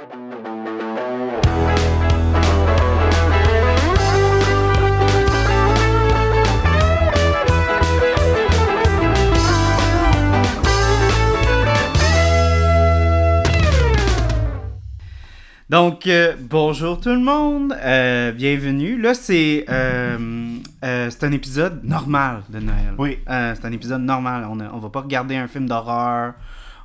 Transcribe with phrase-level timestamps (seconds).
[0.00, 0.12] Donc,
[16.06, 18.98] euh, bonjour tout le monde, euh, bienvenue.
[18.98, 22.94] Là, c'est euh, c'est un épisode normal de Noël.
[22.96, 23.18] Oui.
[23.26, 24.46] C'est un épisode normal.
[24.50, 26.32] On, on va pas regarder un film d'horreur.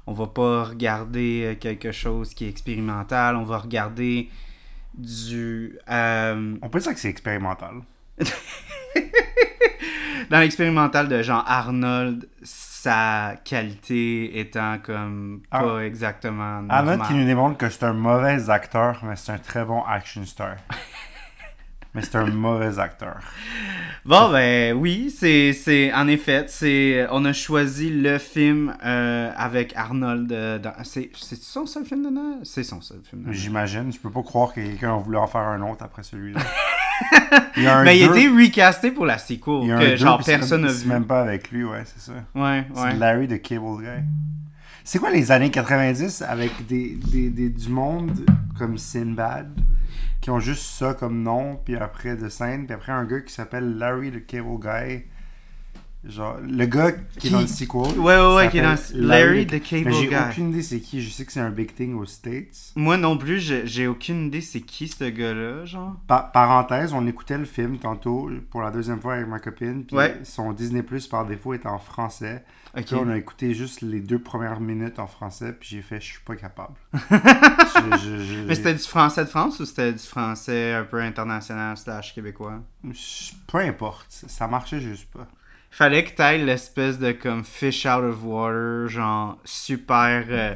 [0.08, 3.36] On va pas regarder euh, quelque chose qui est expérimental.
[3.36, 4.30] On va regarder
[4.94, 5.78] du.
[5.90, 7.82] euh, On peut dire que c'est expérimental.
[10.30, 16.70] dans l'expérimental de Jean Arnold, sa qualité étant comme pas exactement normale.
[16.70, 20.24] Arnold qui nous démontre que c'est un mauvais acteur, mais c'est un très bon action
[20.26, 20.56] star.
[21.96, 23.18] mais c'est un mauvais acteur.
[24.06, 29.74] Bon, ben oui, c'est, c'est en effet, c'est, on a choisi le film euh, avec
[29.76, 30.32] Arnold.
[30.32, 32.38] euh, dans, c'est, c'est son seul film de Noël?
[32.44, 33.38] C'est son seul film de Noël.
[33.40, 33.92] J'imagine.
[33.92, 36.40] Je peux pas croire que quelqu'un a voulu en faire un autre après celui-là.
[37.58, 39.78] il y a un Mais il a été recasté pour la sequel, il y a
[39.78, 40.88] un que deux, genre personne même- n'a vu.
[40.88, 42.14] même pas avec lui, ouais, c'est ça.
[42.36, 42.96] Ouais, C'est ouais.
[42.96, 44.04] Larry de Cable Guy.
[44.84, 48.12] C'est quoi les années 90 avec des, des, des- du monde
[48.56, 49.50] comme Sinbad?
[50.22, 53.34] Qui ont juste ça comme nom, puis après de scène, puis après un gars qui
[53.34, 55.04] s'appelle Larry the Cable Guy.
[56.08, 57.98] Genre, le gars qui, Qui- est dans le sequel.
[58.00, 60.16] Ouais, ouais, ouais, qui est dans s'appelle Larry the Cable Mais j'ai Guy.
[60.30, 61.02] aucune idée c'est qui.
[61.02, 62.74] Je sais que c'est un big thing aux States.
[62.76, 65.96] Moi non plus, j'ai, j'ai aucune idée c'est qui ce gars-là, genre.
[66.08, 69.96] Pa- parenthèse, on écoutait le film tantôt pour la deuxième fois avec ma copine, puis
[69.96, 70.16] Ouais.
[70.24, 72.44] son Disney Plus par défaut est en français.
[72.84, 76.06] Puis on a écouté juste les deux premières minutes en français, puis j'ai fait, je
[76.06, 76.74] suis pas capable.
[76.94, 81.00] Je- je- je- Mais c'était du français de France ou c'était du français un peu
[81.02, 82.62] international slash québécois?
[83.48, 85.28] Peu importe, ça marchait juste pas.
[85.72, 90.54] Fallait que t'ailles l'espèce de comme fish out of water, genre super euh,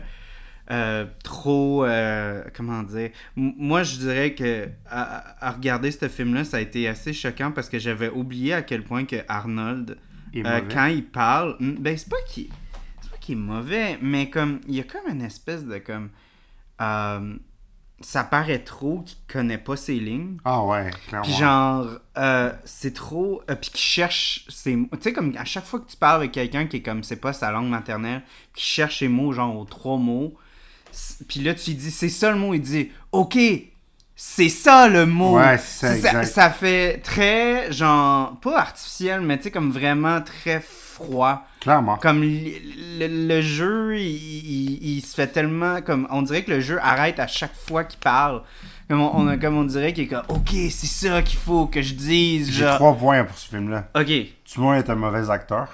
[0.72, 3.10] euh, trop euh, comment dire?
[3.36, 7.52] M- moi je dirais que à, à regarder ce film-là, ça a été assez choquant
[7.52, 9.98] parce que j'avais oublié à quel point que Arnold,
[10.36, 12.48] Euh, quand il parle, mm, ben c'est pas qu'il
[13.02, 16.10] c'est pas qu'il est mauvais, mais comme il y a comme une espèce de comme
[16.82, 17.36] euh,
[18.02, 20.38] ça paraît trop qu'il connaît pas ses lignes.
[20.46, 21.26] Ah ouais, clairement.
[21.26, 21.88] Puis genre,
[22.18, 23.42] euh, c'est trop...
[23.50, 24.88] euh, puis qui cherche ses mots.
[24.94, 27.18] Tu sais, comme à chaque fois que tu parles avec quelqu'un qui est comme, c'est
[27.18, 28.24] pas sa langue maternelle,
[28.54, 30.34] qui cherche ses mots, genre aux trois mots,
[31.28, 33.38] puis là, tu dis, c'est ça le mot, il dit, OK,
[34.22, 35.38] c'est ça le mot.
[35.38, 40.20] Ouais, c'est ça, ça, ça fait très, genre, pas artificiel, mais tu sais, comme vraiment
[40.22, 41.46] très froid.
[41.62, 41.96] Clairement.
[41.96, 42.52] Comme le,
[43.00, 46.80] le- le jeu, il, il- il se fait tellement comme on dirait que le jeu
[46.82, 48.42] arrête à chaque fois qu'il parle.
[48.90, 51.68] Comme on, on a- comme on dirait qu'il est comme OK, c'est ça qu'il faut
[51.68, 52.52] que je dise.
[52.52, 52.76] J'ai Genre...
[52.76, 53.88] trois points pour ce film-là.
[53.96, 54.06] OK.
[54.06, 55.70] Tout le monde est un mauvais acteur.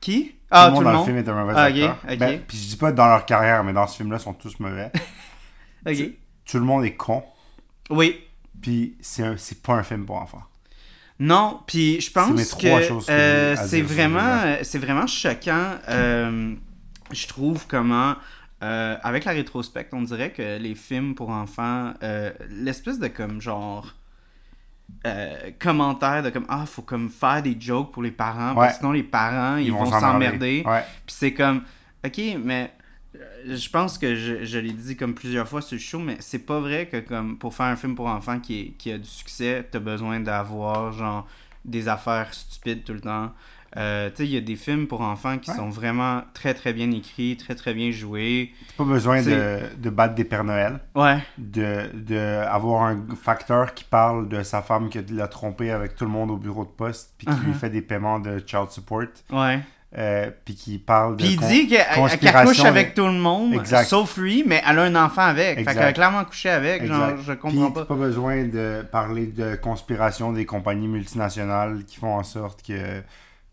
[0.00, 0.34] Qui?
[0.50, 1.06] Ah, tout le monde dans monde?
[1.08, 1.96] le film est un mauvais Ah, acteur.
[2.10, 2.18] ok.
[2.18, 4.58] Ben, puis je dis pas dans leur carrière, mais dans ce film-là, ils sont tous
[4.60, 4.90] mauvais.
[5.86, 5.96] OK.
[6.44, 7.24] Tout le monde est con.
[7.90, 8.20] Oui.
[8.60, 10.42] Puis c'est pas un film pour enfants.
[11.18, 15.76] Non, puis je pense que euh, c'est vraiment, euh, c'est vraiment choquant.
[15.88, 16.54] euh,
[17.10, 18.16] je trouve comment,
[18.62, 21.94] euh, avec la rétrospecte, on dirait que les films pour enfants,
[22.50, 23.94] l'espèce de comme genre
[25.58, 28.92] commentaire de comme ah faut comme faire des jokes pour les parents, parce que sinon
[28.92, 30.64] les parents ils, Ils vont s'emmerder.
[30.66, 30.84] Ouais.
[31.06, 31.62] Puis c'est comme,
[32.04, 32.72] ok, mais
[33.46, 36.40] je pense que je, je l'ai dit comme plusieurs fois sur le show, mais c'est
[36.46, 39.08] pas vrai que comme pour faire un film pour enfants qui, est- qui a du
[39.08, 41.26] succès, t'as besoin d'avoir genre
[41.64, 43.32] des affaires stupides tout le temps.
[43.76, 45.56] Euh, tu sais, il y a des films pour enfants qui Ouais.
[45.56, 48.52] sont vraiment très très bien écrits, très très bien joués.
[48.68, 50.78] T'as pas besoin de, de battre des Pères Noël.
[50.94, 52.16] Ouais, de, de
[52.46, 56.30] avoir un facteur qui parle de sa femme qui l'a trompé avec tout le monde
[56.30, 57.54] au bureau de poste puis qui lui Uh-huh.
[57.54, 59.02] fait des paiements de child support
[59.32, 59.60] ouais.
[59.98, 61.86] Euh, puis qui parle de Puis il dit qu'elle
[62.44, 63.84] couche avec tout le monde, Exact.
[63.84, 65.54] sauf lui, mais elle a un enfant avec.
[65.54, 65.74] Fait Exact.
[65.74, 67.86] qu'elle a clairement couché avec, genre, je comprends t'as pas.
[67.86, 73.02] pas besoin de parler de conspiration des compagnies multinationales qui font en sorte que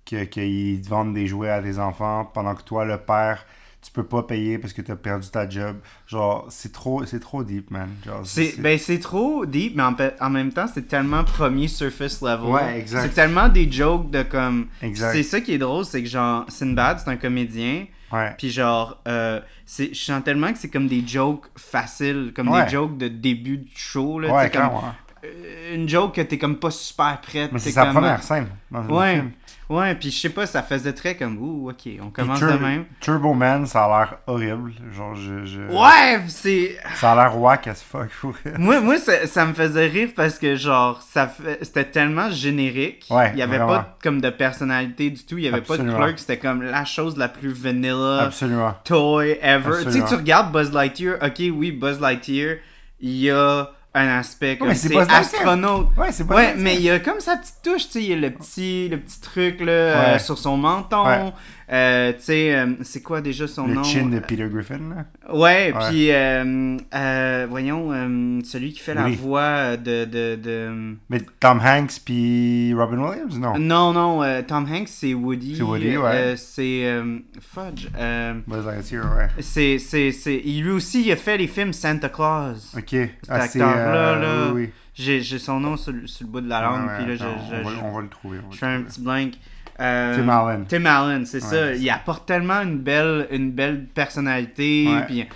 [0.06, 3.46] que- qu'ils vendent des jouets à des enfants pendant que toi le père
[3.84, 5.78] tu peux pas payer parce que t'as perdu ta job
[6.08, 7.90] genre c'est trop c'est trop deep man
[8.24, 12.50] C'est ben c'est trop deep, mais en, en même temps, c'est tellement premier surface level.
[12.50, 13.02] Ouais, exact.
[13.04, 14.68] C'est tellement des jokes de comme.
[14.82, 15.12] Exact.
[15.14, 17.86] C'est ça qui est drôle, c'est que genre, Sinbad, c'est un comédien.
[18.12, 22.66] ouais Puis genre, euh, je sens tellement que c'est comme des jokes faciles, comme Ouais.
[22.66, 24.20] des jokes de début de show.
[24.20, 24.70] Là, ouais tu comme,
[25.26, 27.52] euh, une joke que t'es comme pas super prête.
[27.52, 29.16] mais c'est sa comme- première scène dans Ouais.
[29.16, 29.32] film
[29.74, 32.86] Ouais, puis je sais pas, ça faisait très comme, ouh, ok, on commence de même.
[33.00, 34.72] Turbo Man, ça a l'air horrible.
[34.96, 35.46] Genre, je.
[35.46, 36.78] je- Ouais, c'est.
[36.96, 38.10] Ça a l'air whack as fuck.
[38.22, 38.34] pour.
[38.58, 41.60] Moi, moi ça, ça me faisait rire parce que, genre, ça fait...
[41.64, 43.08] c'était tellement générique.
[43.10, 43.74] Ouais, il y avait vraiment.
[43.82, 45.38] pas comme de personnalité du tout.
[45.38, 46.20] Il y avait pas de clerk.
[46.20, 48.76] C'était comme la chose la plus vanilla Absolument.
[48.84, 49.84] toy ever.
[49.86, 51.18] Tu sais, tu regardes Buzz Lightyear.
[51.22, 52.58] Ok, oui, Buzz Lightyear,
[53.00, 55.88] il y a un aspect comme mais c'est astronaute.
[55.98, 58.10] Ouais, c'est pas Ouais, mais il y a comme sa petite touche, tu sais, il
[58.10, 60.20] y a le petit, le petit truc là, euh, Ouais.
[60.20, 61.32] sur son menton.
[61.74, 63.84] Euh, tu sais, euh, c'est quoi déjà son Le nom?
[63.84, 65.06] chin de Peter Griffin, là?
[65.34, 65.90] Ouais, Ouais.
[65.90, 70.06] puis euh, euh, voyons, euh, celui qui fait la voix de...
[70.06, 70.96] de, de...
[71.10, 73.58] Mais Tom Hanks puis Robin Williams, non?
[73.58, 75.56] Non, non, euh, Tom Hanks, c'est Woody.
[75.56, 76.12] C'est Woody, ouais.
[76.14, 76.86] Euh, c'est...
[76.86, 77.88] euh, Fudge.
[77.98, 79.30] euh, Buzz Lightyear, ouais.
[79.40, 80.42] c'est, c'est, c'est...
[80.46, 82.76] il- Lui aussi, il a fait les films Santa Claus.
[82.78, 82.96] Ok.
[83.30, 83.60] Ah, c'est...
[83.62, 84.70] acteur-là, euh, là, oui, oui.
[84.96, 87.18] J'ai, j'ai son nom sur, le- sur le bout de la langue, puis là, je,
[87.18, 88.38] je, on, va, je- on va le trouver.
[88.38, 89.34] on va je le fais un petit blank.
[89.80, 90.66] Euh, Tim Allen.
[90.68, 91.74] Tim Allen, c'est Ouais, ça.
[91.74, 94.88] Il apporte tellement une belle, une belle personnalité.
[95.08, 95.28] Puis,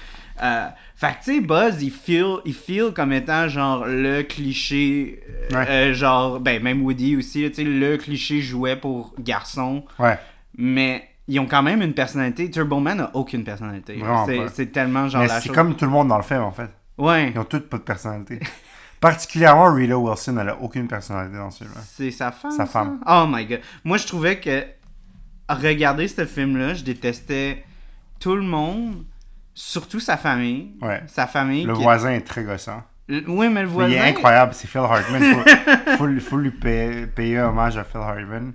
[0.43, 5.21] euh, fait que, tu sais, Buzz, il feel, il feel comme étant genre le cliché.
[5.53, 9.83] euh, euh, genre, ben, même Woody aussi, tu sais, le cliché jouet pour garçon.
[9.99, 10.17] Ouais.
[10.57, 12.49] Mais ils ont quand même une personnalité.
[12.49, 13.99] Turbo Man n'a aucune personnalité.
[14.53, 16.69] C'est, tellement genre Mais c'est comme tout le monde dans le film, en fait.
[16.97, 17.31] Ouais.
[17.33, 18.39] Ils ont toutes pas de personnalité.
[18.99, 21.81] Particulièrement Rita Wilson, elle a aucune personnalité dans ce film-là.
[21.85, 22.51] C'est sa femme.
[22.51, 22.65] Sa ça?
[22.65, 22.99] femme.
[23.05, 23.59] Oh my god.
[23.83, 24.63] Moi, je trouvais que
[25.49, 27.63] regarder ce film-là, je détestais
[28.19, 29.05] tout le monde,
[29.53, 30.71] surtout sa famille.
[30.81, 31.03] Ouais.
[31.07, 31.63] Sa famille.
[31.65, 32.81] Le qui- voisin est très gossant.
[33.09, 33.89] Oui, mais le Mais voisin.
[33.89, 35.21] il est incroyable, c'est Phil Hartman.
[35.23, 38.53] Faut, faut, lui- faut lui payer, payer hommage à Phil Hartman.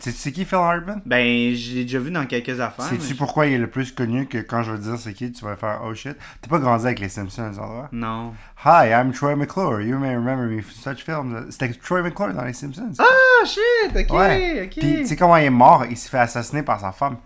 [0.00, 1.00] Sais qui Phil Hartman?
[1.06, 2.86] Ben, je l'ai déjà vu dans quelques affaires.
[2.86, 5.30] Sais-tu pourquoi il est le plus connu que quand je vais te dire c'est qui,
[5.30, 6.16] tu vas faire oh shit?
[6.40, 7.88] T'as pas grandi avec les Simpsons, endroit?
[7.92, 8.34] Non.
[8.64, 9.80] Hi, I'm Troy McClure.
[9.80, 11.46] You may remember me from such films.
[11.50, 12.92] C'était Troy McClure dans les Simpsons.
[12.98, 14.64] Ah, shit, ok, ouais.
[14.64, 14.78] ok.
[14.80, 15.86] Puis tu sais comment il est mort?
[15.88, 17.18] Il s'est fait assassiner par sa femme.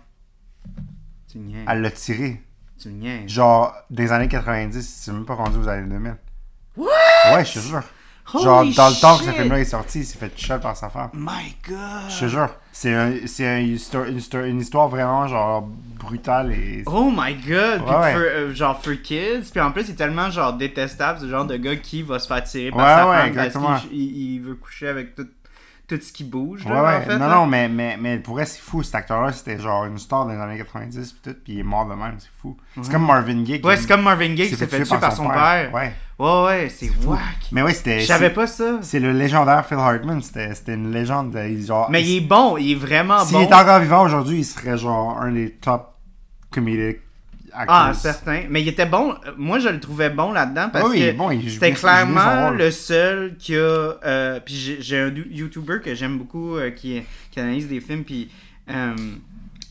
[1.31, 1.65] Tu niaises.
[1.67, 2.41] Elle l'a tiré.
[2.79, 3.27] Tu niaises.
[3.27, 6.15] Genre, les années 90, c'est même pas rendu aux années 2000.
[6.77, 6.87] What?
[7.33, 7.59] Ouais, je te
[8.33, 9.39] Holy Genre, dans le temps que ce shit.
[9.39, 11.09] film-là est sorti, il s'est fait shot par sa femme.
[11.13, 11.77] My god.
[12.09, 12.49] Je te jure.
[12.71, 15.67] C'est un, c'est un histo- une, histo- une histoire vraiment, genre,
[15.99, 16.83] brutale et...
[16.87, 17.83] Oh my god!
[17.85, 18.13] Puis Ouais, ouais.
[18.13, 21.45] for- euh, genre for kids, puis en plus il est tellement genre détestable, ce genre
[21.45, 23.67] de gars qui va se faire tirer par Ouais, sa ouais, femme exactement.
[23.69, 25.27] parce qu'il il- il veut coucher avec tout,
[25.87, 26.65] tout ce qui bouge.
[26.65, 26.95] Là, ouais.
[26.97, 27.35] en fait, non, là.
[27.35, 28.81] non, mais, mais, mais pour vrai, c'est fou.
[28.83, 31.85] Cet acteur-là, c'était genre une star les années 90 pis tout, pis il est mort
[31.85, 32.57] de même, c'est fou.
[32.81, 33.61] C'est comme Marvin Gaye.
[33.63, 35.69] Ouais, c'est comme Marvin Gaye qui s'est fait tuer par son père.
[35.73, 35.93] Ouais.
[36.17, 37.11] Ouais, ouais, c'est fou.
[37.11, 37.21] whack.
[37.51, 37.99] Mais ouais, c'était...
[37.99, 38.79] Je savais pas ça.
[38.81, 40.21] C'est le légendaire Phil Hartman.
[40.21, 41.31] C'était une légende.
[41.31, 43.43] de- il- genre, Mais il est bon, il est vraiment S'il bon.
[43.43, 45.93] était encore vivant aujourd'hui, il serait genre un des top
[46.51, 46.99] comedic
[47.57, 47.75] actors.
[47.75, 48.41] Ah, certain.
[48.49, 49.15] Mais il était bon.
[49.37, 53.55] Moi, je le trouvais bon là-dedans parce oui, que bon, c'était clairement le seul qui
[53.55, 53.59] a.
[53.59, 58.03] euh, puis j'ai un du- YouTuber que j'aime beaucoup euh, qui, qui analyse des films.
[58.03, 58.29] Puis
[58.69, 58.93] euh,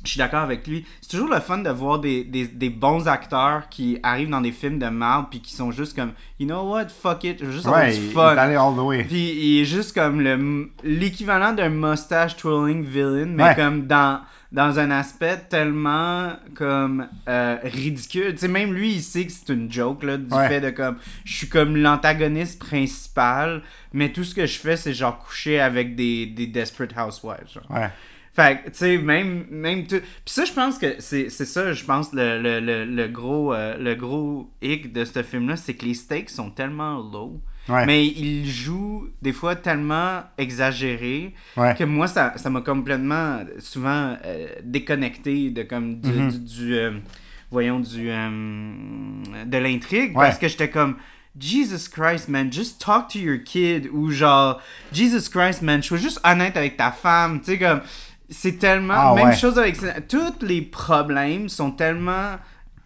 [0.04, 0.84] je suis d'accord avec lui.
[1.00, 4.52] C'est toujours le fun de voir des, des, des bons acteurs qui arrivent dans des
[4.52, 7.52] films de merde puis qui sont juste comme, you know what, fuck it, je veux
[7.52, 8.34] juste avoir Ouais, du il, il fun.
[8.34, 9.04] est allé all the way.
[9.04, 13.54] Puis il est juste comme le l'équivalent d'un mustache twirling villain, mais Ouais.
[13.54, 14.20] comme dans
[14.54, 18.32] dans un aspect tellement comme euh, ridicule.
[18.32, 20.48] Tu sais, même lui, il sait que c'est une joke là, du Ouais.
[20.48, 23.62] fait de comme je suis comme l'antagoniste principal,
[23.92, 27.48] mais tout ce que je fais, c'est genre coucher avec des, des desperate housewives.
[27.52, 27.66] genre.
[27.70, 27.90] Ouais.
[28.32, 30.00] Fait que, tu sais, même, même tout.
[30.00, 33.52] Puis ça, je pense que c'est c'est ça, je pense, le, le, le, le gros,
[33.54, 37.40] euh, le gros hic de ce film-là, c'est que les stakes sont tellement low.
[37.68, 37.86] Ouais.
[37.86, 41.74] Mais il joue des fois tellement exagéré Ouais.
[41.74, 46.30] que moi, ça ça m'a complètement, souvent, euh, déconnecté de, comme, du, Mhm.
[46.30, 46.90] du, du, euh,
[47.50, 50.16] voyons, du, euh, de l'intrigue.
[50.16, 50.26] Ouais.
[50.26, 50.96] Parce que j'étais comme,
[51.38, 53.88] Jesus Christ, man, just talk to your kid.
[53.92, 54.60] Ou genre,
[54.92, 57.40] Jesus Christ, man, sois juste honnête avec ta femme.
[57.40, 57.80] Tu sais, comme,
[58.28, 58.94] c'est tellement.
[58.96, 59.76] Ah, même chose avec.
[60.08, 62.36] Tous les problèmes sont tellement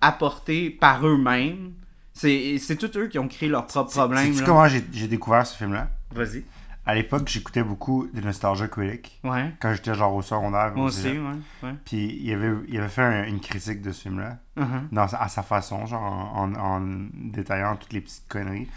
[0.01, 1.73] apportés par eux-mêmes.
[2.19, 4.35] C'est tous eux qui ont créé leurs propres problèmes.
[4.37, 4.43] Là.
[4.45, 5.89] comment j'ai découvert ce film-là?
[6.15, 6.45] Vas-y.
[6.87, 9.21] À l'époque, j'écoutais beaucoup de Nostalgia Critic.
[9.23, 9.53] Ouais.
[9.61, 10.73] Quand j'étais genre au secondaire.
[10.75, 11.19] Moi au aussi, ouais.
[11.63, 11.75] ouais.
[11.85, 14.39] Puis il avait, il avait fait un- une critique de ce film-là.
[14.57, 14.89] Uh-huh.
[14.91, 16.81] dans, à sa façon, genre en, en- en
[17.15, 18.69] détaillant toutes les petites conneries.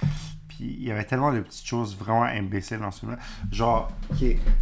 [0.50, 3.18] Puis il y avait tellement de petites choses vraiment imbéciles dans ce film-là.
[3.50, 3.90] Genre,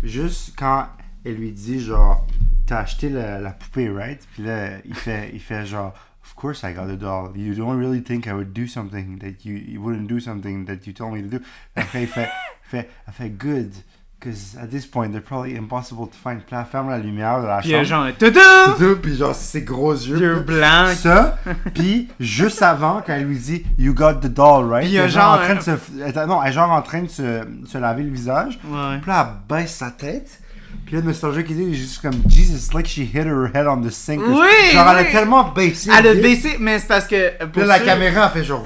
[0.03, 0.85] juste quand
[1.25, 2.25] elle lui dit, genre,
[2.67, 4.25] t'as acheté la, la poupée, right?
[4.33, 5.93] Puis là, il fait, il fait genre,
[6.39, 7.31] course I got the doll.
[7.35, 10.87] You don't really think I would do something that you, you wouldn't do something that
[10.87, 11.39] you told me to do.
[11.75, 12.29] Puis après, il fait,
[12.63, 13.71] fait, il fait good.
[14.19, 16.41] Because at this point, they're probably impossible to find.
[16.45, 17.83] Puis ferme la lumière de la Puis chambre.
[17.85, 18.39] genre, toutou!
[18.77, 20.19] Tout, puis genre ses gros yeux.
[20.19, 20.95] Yeux blancs.
[20.97, 21.37] Ça,
[21.73, 24.83] puis juste avant, quand elle lui dit You got the doll, right?
[24.83, 26.25] Puis il y a genre en train de se.
[26.27, 28.59] non, elle est genre en train de se, se laver le visage.
[28.65, 28.97] Ouais.
[29.01, 30.41] Puis là, elle baisse sa tête.
[30.85, 33.67] Puis là, Nostalgia qui dit il est juste comme Jesus, like she hit her head
[33.67, 34.21] on the sink.
[34.25, 35.91] Oui, Genre, elle a tellement baissé.
[35.95, 37.29] Elle a baissé, mais c'est parce que.
[37.37, 38.65] Puis pour là, la ceux- caméra a fait genre.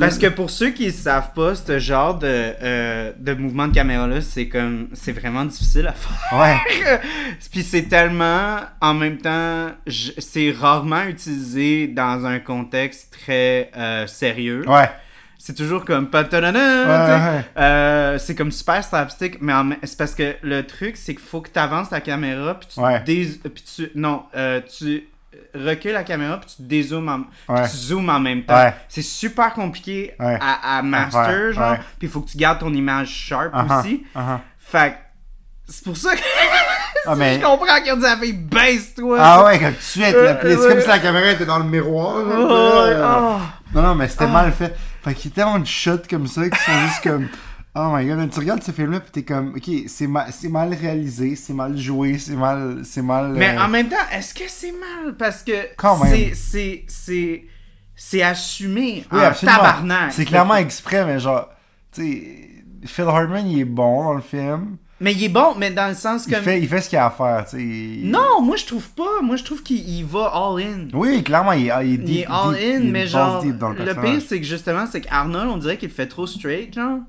[0.00, 3.74] Parce que pour ceux qui ne savent pas, ce genre de, euh, de mouvement de
[3.74, 4.88] caméra-là, c'est comme.
[4.94, 6.38] C'est vraiment difficile à faire.
[6.40, 6.98] Ouais.
[7.52, 8.56] Puis c'est tellement.
[8.80, 14.64] En même temps, c'est rarement utilisé dans un contexte très euh, sérieux.
[14.66, 14.88] Ouais.
[15.46, 17.60] C'est toujours comme pas Ouais, tu.
[17.60, 21.42] Euh, c'est comme super slapstick, mais en c'est parce que le truc, c'est qu'il faut
[21.42, 23.00] que tu avances la caméra, puis tu, Ouais.
[23.00, 25.06] dés- puis tu non, euh, tu
[25.54, 27.20] recules la caméra, puis tu dézoomes en,
[27.54, 28.72] puis tu zoomes en même temps.
[28.88, 33.08] C'est super compliqué à, à master, genre, puis il faut que tu gardes ton image
[33.08, 34.06] sharp Uh-huh, aussi.
[34.16, 34.38] uh-huh.
[34.58, 34.96] Fait que
[35.68, 36.22] c'est pour ça que
[37.06, 39.18] Ah, mais- je comprends qu'ils ont dit à la fille baisse-toi.
[39.20, 42.16] Ah ouais, comme Euh, puis c'est comme si la caméra était dans le miroir.
[42.16, 43.40] Oh, euh, oh.
[43.74, 44.28] Non, non, mais c'était Ah.
[44.28, 44.74] mal fait.
[45.04, 47.28] Fait qu'il y a tellement de shots comme ça qui sont juste comme.
[47.76, 50.72] Oh my god, tu regardes ce film-là pis t'es comme, ok, c'est ma- c'est mal
[50.72, 52.82] réalisé, c'est mal joué, c'est mal.
[52.84, 53.32] C'est mal.
[53.32, 55.16] Mais euh, en même temps, est-ce que c'est mal?
[55.16, 56.12] Parce que Quand même.
[56.14, 57.44] c'est- c'est c'est
[57.96, 59.56] c'est assumé Oui, en absolument.
[59.58, 60.12] tabarnak.
[60.12, 61.48] C'est clairement exprès, mais genre,
[61.90, 62.48] tu sais,
[62.86, 64.76] Phil Hartman, il est bon dans le film.
[65.04, 66.42] Mais il est bon, mais dans le sens Il comme...
[66.42, 67.62] fait, il fait ce qu'il a à faire, tu sais.
[67.62, 69.20] il- Non, moi je trouve pas.
[69.22, 70.88] Moi je trouve qu'il il va all in.
[70.94, 73.44] Oui, clairement, il, il Il deep, est all deep, in, il est mais balls genre,
[73.44, 77.00] le le pire c'est que justement, c'est qu'Arnold, on dirait qu'il fait trop straight, genre.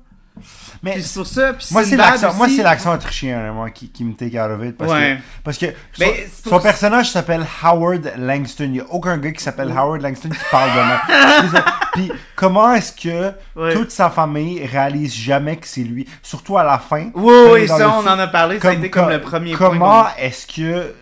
[0.82, 4.14] Mais pour ça, puis Moi, c'est l'accent, moi, c'est l'accent autrichien, moi, qui, qui me
[4.14, 4.76] take out of it.
[4.76, 5.16] Parce Ouais.
[5.18, 5.66] que, parce que
[5.98, 8.64] Mais son, personnage s'appelle Howard Langston.
[8.64, 11.62] Il n'y a aucun gars qui s'appelle Howard Langston qui parle de désolé.
[11.94, 13.72] Puis, comment est-ce que Ouais.
[13.74, 16.06] toute sa famille réalise jamais que c'est lui?
[16.22, 17.10] Surtout à la fin.
[17.14, 18.12] Oui, oui, ça, on film.
[18.12, 20.62] en a parlé, ça a été comme le premier Comment est-ce que.
[20.62, 20.92] euh,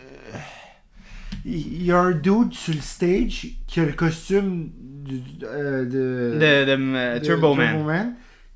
[1.45, 4.71] Il y a un dude sur le stage qui a le costume
[5.43, 8.15] euh, de, de, de, euh, de Turbo Man.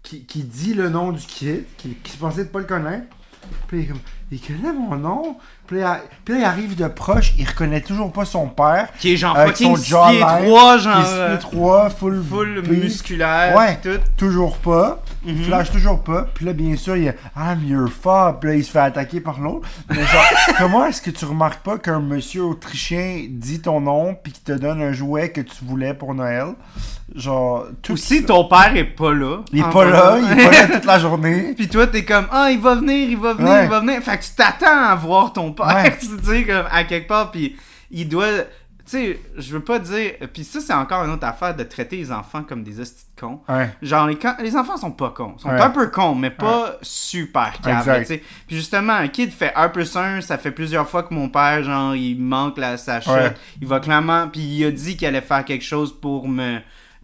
[0.09, 3.07] Qui, qui dit le nom du kid, qui, qui pensait de pas le connaître.
[3.67, 4.01] Puis il est comme,
[4.31, 5.37] il connaît mon nom?
[5.69, 8.89] Puis là, puis là, il arrive de proche, il reconnaît toujours pas son père.
[8.99, 10.99] Qui est genre Avec fucking son 6 pieds jawline, 3, Qui genre.
[10.99, 12.25] est six pieds euh, trois, full,
[12.69, 13.79] musculaire, Ouais.
[13.83, 14.01] tout.
[14.17, 15.03] Toujours pas.
[15.27, 15.45] Il Mhm.
[15.45, 16.27] flash toujours pas.
[16.35, 18.39] Puis là, bien sûr, il y a I'm your father.
[18.41, 19.69] Puis là, il se fait attaquer par l'autre.
[19.91, 20.25] Mais genre,
[20.59, 24.53] comment est-ce que tu remarques pas qu'un monsieur autrichien dit ton nom puis qu'il te
[24.53, 26.55] donne un jouet que tu voulais pour Noël?
[27.15, 27.95] Genre, tout.
[27.95, 29.39] Aussi, ton père est pas là.
[29.53, 31.55] Il est pas là, il est pas là toute la journée.
[31.57, 33.65] Puis toi, t'es comme, ah, il va venir, il va venir, Ouais.
[33.65, 34.03] il va venir.
[34.03, 35.97] Fait que tu t'attends à voir ton père, Ouais.
[36.01, 37.57] tu sais, comme, à quelque part, puis
[37.91, 38.27] il doit...
[38.85, 40.13] Tu sais, je veux pas dire...
[40.33, 43.21] Puis ça, c'est encore une autre affaire de traiter les enfants comme des hosties de
[43.21, 43.41] cons.
[43.47, 43.69] Ouais.
[43.83, 45.35] Genre, les, les enfants sont pas cons.
[45.37, 45.61] Ils sont Ouais.
[45.61, 48.23] un peu cons, mais pas super caves, tu sais.
[48.47, 51.63] Puis justement, un kid fait 1 plus 1, ça fait plusieurs fois que mon père,
[51.63, 53.13] genre, il manque la, sa shot.
[53.61, 54.29] Il va clairement...
[54.29, 56.59] Puis il a dit qu'il allait faire quelque chose pour me...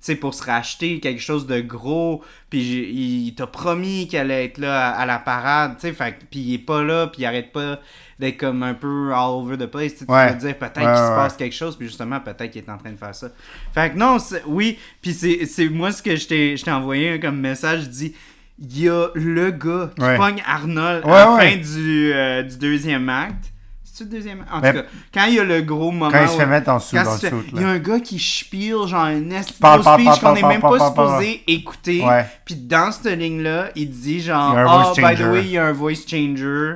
[0.07, 4.59] Sais, pour se racheter quelque chose de gros, puis il t'a promis qu'il allait être
[4.59, 5.95] là à, à la parade, tu sais,
[6.31, 7.81] puis il est pas là, puis il arrête pas
[8.21, 10.27] d'être comme un peu all over the place, tu Ouais.
[10.27, 12.69] vas te dire peut-être Ouais, qu'il se passe quelque chose, puis justement, peut-être qu'il est
[12.69, 13.29] en train de faire ça.
[13.73, 16.27] Fait que non, oui, puis c'est moi ce que je
[16.63, 18.15] t'ai envoyé comme message, je dis,
[18.59, 23.09] il y a le gars qui pogne Arnold à la fin du, euh, du deuxième
[23.09, 23.54] acte.
[23.95, 24.45] C'est-tu le deuxième?
[24.53, 24.85] En Mais- tout cas,
[25.15, 26.11] quand il y a le gros moment...
[26.11, 28.19] Quand il se fait mettre en dessous dans le il y a un gars qui
[28.19, 32.05] spire genre un esti speech qu'on est parle, même pas supposé écouter.
[32.45, 35.73] Puis dans cette ligne-là, il dit genre voice by the way, il y a un
[35.73, 36.75] voice changer.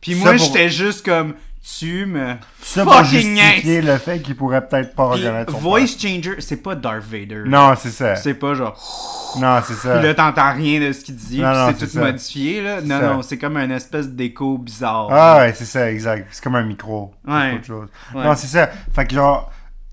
[0.00, 4.94] Puis moi, j'étais juste comme Tu me Ça fucking justifier le fait qu'il pourrait peut-être
[4.94, 7.42] pas reconnaître son voice changer, c'est pas Darth Vader.
[7.46, 8.16] Non, c'est ça.
[8.16, 9.98] C'est pas genre Non, c'est ça.
[9.98, 12.00] Puis là, t'entends rien de ce qu'il dit, Non, non, c'est tout ça.
[12.00, 12.80] modifié, là.
[12.80, 13.06] Non, ça.
[13.14, 15.08] non, c'est comme un espèce d'écho bizarre.
[15.10, 16.28] Ah ouais, c'est ça, exact.
[16.30, 17.12] C'est comme un micro.
[17.26, 17.54] Ouais.
[17.54, 17.88] autre chose.
[18.14, 18.24] Ouais.
[18.24, 18.70] Non, c'est ça.
[18.94, 19.50] Fait que genre,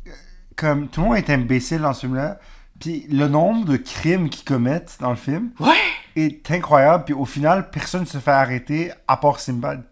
[0.08, 0.12] euh,
[0.56, 2.40] comme tout le monde est imbécile dans ce film-là,
[2.80, 5.74] puis le nombre de crimes qu'ils commettent dans le film Ouais!
[6.16, 9.84] est incroyable, puis au final, personne se fait arrêter à part Simbad.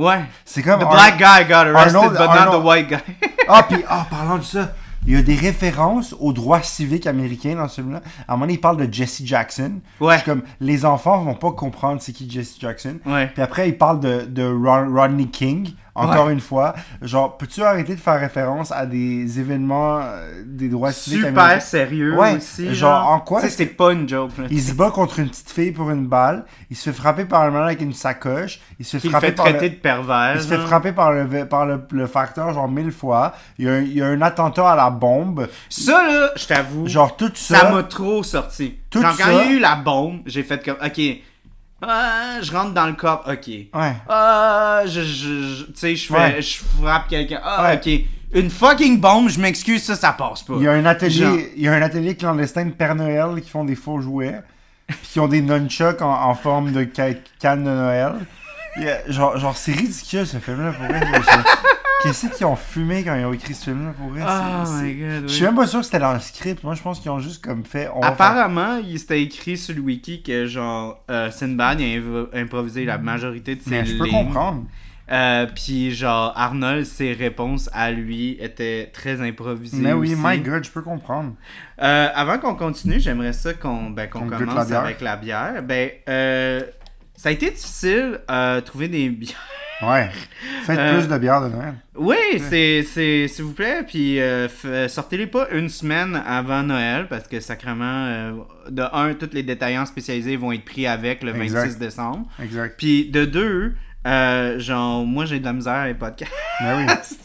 [0.00, 0.24] Ouais.
[0.44, 0.80] C'est comme...
[0.80, 2.98] The black guy got arrested, Arnold- but not the white guy.
[3.52, 4.74] Ah, puis, ah, parlant de ça,
[5.06, 8.00] il y a des références aux droits civiques américains dans ce film-là.
[8.28, 9.80] À un moment donné, il parle de Jesse Jackson.
[9.98, 10.18] Ouais.
[10.20, 12.98] Je comme, les enfants vont pas comprendre c'est qui Jesse Jackson.
[13.04, 13.26] Ouais.
[13.26, 16.74] Puis après, il parle de, Rodney King, encore une fois.
[17.02, 22.16] Genre, peux-tu arrêter de faire référence à des événements euh, des droits civiques Super sérieux
[22.16, 22.74] Ouais, aussi.
[22.74, 24.44] genre, en quoi c'est pas une joke, là.
[24.50, 26.44] Il se bat contre une petite fille pour une balle.
[26.70, 28.60] Il se fait frapper par un man avec une sacoche.
[28.78, 29.74] Il se fait le frapper fait par traiter le...
[29.74, 30.32] de pervers.
[30.36, 33.32] Il se fait frapper par le, par le, le facteur genre mille fois.
[33.58, 35.48] Il y, a un, il y a un attentat à la bombe.
[35.68, 37.58] Ça, là, je t'avoue, Genre tout ça.
[37.58, 38.76] ça m'a trop sorti.
[38.88, 41.00] Tout Genre, quand ça- il y a eu la bombe, j'ai fait comme, ok,
[41.82, 43.46] ah, je rentre dans le corps, ok.
[43.48, 43.92] Ouais.
[44.08, 46.42] Ah, je, je, je- tu sais, je fais, Ouais.
[46.42, 47.40] je frappe quelqu'un.
[47.42, 47.76] Ah, Ouais.
[47.76, 48.00] ok.
[48.32, 50.54] Une fucking bombe, je m'excuse, ça, ça passe pas.
[50.56, 51.36] Il y a un atelier, Genre.
[51.56, 54.40] il y a un atelier clandestin de Père Noël qui font des faux jouets.
[54.86, 58.12] Puis qui ont des nunchucks en, en forme de ca- canne de Noël.
[59.08, 61.00] Genre, genre c'est ridicule ce film-là pour vrai.
[62.02, 64.22] Qu'est-ce qu'ils ont fumé quand ils ont écrit ce film-là pour vrai?
[64.22, 66.64] Oh my god, Je suis même pas sûr que c'était dans le script.
[66.64, 67.88] Moi, je pense qu'ils ont juste comme fait.
[67.94, 72.98] On Apparemment, il s'était écrit sur le wiki que genre euh, Sinbad a improvisé la
[72.98, 74.64] majorité de ses Mais je peux comprendre.
[75.10, 79.78] Euh, puis genre, Arnold, ses réponses à lui étaient très improvisées.
[79.78, 80.22] Mais oui, aussi.
[80.24, 81.32] my god, je peux comprendre.
[81.82, 85.62] Euh, avant qu'on continue, j'aimerais ça qu'on ben, qu'on la commence avec la bière.
[85.64, 86.62] Ben, euh,
[87.20, 89.36] ça a été difficile euh, trouver des bières.
[89.82, 90.08] Ouais.
[90.64, 91.74] Faites Euh, plus de bière de Noël.
[91.96, 97.06] Oui, c'est, c'est, s'il vous plaît, puis euh, f- sortez-les pas une semaine avant Noël
[97.08, 98.32] parce que sacrément, euh,
[98.70, 101.78] de un, tous les détaillants spécialisés vont être pris avec le 26 Exact.
[101.78, 102.26] décembre.
[102.42, 102.74] Exact.
[102.78, 103.74] Puis de deux,
[104.06, 106.32] euh, genre, moi j'ai de la misère à les podcasts.
[106.62, 106.86] Mais oui.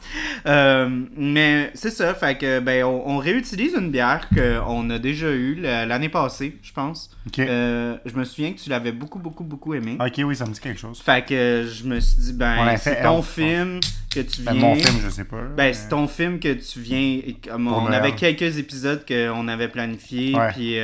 [0.48, 5.29] Euh, mais c'est ça, fait que ben on, on réutilise une bière qu'on a déjà
[5.32, 7.10] eue la- l'année passée, je pense.
[7.39, 9.98] Euh, je me souviens que tu l'avais beaucoup, beaucoup, beaucoup aimé.
[10.00, 11.01] Ok, oui, ça me dit quelque chose.
[11.01, 13.79] Fait que je me suis dit, ben, c'est ton Elf, film
[14.13, 14.53] que tu viens.
[14.53, 15.41] Ben, mon film, je sais pas.
[15.41, 17.22] Ben, mais- c'est ton film que tu viens.
[17.50, 20.77] comme on avait quelques épisodes qu'on avait planifiés, puis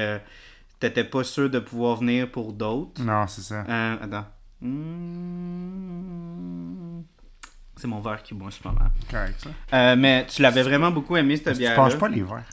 [0.79, 3.01] t'étais pas sûr de pouvoir venir pour d'autres.
[3.01, 3.61] Non, c'est ça.
[4.01, 4.25] Attends.
[4.61, 6.11] Hmm.
[7.75, 8.91] C'est mon verre qui boit, je pas mal.
[9.09, 9.49] Correct, ça.
[9.75, 11.75] Euh, mais tu l'avais vraiment beaucoup aimé, cette que tu bière.
[11.75, 12.45] penches pas les verres.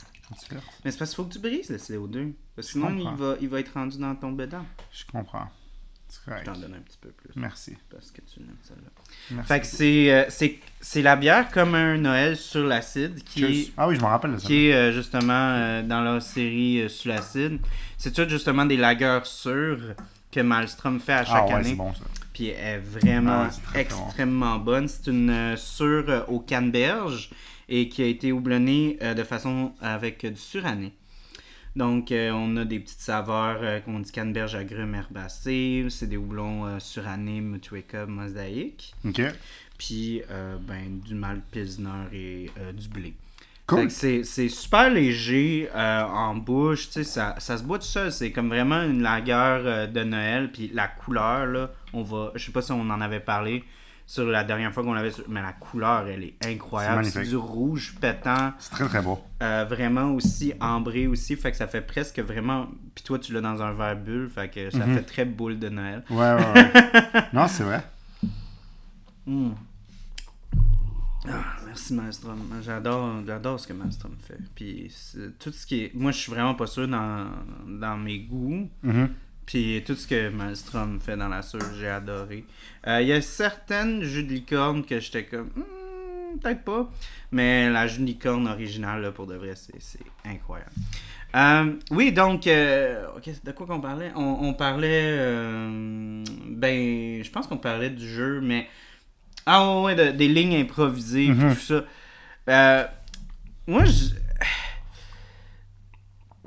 [0.83, 2.33] Mais c'est parce qu'il faut que tu brises le CO2.
[2.55, 4.65] Parce que sinon, il va, il va être rendu dans ton bédard.
[4.91, 5.47] Je comprends.
[6.11, 7.29] Je t'en donne un petit peu plus.
[7.35, 7.77] Merci.
[7.91, 8.89] Parce que tu aimes celle-là.
[9.29, 9.47] Merci.
[9.47, 13.71] Fait que c'est, euh, c'est, c'est la bière comme un Noël sur l'acide qui est.
[13.77, 14.47] Ah oui, je me rappelle de ça.
[14.47, 17.59] qui est euh, justement dans leur série sur l'acide.
[17.99, 19.93] C'est tout justement des lagers sûrs
[20.31, 21.73] que Malmstrom fait à Ah chaque ouais, année.
[21.75, 22.01] bon ça.
[22.33, 24.05] Puis elle est vraiment Ah ouais, très bon.
[24.05, 24.87] extrêmement bonne.
[24.87, 27.29] C'est une euh, sûre euh, au canneberge
[27.67, 30.93] et qui a été houblonnée euh, de façon avec du suranné.
[31.75, 35.85] Donc, euh, on a des petites saveurs euh, qu'on dit canneberge agrumes herbacées.
[35.89, 38.93] C'est des houblons euh, surannés, Mutueka, mosaïque.
[39.05, 39.21] Ok.
[39.77, 40.21] Puis,
[40.67, 43.13] ben, du malt pilsner et du blé.
[43.69, 43.91] Cool.
[43.91, 48.11] c'est, super léger euh, en bouche, tu sais, ça, ça se boit tout seul.
[48.11, 50.51] C'est comme vraiment une lagueur euh, de Noël.
[50.51, 52.31] Puis la couleur, là, on va.
[52.35, 53.63] Je sais pas si on en avait parlé
[54.05, 55.11] sur la dernière fois qu'on l'avait.
[55.11, 57.05] sur- Mais la couleur, elle est incroyable.
[57.05, 59.19] C'est du rouge pétant, C'est très très beau.
[59.43, 61.35] euh, vraiment aussi ambré aussi.
[61.35, 62.67] Fait que ça fait presque vraiment.
[62.95, 64.29] Puis toi, tu l'as dans un verre bulle.
[64.33, 64.95] Fait que ça Mhm.
[64.95, 66.03] fait très boule de Noël.
[66.09, 66.71] Ouais, ouais, ouais.
[67.33, 67.83] non, c'est vrai.
[69.27, 69.51] Mm.
[71.27, 71.31] Ah,
[71.69, 72.39] merci Maelstrom.
[72.63, 74.37] J'adore, j'adore ce que Maelstrom fait.
[74.55, 74.91] Puis
[75.39, 75.95] tout ce qui est.
[75.95, 77.27] Moi, je suis vraiment pas sûr dans,
[77.67, 78.67] dans mes goûts.
[78.83, 79.09] Mhm.
[79.45, 82.43] Puis tout ce que Maelstrom fait dans la sûre, j'ai adoré.
[82.87, 85.49] Euh, Il y a certaines jus de licorne que j'étais comme.
[85.55, 86.89] Hmm, Peut-être pas.
[87.31, 90.71] Mais la jus de licorne originale, là, pour de vrai, c'est, incroyable.
[91.35, 93.07] Euh, oui, donc, euh,
[93.43, 94.11] de quoi qu'on parlait?
[94.15, 95.03] On, on parlait.
[95.17, 98.67] euh, ben, je pense qu'on parlait du jeu, mais.
[99.45, 101.55] Ah ouais, ouais, de- des lignes improvisées, Mhm.
[101.55, 101.83] tout ça.
[102.49, 102.87] Euh,
[103.67, 104.05] moi, je,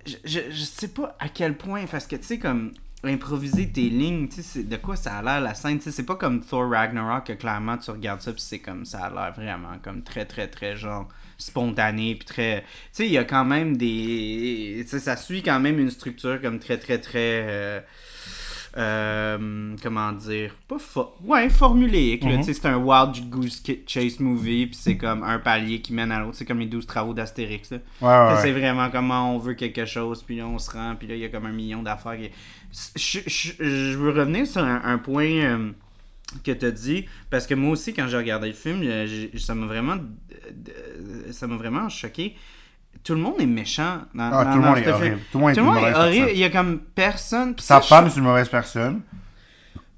[0.07, 2.73] je, je, je sais pas à quel point, parce que tu sais, comme
[3.05, 6.05] improviser tes lignes, tu sais, de quoi ça a l'air la scène, tu sais, c'est
[6.05, 9.33] pas comme Thor Ragnarok que clairement tu regardes ça, puis c'est comme ça a l'air
[9.35, 12.61] vraiment comme très, très, très genre spontané, puis très.
[12.61, 14.79] Tu sais, il y a quand même des.
[14.83, 17.45] Tu sais, ça suit quand même une structure comme très, très, très.
[17.49, 17.81] euh,
[18.77, 20.55] euh, comment dire?
[20.67, 21.49] Pas fo- ouais
[22.39, 26.11] tu sais, c'est un wild goose chase movie puis c'est comme un palier qui mène
[26.13, 27.79] à l'autre c'est comme les 12 travaux d'Astérix là.
[28.01, 31.07] Ouais, ouais, C'est vraiment comment on veut quelque chose, puis là on se rend, puis
[31.07, 32.17] là il y a comme un million d'affaires.
[32.17, 32.31] qui-
[32.97, 33.53] Je, je-
[33.93, 35.71] je veux revenir sur un, un point euh,
[36.43, 39.55] que tu as dit, parce que moi aussi quand j'ai regardé le film, euh, ça
[39.55, 39.97] m'a vraiment,
[41.31, 42.35] ça m'a vraiment choqué.
[43.05, 45.19] Tout le monde est méchant dans, Ah, dans- tout le monde est horrible.
[45.33, 46.29] Tout le monde est Tout le une monde est mauvaise horrible.
[46.33, 47.55] Il y a comme personne.
[47.59, 49.01] Sa ça, femme, c'est une mauvaise personne.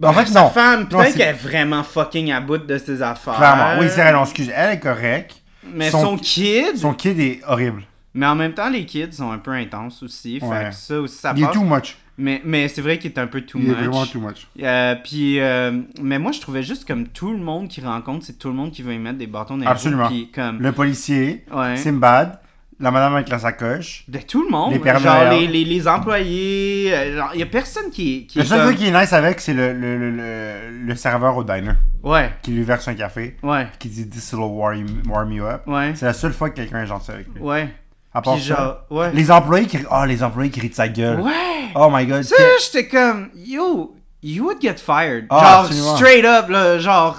[0.01, 0.49] Bon, en fait, sa non.
[0.51, 3.37] femme, peut-être qu'elle est vraiment fucking à bout de ses affaires.
[3.37, 3.79] Clairement.
[3.79, 4.51] Oui, c'est vrai, non, excuse.
[4.55, 5.41] Elle est correcte.
[5.73, 7.85] Mais son- son, kid, Son kid est horrible.
[8.15, 10.41] mais en même temps, les kids sont un peu intenses aussi.
[10.41, 10.69] Fait Ouais.
[10.71, 11.97] que ça aussi, ça Il est too much.
[12.17, 13.77] Mais, mais c'est vrai qu'il est un peu too Il much.
[13.79, 14.47] est vraiment too much.
[14.63, 18.39] Euh, puis, euh, mais moi, je trouvais juste comme tout le monde qui rencontre, c'est
[18.39, 20.09] tout le monde qui veut y mettre des bâtons dans les roues, Absolument.
[20.09, 21.77] Puis comme, Le policier, ouais.
[21.77, 22.39] Simbad,
[22.81, 24.05] la madame avec la sacoche.
[24.09, 24.73] De tout le monde.
[24.73, 26.91] Les Pères genre les, les, les employés.
[26.95, 29.55] euh, il y a personne qui, qui Le seul truc qui est nice avec, c'est
[29.55, 33.89] le, le, le, le, serveur au diner Ouais, qui lui verse un café, ouais, qui
[33.89, 35.63] dit This will warm, warm you up.
[35.67, 37.41] ouais, C'est la seule fois que quelqu'un est gentil avec lui.
[37.41, 37.69] ouais.
[38.17, 39.11] À part Puis ça, genre, ouais.
[39.13, 41.21] les employés qui oh, les employés qui rient de sa gueule.
[41.21, 41.33] Ouais!
[41.75, 42.23] Oh my god.
[42.23, 45.27] Ça, j'étais comme, yo, you would get fired.
[45.31, 45.97] Ah, genre, absolument.
[45.97, 47.19] straight up, là, genre,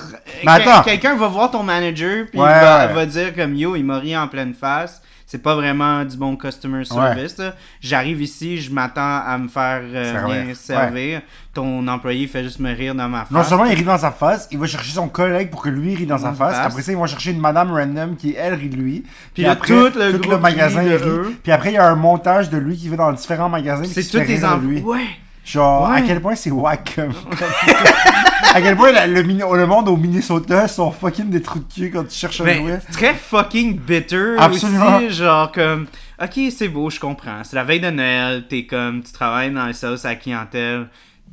[0.86, 2.94] quelqu'un va voir ton manager, puis Ouais, il va, ouais.
[2.94, 5.02] va dire comme, yo, il m'a ri en pleine face.
[5.26, 7.42] C'est pas vraiment du bon customer service.
[7.82, 10.44] J'arrive ici, je m'attends à me faire euh, Servir.
[10.44, 11.22] bien servir.
[11.52, 13.32] Ton employé fait juste me rire dans ma face.
[13.32, 15.96] Non seulement il rit dans sa face, il va chercher son collègue pour que lui
[15.96, 16.56] rit dans sa face.
[16.56, 16.68] face.
[16.68, 19.04] Après ça, ils vont chercher une madame random qui, elle, rit de lui.
[19.34, 21.36] Puis, là, après, tout le groupe magasin rit.
[21.42, 23.84] Puis après, il y a un montage de lui qui va dans différents magasins.
[23.84, 24.82] puis C'est tous des employés.
[24.82, 25.08] Ouais.
[25.46, 27.14] Genre, à quel point c'est wack comme.
[28.54, 31.92] à quel point la- le, le monde au Minnesota sont fucking des trous de cul
[31.92, 32.80] quand tu cherches un jouet.
[32.92, 34.98] très fucking bitter Absolument.
[34.98, 35.86] aussi, genre comme
[36.22, 37.44] OK, c'est beau, je comprends.
[37.44, 40.88] C'est la veille de Noël, t'es comme tu travailles dans les services à la clientèle,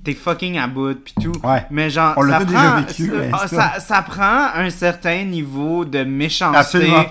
[0.05, 1.33] t'es fucking à bout puis tout.
[1.42, 1.64] Ouais.
[1.70, 6.05] Mais genre On ça prend déjà vécu, mais ça, ça prend un certain niveau de
[6.05, 7.07] méchanceté Absolument.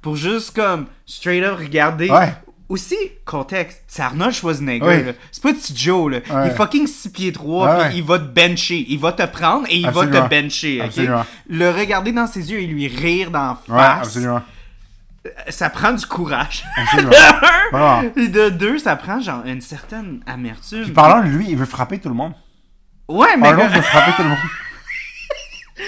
[0.00, 2.32] pour juste comme straight up regarder Ouais.
[2.68, 5.12] Aussi, contexte, c'est Arnold Schwarzenegger, Oui.
[5.30, 6.18] C'est pas petit Joe, là.
[6.18, 6.46] Ouais.
[6.46, 7.96] Il est fucking 6 pieds 3, Ouais, puis ouais.
[7.98, 8.84] il va te bencher.
[8.88, 10.12] Il va te prendre et il Absolument.
[10.20, 10.82] va te bencher.
[11.48, 14.42] Le regarder dans ses yeux et lui rire d'en face, Ouais, absolument.
[15.48, 16.64] ça prend du courage.
[16.96, 17.40] De un,
[17.72, 18.10] Vraiment.
[18.16, 20.82] et de deux, ça prend genre une certaine amertume.
[20.82, 22.32] Puis parlant de lui, il veut frapper tout le monde.
[23.08, 24.38] Ouais, mais Arnold veut frapper tout le monde.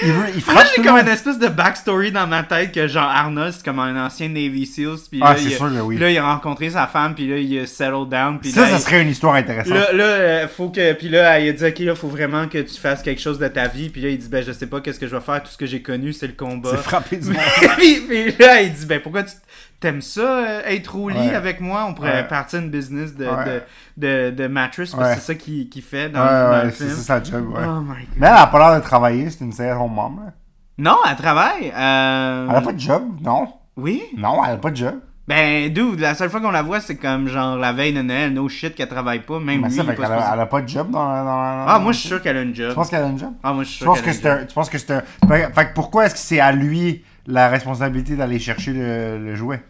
[0.02, 3.08] Il veut, il moi j'ai comme une espèce de backstory dans ma tête que genre
[3.10, 5.98] Arnold c'est comme un ancien Navy Seals puis Ah, là, c'est il, a- sûr oui.
[5.98, 8.68] là il a rencontré sa femme puis là il a settled down puis Ça, là,
[8.70, 9.74] ça serait une histoire intéressante.
[9.74, 10.92] Là, là, euh, faut que.
[10.92, 13.48] Puis là, il a dit, OK, là, faut vraiment que tu fasses quelque chose de
[13.48, 13.88] ta vie.
[13.88, 15.42] Puis là, il dit, ben, je sais pas qu'est-ce que je vais faire.
[15.42, 16.70] Tout ce que j'ai connu, c'est le combat.
[16.72, 17.36] C'est frapper du monde.
[17.76, 19.32] puis, puis là, il dit, ben, pourquoi tu
[19.80, 21.34] t'aimes ça, euh, être au lit Ouais.
[21.34, 21.84] avec moi?
[21.88, 22.28] On pourrait Ouais.
[22.28, 23.62] partir une business de, Ouais.
[23.96, 24.94] de, de, de mattress.
[24.94, 26.96] Parce que c'est ça qu'il qu'il fait dans, Ouais, dans ouais, le c'est film.
[26.96, 27.62] ça sa job, ouais.
[27.64, 28.06] Oh my god.
[28.16, 30.22] Mais elle a pas l'air de travailler, c'est une saison membre.
[30.26, 30.32] là.
[30.78, 31.72] Non, elle travaille.
[31.76, 33.48] euh, Elle a pas de job, non?
[33.76, 34.02] Oui.
[34.16, 34.94] Non, elle a pas de job.
[35.26, 38.32] Ben, dude, la seule fois qu'on la voit, c'est comme genre la veille de Noël,
[38.32, 39.38] no shit qu'elle travaille pas.
[39.38, 41.18] Même Mais lui, ça fait qu'elle a, elle a pas de job dans la.
[41.22, 42.70] dans la- Ah, moi, je suis sûr qu'elle a une job.
[42.70, 43.32] Tu penses qu'elle a une job?
[43.42, 44.44] Ah, moi, je suis Tu sûr penses qu'elle que c'est un.
[44.46, 45.02] Tu penses que c'est un.
[45.28, 49.62] Fait que pourquoi est-ce que c'est à lui la responsabilité d'aller chercher le, le jouet?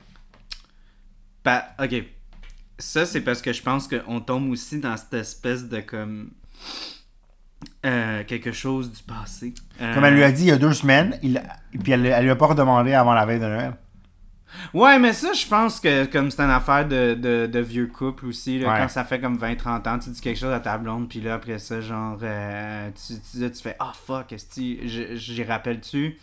[1.44, 2.04] Ben, ok.
[2.78, 6.30] Ça, c'est parce que je pense qu'on tombe aussi dans cette espèce de comme.
[7.84, 9.54] euh, quelque chose du passé.
[9.80, 11.42] Euh, Comme elle lui a dit il y a deux semaines, il,
[11.82, 13.74] puis elle, elle lui a pas redemandé avant la veille de Noël.
[14.72, 18.26] Ouais, mais ça, je pense que comme c'est une affaire de, de, de vieux couple
[18.26, 18.78] aussi, là, Ouais.
[18.78, 21.34] quand ça fait comme 20-30 ans, tu dis quelque chose à ta blonde, puis là,
[21.34, 26.16] après ça, genre, euh, tu, tu, tu fais «Ah, fuck, est-ce que j'y rappelle-tu?»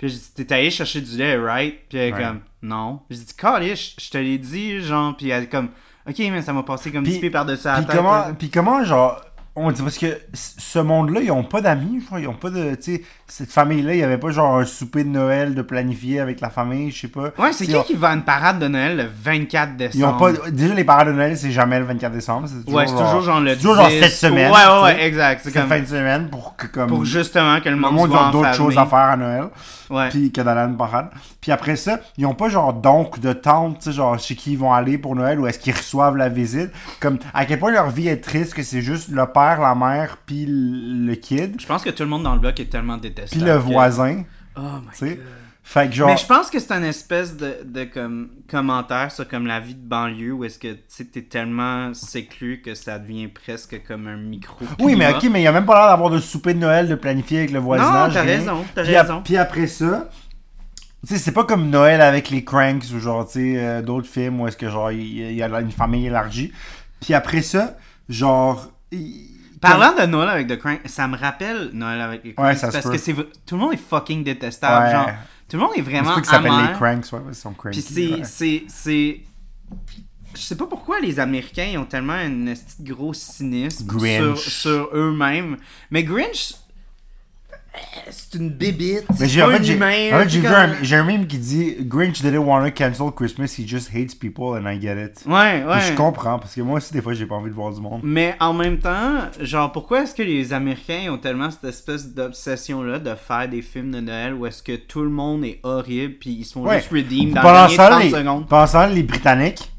[0.00, 2.22] Puis je dis «T'es allé chercher du lait, right?» Puis elle est Ouais.
[2.22, 5.68] comme «Non.» Je dis «Calice, je te l'ai dit, genre, puis elle est comme
[6.08, 7.94] «Ok, mais ça m'a passé comme Puis- 10 pieds par-dessus la tête.
[7.94, 8.32] comment, là.
[8.38, 9.20] puis comment, genre,
[9.56, 12.48] on dit parce que ce monde-là, ils ont pas d'amis, je crois, ils ont pas
[12.48, 15.60] de, tu sais, cette famille-là, il y avait pas genre un souper de Noël de
[15.60, 17.32] planifier avec la famille, je sais pas.
[17.36, 19.96] Ouais, c'est qui qui va à une parade de Noël le 24 décembre?
[19.96, 22.86] Ils ont pas, déjà les parades de Noël, c'est jamais le 24 décembre, toujours, Ouais,
[22.86, 24.00] c'est toujours genre le c'est toujours genre 10.
[24.00, 24.50] cette semaine.
[24.50, 25.42] Ouais, ouais, exact.
[25.44, 28.10] C'est comme fin de semaine pour que comme pour justement que le le monde, monde
[28.10, 29.44] soit a d'autres choses à faire à Noël.
[30.10, 31.10] Puis une parade.
[31.40, 34.52] Puis après ça, ils ont pas genre d'oncle, de tante, tu sais, genre chez qui
[34.52, 36.70] ils vont aller pour Noël ou est-ce qu'ils reçoivent la visite.
[37.00, 40.18] Comme à quel point leur vie est triste que c'est juste le père, la mère,
[40.24, 43.42] puis le kid, Je pense que tout le monde dans le bloc est tellement détestable.
[43.42, 44.24] puis le voisin,
[44.56, 45.18] Oh my god.
[45.70, 46.08] Fait que genre...
[46.08, 49.76] Mais je pense que c'est un espèce de, de comme commentaire sur comme la vie
[49.76, 50.72] de banlieue où est-ce que
[51.04, 54.64] t'es tellement séclu que ça devient presque comme un micro.
[54.80, 56.88] Oui, mais ok, mais il y a même pas l'air d'avoir de souper de Noël
[56.88, 58.08] de planifier avec le voisinage.
[58.08, 59.22] Non, t'as raison, t'as raison.
[59.22, 60.08] puis après ça,
[61.06, 64.08] tu sais, c'est pas comme Noël avec les Cranks ou genre, tu sais, euh, d'autres
[64.08, 66.52] films où est-ce que genre, il y, a une famille élargie.
[67.00, 67.76] Puis après ça,
[68.08, 68.72] genre...
[69.60, 72.44] Parlant de Noël avec The Crank, ça me rappelle Noël avec les Cranks.
[72.44, 72.90] Ouais, parce peut.
[72.90, 74.86] que tout le monde est fucking détestable.
[74.86, 74.92] Ouais.
[74.92, 75.10] Genre,
[75.50, 77.82] tout le monde est C'est vraiment ça qui s'appelle les Cranks, ouais, ils sont cranky.
[77.82, 79.20] Puis c'est, c'est, c'est...
[80.34, 84.38] Je sais pas pourquoi les Américains ont tellement un gros cynisme Grinch.
[84.38, 85.56] sur, sur eux-mêmes.
[85.90, 86.54] Mais Grinch,
[88.10, 89.04] c'est une bébite.
[89.18, 92.20] Mais j'ai, en fait, un j'ai, là, vu un, j'ai un meme qui dit Grinch
[92.22, 95.22] didn't want to cancel Christmas, he just hates people and I get it.
[95.26, 95.94] Ouais, Puis je ouais.
[95.94, 98.00] comprends, parce que moi aussi, des fois, j'ai pas envie de voir du monde.
[98.02, 102.98] Mais en même temps, genre, pourquoi est-ce que les Américains ont tellement cette espèce d'obsession-là
[102.98, 106.30] de faire des films de Noël où est-ce que tout le monde est horrible puis
[106.30, 106.78] ils sont Ouais.
[106.78, 108.48] juste redeemed dans les ce derniers temps, 30 les, secondes?
[108.48, 109.72] temps, les Britanniques,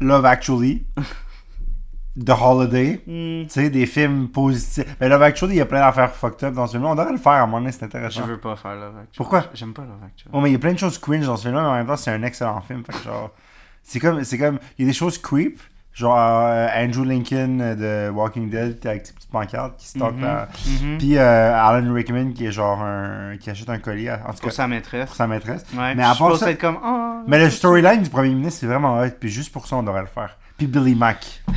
[0.00, 0.84] Love Actually,
[2.16, 4.84] The Holiday, Hmm, tu sais, des films positifs.
[5.00, 6.90] Mais Love Actually, il y a plein d'affaires fucked up dans ce film-là.
[6.90, 8.22] On devrait le faire à un moment donné, c'est je intéressant.
[8.22, 9.16] veux pas faire Love Actually.
[9.16, 9.44] Pourquoi?
[9.52, 10.30] J'aime pas Love Actually.
[10.32, 11.86] Oh, mais il y a plein de choses cringe dans ce film-là, mais en même
[11.88, 12.84] temps, c'est un excellent film.
[12.84, 13.30] Fait que genre,
[13.82, 15.58] c'est comme, c'est comme, il y a des choses creep,
[15.92, 20.14] genre euh, Andrew Lincoln euh, de Walking Dead, qui avec ses petites pancartes, qui stalk
[20.14, 20.48] Mhm, la-
[20.82, 20.98] mhm.
[20.98, 24.50] Puis euh, Alan Rickman, qui est genre un, qui achète un collier, en tout Pour
[24.50, 25.06] cas, sa maîtresse.
[25.06, 25.64] pour sa maîtresse.
[25.76, 26.78] Ouais, Mais je à part ça- être comme.
[26.84, 29.82] Oh, Mais le storyline du premier ministre, c'est vraiment hot, puis juste pour ça, on
[29.82, 30.36] devrait le faire.
[30.56, 31.42] Puis Billy Mack.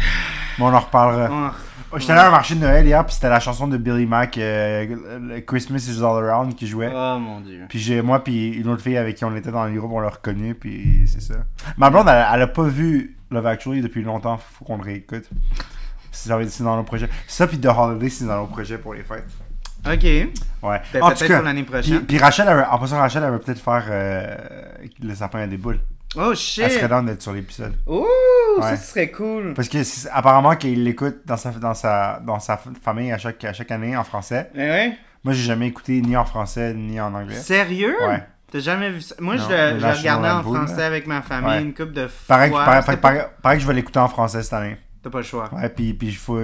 [0.57, 1.53] Mais on en reparlera.
[1.91, 4.05] oh, J'étais allé à un marché de Noël hier, puis c'était la chanson de Billy
[4.05, 6.91] Mack, euh, Christmas is all around, qui jouait.
[6.93, 7.65] oh, mon dieu.
[7.69, 9.99] Puis j'ai moi puis une autre fille avec qui on était dans le groupe, on
[9.99, 11.35] l'a reconnu puis c'est ça.
[11.77, 15.29] Ma blonde elle, elle a pas vu Love Actually depuis longtemps, faut qu'on le réécoute.
[16.11, 16.29] C'est
[16.63, 17.09] dans nos projets.
[17.27, 19.27] Ça puis The Holiday c'est dans nos projets pour les fêtes.
[19.85, 20.03] Ok.
[20.03, 20.81] Ouais.
[20.91, 22.01] Ben, en tout peut-être cas, pour l'année prochaine.
[22.01, 24.35] puis Rachel, en passant Rachel, elle va peut-être faire euh,
[25.01, 25.79] le sapin à des boules.
[26.17, 26.83] Oh Elle serait shit.
[26.89, 27.73] dans d'être sur l'épisode.
[27.87, 28.05] Ouh,
[28.57, 28.63] Ouais.
[28.63, 29.53] ça serait cool.
[29.53, 29.77] Parce que
[30.11, 33.95] apparemment qu'il l'écoute dans sa, dans, sa, dans sa famille à chaque, à chaque année
[33.95, 34.49] en français.
[34.55, 34.97] Mais ouais.
[35.23, 37.35] Moi, j'ai jamais écouté ni en français ni en anglais.
[37.35, 37.95] Sérieux?
[38.07, 38.23] Ouais.
[38.51, 39.13] T'as jamais vu ça?
[39.19, 40.85] Moi, Non, je regardé dans en français là.
[40.87, 41.61] avec ma famille Ouais.
[41.61, 42.25] une couple de fois.
[42.27, 44.77] Pareil, que- pareil, pareil- pareil que je vais l'écouter en français cette année.
[45.03, 45.49] T'as pas le choix.
[45.53, 46.39] Ouais, puis, puis faut...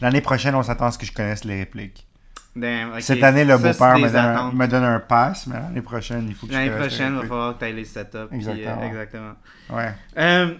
[0.00, 2.06] L'année prochaine, on s'attend à ce que je connaisse les répliques.
[2.56, 3.00] Damn.
[3.00, 4.54] Cette année, le beau-père me, donne un- attentes.
[4.54, 7.26] me donne un pass, mais l'année prochaine, il faut que je L'année prochaine, il va
[7.26, 8.16] falloir que t'ailles les setups.
[8.30, 9.32] puis, euh, Exactement.
[9.70, 9.92] Ouais.
[10.16, 10.54] Euh,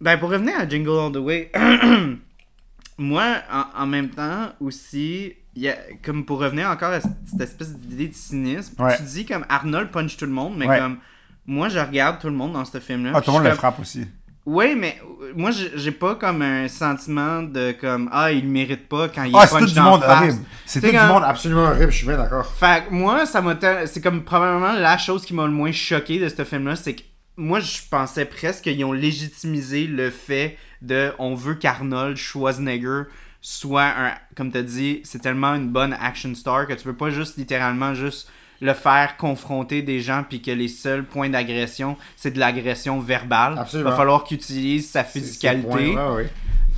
[0.00, 1.50] ben, pour revenir à Jingle All the Way,
[2.98, 7.74] moi, en, en même temps aussi, y a, comme pour revenir encore à cette espèce
[7.76, 8.96] d'idée de cynisme, Ouais.
[8.96, 10.78] tu dis comme Arnold punch tout le monde, mais Ouais.
[10.78, 10.98] comme
[11.46, 13.12] moi, je regarde tout le monde dans ce film-là.
[13.14, 14.06] Ah, tout le monde le frappe aussi.
[14.50, 19.08] Oui, mais euh, moi, j'ai pas comme un sentiment de comme Ah, il mérite pas
[19.08, 20.18] quand il Ah, est punch dans monde face.
[20.22, 20.38] horrible.
[20.64, 22.46] C'est tout du monde absolument horrible, je suis bien d'accord.
[22.46, 23.56] Fait que moi, ça m'a.
[23.86, 27.02] C'est comme probablement la chose qui m'a le moins choqué de ce film-là, c'est que
[27.36, 33.02] moi, je pensais presque qu'ils ont légitimisé le fait de on veut qu'Arnold Schwarzenegger
[33.42, 34.12] soit un.
[34.34, 37.92] Comme t'as dit, c'est tellement une bonne action star que tu peux pas juste littéralement
[37.94, 43.00] juste le faire confronter des gens puis que les seuls points d'agression c'est de l'agression
[43.00, 43.58] verbale.
[43.58, 43.90] Absolument.
[43.90, 45.96] Va falloir qu'il utilise sa physicalité.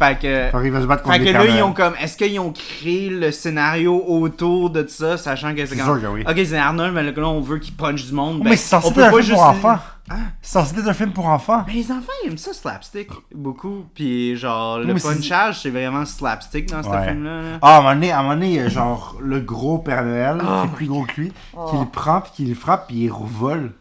[0.01, 1.93] Fait que Il va se battre contre fait que là, ils ont comme.
[2.01, 5.85] Est-ce qu'ils ont créé le scénario autour de ça, sachant que c'est comme.
[5.85, 6.25] sûr que oui.
[6.27, 8.39] Ok, c'est Arnold, mais là, on veut qu'il punch du monde.
[8.41, 9.35] Oh, ben, mais c'est censé on être peut un pas film juste.
[9.37, 9.79] pour enfants.
[10.13, 10.17] Hein?
[10.41, 11.65] C'est censé être un film pour enfants.
[11.67, 13.85] Mais les enfants, ils aiment ça, slapstick, beaucoup.
[13.95, 17.07] Puis, genre, le mais c'est- punchage, c'est vraiment slapstick dans ce Ouais.
[17.09, 17.43] film-là.
[17.43, 17.59] là.
[17.61, 19.79] Ah, à un moment donné, à un moment donné, il y a genre le gros
[19.79, 21.29] Père Noël, Oh qui est plus gros que lui,
[21.69, 23.73] qui le prend, puis qui le frappe, puis il revole.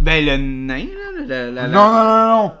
[0.00, 2.52] Ben, le nain, là, la, la, la, Non, non, non, non.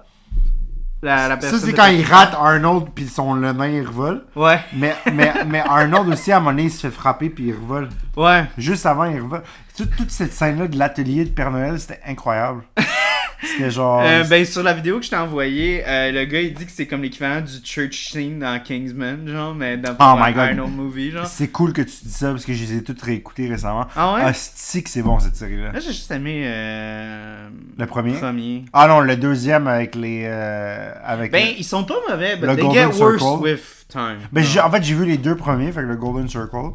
[1.02, 4.24] La, la Ça, c'est quand il rate Arnold, puis son, le nain, il revole.
[4.34, 7.44] Ouais, Mais, mais, mais Arnold aussi, à un moment donné, il se fait frapper, puis
[7.48, 7.88] il revole.
[8.16, 8.44] ouais.
[8.58, 9.42] Juste avant, il revole.
[9.76, 12.62] Toute, toute cette scène-là de l'atelier de Père Noël, c'était incroyable.
[13.42, 14.02] C'était genre...
[14.04, 16.72] Euh, ben, sur la vidéo que je t'ai envoyée, euh, le gars, il dit que
[16.72, 20.38] c'est comme l'équivalent du church scene dans Kingsman, genre, mais dans Oh my un God.
[20.40, 21.26] Arnold movie, genre.
[21.26, 23.86] C'est cool que tu dis ça, parce que je les ai toutes réécoutées récemment.
[23.94, 24.20] Ah ouais?
[24.24, 25.72] Ah, c'est que c'est bon, cette série-là.
[25.72, 28.12] Là, j'ai juste aimé euh, Le premier?
[28.14, 28.64] premier.
[28.72, 30.26] Ah non, le deuxième avec les...
[30.26, 33.42] avec Ben, le- ils sont pas mauvais, Le they Golden get worse Circle.
[33.42, 34.18] with time.
[34.32, 36.72] Ben, j'ai- en fait, j'ai vu les deux premiers, fait que le Golden Circle.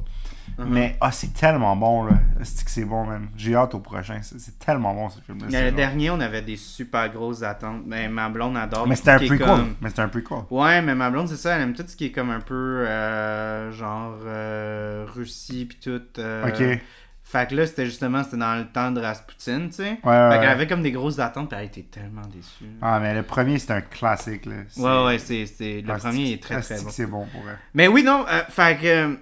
[0.59, 0.65] Uh-huh.
[0.67, 2.13] Mais, ah, c'est tellement bon, là.
[2.43, 3.27] C'est que c'est bon, man?
[3.35, 4.19] J'ai hâte au prochain.
[4.21, 5.63] C'est tellement bon, ce film-là.
[5.65, 7.83] Le dernier, on avait des super grosses attentes.
[7.85, 8.87] Ben, ma blonde adore.
[8.87, 9.39] Mais c'était un prequel.
[9.39, 10.37] comme- Mais c'était un prequel.
[10.51, 12.85] Ouais, mais ma blonde, c'est ça, elle aime tout ce qui est comme un peu
[12.87, 16.01] euh, genre euh, Russie pis tout.
[16.19, 16.81] euh, Ok.
[17.25, 19.83] Fait que là, c'était justement, c'était dans le temps de Rasputin, tu sais.
[19.83, 20.29] Ouais, Fait ouais.
[20.33, 20.45] qu'elle ouais.
[20.47, 22.65] avait comme des grosses attentes pis elle était tellement déçue.
[22.81, 24.55] Ah, mais le premier, c'est un classique, là.
[24.77, 25.45] Ouais, ouais, c'est,
[25.81, 26.89] le Ah, premier est très très bon.
[26.91, 27.57] c'est bon pour elle.
[27.73, 29.17] Mais oui, non, euh, fait que.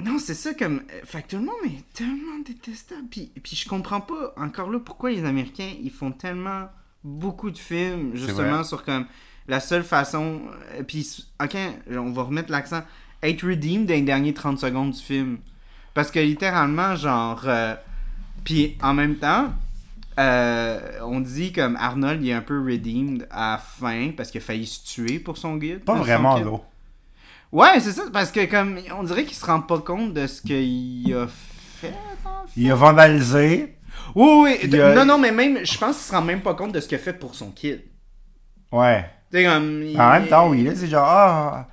[0.00, 0.82] Non, c'est ça comme.
[1.04, 3.06] fait que tout le monde est tellement détestable.
[3.10, 6.68] Puis, puis je comprends pas, encore là, pourquoi les Américains, ils font tellement
[7.04, 9.06] beaucoup de films, justement, sur comme.
[9.48, 10.40] La seule façon.
[10.78, 11.56] euh, Puis, ok,
[11.90, 12.82] on va remettre l'accent.
[13.22, 15.38] Être redeemed dans les derniers 30 secondes du film.
[15.94, 17.42] Parce que littéralement, genre.
[17.46, 17.74] euh,
[18.44, 19.52] puis en même temps.
[20.18, 24.40] euh, on dit comme Arnold il est un peu redeemed à la fin parce qu'il
[24.40, 25.80] a failli se tuer pour son guide.
[25.84, 26.60] Pas vraiment, là.
[27.52, 30.40] Ouais, c'est ça, parce que comme on dirait qu'il se rend pas compte de ce
[30.40, 31.88] qu'il a fait.
[32.24, 32.52] en fait.
[32.56, 33.76] Il a vandalisé.
[34.14, 36.72] Oui, oui, a- non, non, mais même, je pense qu'il se rend même pas compte
[36.72, 37.82] de ce qu'il a fait pour son kid.
[38.70, 39.04] Ouais.
[39.30, 39.82] Tu sais, comme.
[39.82, 41.68] il- En même temps, oui, là, c'est genre, ah.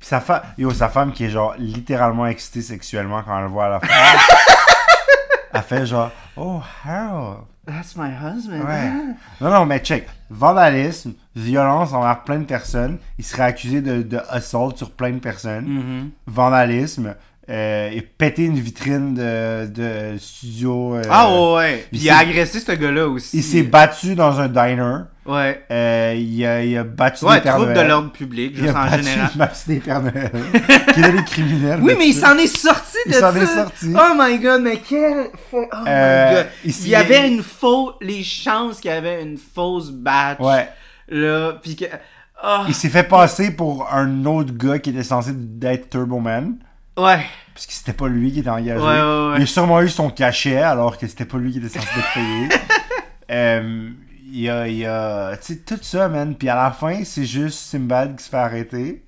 [0.00, 3.50] Puis sa femme, yo, sa femme qui est genre littéralement excitée sexuellement quand elle le
[3.50, 3.86] voit à la fin.
[5.54, 7.44] elle fait genre, oh, Harold.
[7.66, 8.66] That's my husband.
[8.66, 8.90] Ouais.
[9.40, 10.06] Non, non, mais check.
[10.28, 12.98] Vandalisme, violence envers plein de personnes.
[13.18, 15.66] Il serait accusé de, de assault sur plein de personnes.
[15.66, 16.10] Mhm.
[16.26, 17.14] Vandalisme.
[17.50, 20.94] Euh, et péter une vitrine de, de studio.
[20.94, 21.86] euh, Ah ouais, ouais.
[21.90, 23.36] Puis il il a agressé ce gars-là aussi.
[23.36, 25.00] Il s'est battu dans un diner.
[25.26, 25.62] Ouais.
[25.70, 28.76] Euh, il, a, il a battu Ouais, des trouble de l'ordre public, Il a juste
[28.78, 29.30] en battu, général.
[29.36, 30.30] battu des Pères Noël.
[30.94, 31.80] qui étaient des criminels.
[31.82, 33.38] Oui, mais il s'en est sorti de Il s'en ça.
[33.42, 33.92] est sorti.
[33.94, 35.26] Oh my god, mais quel.
[35.52, 36.46] Oh Euh, my god.
[36.64, 37.92] il Il y avait une fausse.
[38.00, 40.40] Les chances qu'il y avait une fausse batch.
[40.40, 40.66] Ouais.
[41.08, 41.84] Là, pis que.
[42.42, 46.56] Ah, Il s'est fait passer pour un autre gars qui était censé d'être Turbo Man.
[46.98, 47.24] ouais.
[47.54, 48.80] Parce que c'était pas lui qui était engagé.
[48.80, 49.36] Ouais, ouais, ouais.
[49.38, 52.14] Il a sûrement eu son cachet alors que c'était pas lui qui était censé être
[52.14, 52.48] payé.
[53.30, 53.88] Euh,
[54.30, 56.34] il y a, il y a tu sais, tout ça, man.
[56.34, 59.02] Puis à la fin, c'est juste Simbad qui se fait arrêter.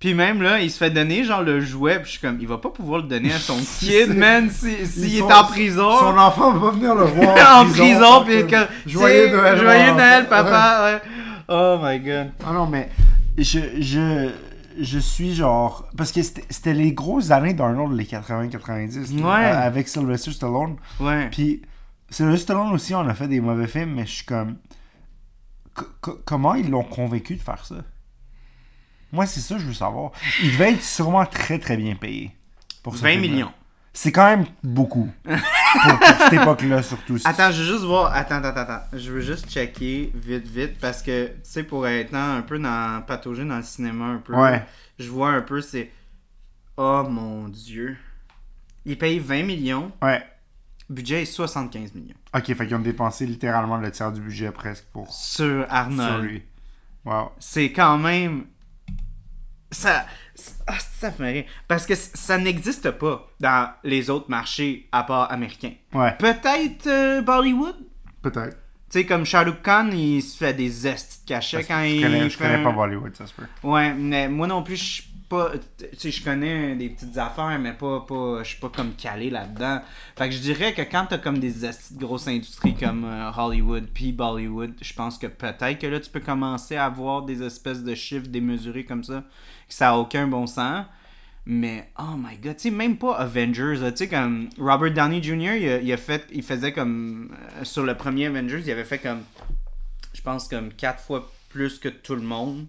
[0.00, 2.46] Puis même là, il se fait donner genre le jouet, puis je suis comme, il
[2.46, 5.90] va pas pouvoir le donner à son kid, man, s'il si, est en prison.
[5.98, 7.62] Son enfant va pas venir le voir.
[7.62, 9.58] en prison, puis comme, comme, Joyeux tu sais, Noël.
[9.58, 11.10] Joyeux Noël, papa, ouais.
[11.48, 12.30] Oh my god.
[12.46, 12.90] Ah non, mais
[13.36, 14.30] je, je,
[14.80, 15.88] je suis genre.
[15.96, 19.20] Parce que c'était les grosses années d'Arnold, les 80-90.
[19.20, 19.44] Ouais.
[19.46, 20.76] Avec Sylvester Stallone.
[21.00, 21.28] Ouais.
[21.30, 21.62] Puis
[22.10, 24.56] Sylvester Stallone aussi, on a fait des mauvais films, mais je suis comme.
[25.74, 27.76] co- co- comment ils l'ont convaincu de faire ça?
[29.12, 30.12] Moi, c'est ça que je veux savoir.
[30.42, 32.30] Il devait être sûrement très, très bien payé.
[32.82, 33.28] Pour ce 20 film-là.
[33.28, 33.52] millions.
[33.92, 35.10] C'est quand même beaucoup.
[35.24, 37.16] pour, pour cette époque-là, surtout.
[37.24, 38.14] Attends, je veux juste voir.
[38.14, 38.84] Attends, attends, attends.
[38.92, 40.78] Je veux juste checker vite, vite.
[40.78, 44.34] Parce que, tu sais, pour être un peu dans patauger dans le cinéma un peu.
[44.34, 44.64] Ouais.
[44.98, 45.90] Je vois un peu, c'est.
[46.76, 47.96] Oh mon dieu.
[48.84, 49.90] Il paye 20 millions.
[50.00, 50.22] Ouais.
[50.88, 52.14] Budget est 75 millions.
[52.34, 56.24] Ok, fait qu'ils ont dépensé littéralement le tiers du budget presque pour Sur sur Arnold.
[56.24, 56.42] lui.
[57.04, 57.32] Wow.
[57.38, 58.44] C'est quand même.
[59.70, 60.06] Ça.
[60.66, 61.44] Ah, ça fait rire.
[61.66, 65.72] Parce que ça n'existe pas dans les autres marchés à part américains.
[65.92, 67.76] Ouais, Peut-être euh, Bollywood?
[68.22, 68.56] peut-être.
[68.90, 70.86] Tu sais, comme Shah Rukh Khan, il se fait des
[71.24, 72.02] de cachets quand je il.
[72.02, 73.44] connais, je fait connais un- pas Bollywood, ça se peut.
[73.62, 75.52] Ouais, mais moi non plus, je suis pas.
[75.98, 78.00] Tu je connais des petites affaires, mais pas.
[78.00, 79.80] pas je suis pas comme calé là-dedans.
[80.16, 81.52] Fait que je dirais que quand t'as comme des
[81.94, 86.20] grosses industries comme euh, Hollywood puis Bollywood, je pense que peut-être que là, tu peux
[86.20, 89.24] commencer à avoir des espèces de chiffres démesurés comme ça,
[89.68, 90.84] que ça a aucun bon sens.
[91.50, 95.80] Mais, oh my god, tu sais, même pas Avengers, tu sais, comme Robert Downey Jr.,
[95.82, 99.22] il a, fait, il faisait comme, euh, sur le premier Avengers, il avait fait comme,
[100.12, 102.66] je pense comme quatre fois plus que tout le monde.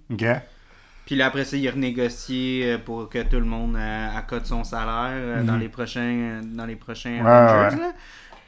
[1.09, 4.45] Puis là, après ça, il a renégocié euh, pour que tout le monde euh, accote
[4.45, 7.77] son salaire euh, dans les prochains, dans les prochains Ouais, Avengers.
[7.77, 7.81] ouais.
[7.81, 7.93] là.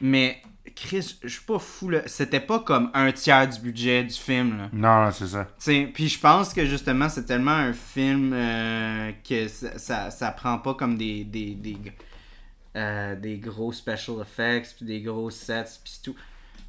[0.00, 0.40] Mais,
[0.76, 2.02] Chris, je suis pas fou, là.
[2.06, 4.68] C'était pas comme un tiers du budget du film, là.
[4.72, 5.48] Non, non, c'est ça.
[5.58, 10.30] T'sais, puis je pense que justement, c'est tellement un film euh, que ça, ça, ça
[10.30, 11.76] prend pas comme des, des, des,
[12.76, 16.14] euh, des gros special effects, puis des gros sets, puis tout.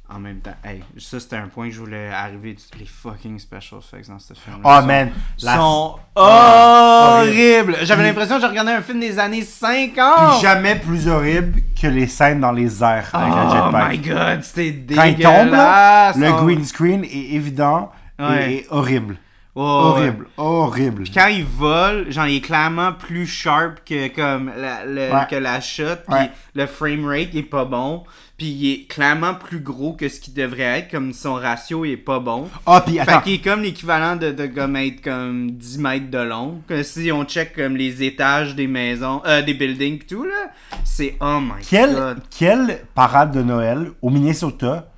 [0.06, 2.54] En même temps, hey, ça c'était un point que je voulais arriver.
[2.78, 4.58] Les fucking special effects dans ce film.
[4.62, 5.10] Oh man,
[5.42, 7.76] la- sont Ah, horribles.
[7.82, 10.32] J'avais l'impression que je regardais un film des années 50.
[10.32, 14.94] Puis jamais plus horrible que les scènes dans les airs avec Oh my god, c'était
[14.94, 16.16] Quand dégueulasse.
[16.18, 17.90] le green screen est évident
[18.20, 19.16] et, horrible.
[19.56, 21.02] Horrible, horrible.
[21.04, 25.60] Puis quand il vole, genre il est clairement plus sharp que comme la, que la
[25.60, 28.02] shot, puis le frame rate est pas bon,
[28.36, 31.96] puis il est clairement plus gros que ce qu'il devrait être, comme son ratio est
[31.96, 32.48] pas bon.
[32.66, 33.20] Ah, puis Fait attends.
[33.20, 36.60] qu'il est comme l'équivalent de, de comme être comme 10 mètres de long.
[36.66, 40.50] Que si on check comme les étages des maisons, euh, des buildings pis tout là,
[40.84, 42.18] c'est oh my Quelle, god.
[42.36, 44.88] quelle parade de Noël au Minnesota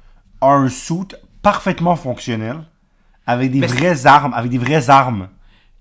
[0.40, 1.08] a un suit
[1.42, 2.56] parfaitement fonctionnel
[3.26, 5.28] avec des vraies armes, avec des vraies armes.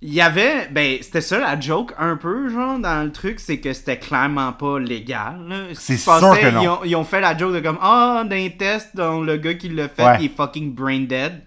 [0.01, 3.59] Il y avait, ben, c'était ça la joke un peu, genre, dans le truc, c'est
[3.59, 5.69] que c'était clairement pas légal.
[5.73, 6.61] C'est sûr passait, que non.
[6.61, 9.53] Ils ont, ils ont fait la joke de comme, ah, d'un test, dont le gars
[9.55, 10.17] qui l'a fait, Ouais.
[10.19, 11.41] il est fucking brain dead.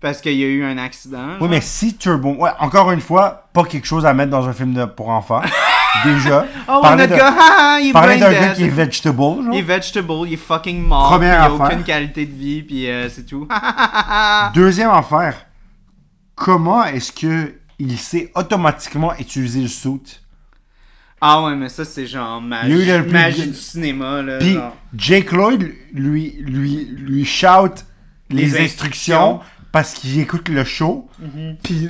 [0.00, 1.34] Parce qu'il y a eu un accident.
[1.34, 1.48] Oui, genre.
[1.50, 2.32] mais si Turbo.
[2.34, 5.42] Ouais, encore une fois, pas quelque chose à mettre dans un film de, pour enfants.
[6.04, 6.44] Déjà.
[6.68, 9.38] Oh, Parler notre de- gars, ah, il est Parler d'un gars qui est vegetable, genre.
[9.52, 12.90] Il est vegetable, il est fucking mort, Première il a aucune qualité de vie, puis
[12.90, 13.46] euh, c'est tout.
[14.54, 15.34] Deuxième affaire.
[16.34, 17.54] Comment est-ce que
[17.90, 20.20] il sait automatiquement utiliser le suit?
[21.20, 24.38] ah ouais, mais ça, c'est genre magie, eu le plus- magie du cinéma, là.
[24.38, 24.76] Puis genre.
[24.94, 27.84] Jake Lloyd lui, lui, lui shout
[28.30, 29.40] les, Les instructions
[29.70, 31.08] parce qu'il écoute le show.
[31.20, 31.56] Mhm.
[31.62, 31.88] Puis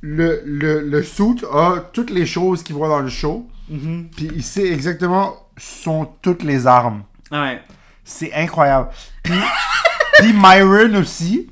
[0.00, 3.46] le, le, le suit a toutes les choses qu'il voit dans le show.
[3.68, 4.08] Mhm.
[4.16, 7.02] Puis il sait exactement sont toutes les armes.
[7.30, 7.60] Ouais.
[8.04, 8.88] C'est incroyable.
[9.22, 9.34] Puis,
[10.18, 11.48] puis Myron aussi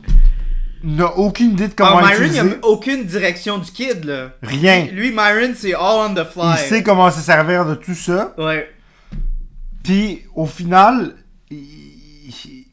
[0.83, 2.55] n'a aucune idée de comment Ah, Myron, il utiliser.
[2.63, 4.31] a aucune direction du kid, là.
[4.43, 4.87] Rien.
[4.93, 6.53] Lui, Myron, c'est all on the fly.
[6.55, 8.33] Il sait comment se servir de tout ça.
[8.39, 8.71] Ouais.
[9.83, 11.15] Puis au final,
[11.51, 12.67] il, il-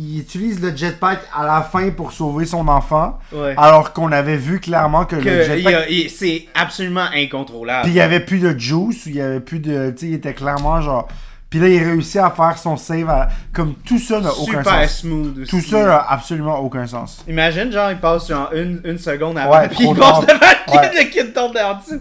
[0.00, 3.18] il utilise le jetpack à la fin pour sauver son enfant.
[3.32, 3.54] Ouais.
[3.56, 5.74] Alors qu'on avait vu clairement que, le Que jetpack.
[5.74, 7.82] a- il- c'est absolument incontrôlable.
[7.84, 9.90] Puis il y avait plus de juice, il y avait plus de.
[9.90, 11.08] Tu sais, il était clairement genre.
[11.50, 13.08] Puis là, il réussit à faire son save.
[13.08, 14.98] à- Comme tout ça n'a aucun Super sens.
[14.98, 15.50] smooth aussi.
[15.50, 17.24] Tout ça n'a absolument aucun sens.
[17.26, 20.72] Imagine, genre, il passe genre une, une seconde avant, Ouais, puis il passe devant le
[20.72, 22.00] kid, le kid tombe derrière dessus.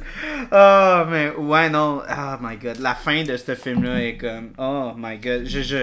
[0.51, 2.01] Oh, mais ouais, non.
[2.09, 2.79] Oh my god.
[2.81, 4.49] La fin de ce film-là est comme.
[4.57, 5.43] Oh my god.
[5.45, 5.61] Je.
[5.61, 5.77] je...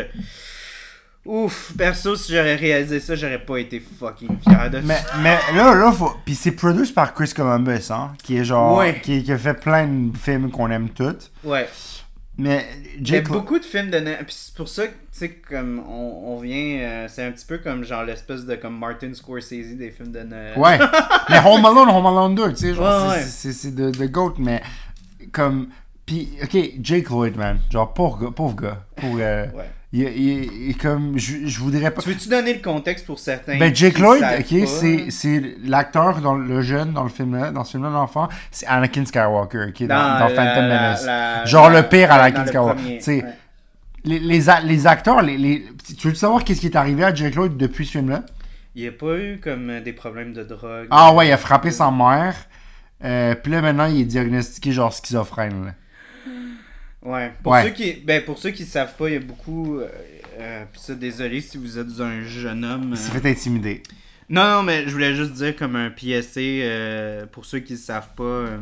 [1.25, 5.05] Ouf, perso, si j'aurais réalisé ça, j'aurais pas été fucking fier de Mais, ça.
[5.23, 6.13] mais là, là, faut.
[6.27, 8.13] Puis c'est produit par Chris Columbus, hein.
[8.23, 8.77] Qui est genre.
[8.77, 9.01] Ouais.
[9.03, 11.31] Qui, qui a fait plein de films qu'on aime tous.
[11.43, 11.67] Ouais.
[12.37, 12.67] Mais
[12.99, 13.29] Il y a Jake.
[13.29, 16.79] beaucoup de films de puis c'est pour ça que tu sais comme on, on vient
[16.81, 20.21] euh, c'est un petit peu comme genre l'espèce de comme Martin Scorsese des films de
[20.21, 20.59] Noël.
[20.59, 20.79] Ouais.
[21.31, 23.25] mais Home Alone, Home Alone 2, tu sais, genre, Ouais, c'est- ouais.
[23.29, 24.61] c'est c'est de, de GOAT, mais
[25.33, 25.69] comme.
[26.07, 27.59] Puis, ok, Jake Lloyd, man.
[27.71, 28.31] Genre, pauvre gars.
[28.35, 28.85] Pauvre gars.
[28.97, 29.71] Pour, euh, Ouais.
[29.97, 31.17] Il, il- il- comme.
[31.19, 32.03] Je, je voudrais pas.
[32.03, 36.21] Tu veux-tu donner le contexte pour certains Ben, Jake qui Lloyd, ok, c'est, c'est l'acteur,
[36.21, 39.87] dans le jeune dans le film-là, dans ce film-là, l'enfant, c'est Anakin Skywalker, ok, dans,
[39.89, 41.07] dans la- Phantom la- Menace.
[41.07, 43.01] la- Genre le pire Anakin Skywalker.
[43.07, 43.25] ouais.
[44.05, 45.65] les, les, a- les acteurs, les, les,
[45.99, 48.23] tu veux savoir qu'est-ce qui est arrivé à Jake Lloyd depuis ce film-là?
[48.75, 50.89] Il n'y a pas eu comme euh, des problèmes de drogue.
[50.91, 52.35] Ah ouais, il a frappé sa mère.
[53.05, 55.67] Euh, puis là, maintenant, il est diagnostiqué genre schizophrène.
[55.67, 55.71] là.
[57.05, 57.33] Ouais.
[57.43, 57.65] Pour Ouais.
[57.65, 59.89] ceux qui ben pour ceux qui savent pas, il y a beaucoup euh,
[60.39, 62.89] euh, pis ça désolé si vous êtes un jeune homme.
[62.93, 63.83] Il s'est euh, fait intimider.
[64.31, 68.15] Non non, mais je voulais juste dire comme un PSA euh, pour ceux qui savent
[68.17, 68.59] pas euh,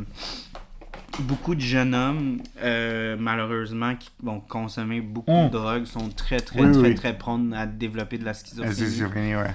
[1.21, 6.63] beaucoup de jeunes hommes euh, malheureusement qui vont consommer beaucoup de drogue sont très très
[6.63, 6.95] Oui, très oui.
[6.97, 8.75] très prônes à développer de la schizophrénie.
[8.75, 9.55] Schizophrénie, ouais.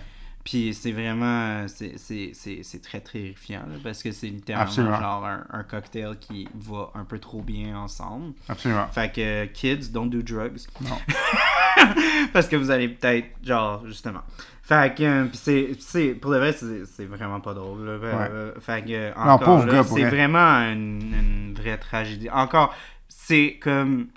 [0.50, 4.98] Puis c'est vraiment, euh, c'est- très terrifiant, là, parce que c'est littéralement Absolument.
[5.02, 8.32] genre un, un cocktail qui va un peu trop bien ensemble.
[8.48, 8.88] Absolument.
[8.93, 10.62] Fait que, euh, kids, don't do drugs.
[10.80, 10.95] Non.
[12.32, 14.22] parce que vous allez peut-être, genre, justement.
[14.64, 17.86] Fait que, euh, pis c'est, pour le vrai, c'est vraiment pas drôle.
[17.86, 17.91] Là.
[17.91, 20.10] Euh, fait que, encore, c'est vrai.
[20.10, 22.30] vraiment une, une vraie tragédie.
[22.30, 22.74] Encore,
[23.10, 24.08] c'est comme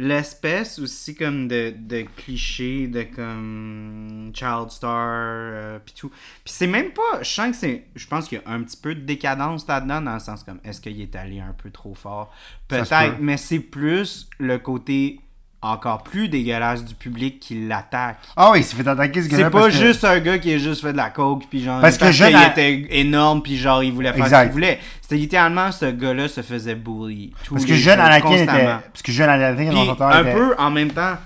[0.00, 6.66] l'espèce aussi comme de, de cliché de comme child star euh, pis tout puis c'est
[6.66, 9.00] même pas je sens que c'est je pense qu'il y a un petit peu de
[9.00, 12.32] décadence là-dedans dans le sens comme est-ce qu'il est allé un peu trop fort?
[12.66, 13.16] Peut-être peut.
[13.20, 15.20] mais c'est plus le côté
[15.62, 19.44] encore plus dégueulasse du public qui l'attaque Ah oui, il s'est fait attaquer ce gars-là.
[19.44, 21.62] c'est pas parce que- juste un gars qui a juste fait de la coke puis
[21.62, 24.42] genre Parce que parce jeune qu'il à- était énorme puis genre il voulait faire ce
[24.44, 28.46] qu'il voulait c'était littéralement ce gars-là se faisait bully Parce que jeune Anakin était.
[28.46, 31.16] Parce que jeune Anakin, temps, un était- peu en même temps,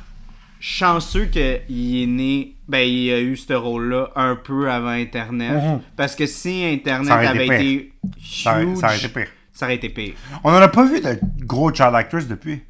[0.58, 1.42] chanceux qu'il
[2.02, 5.52] est né, ben il a eu ce rôle-là un peu avant Internet.
[5.62, 5.80] Mhm.
[5.96, 7.92] Parce que si Internet été avait été
[8.42, 9.26] Ça aurait, huge, ça aurait été pire.
[9.52, 10.14] ça aurait été pire.
[10.42, 12.62] On en a pas vu de gros child actors depuis.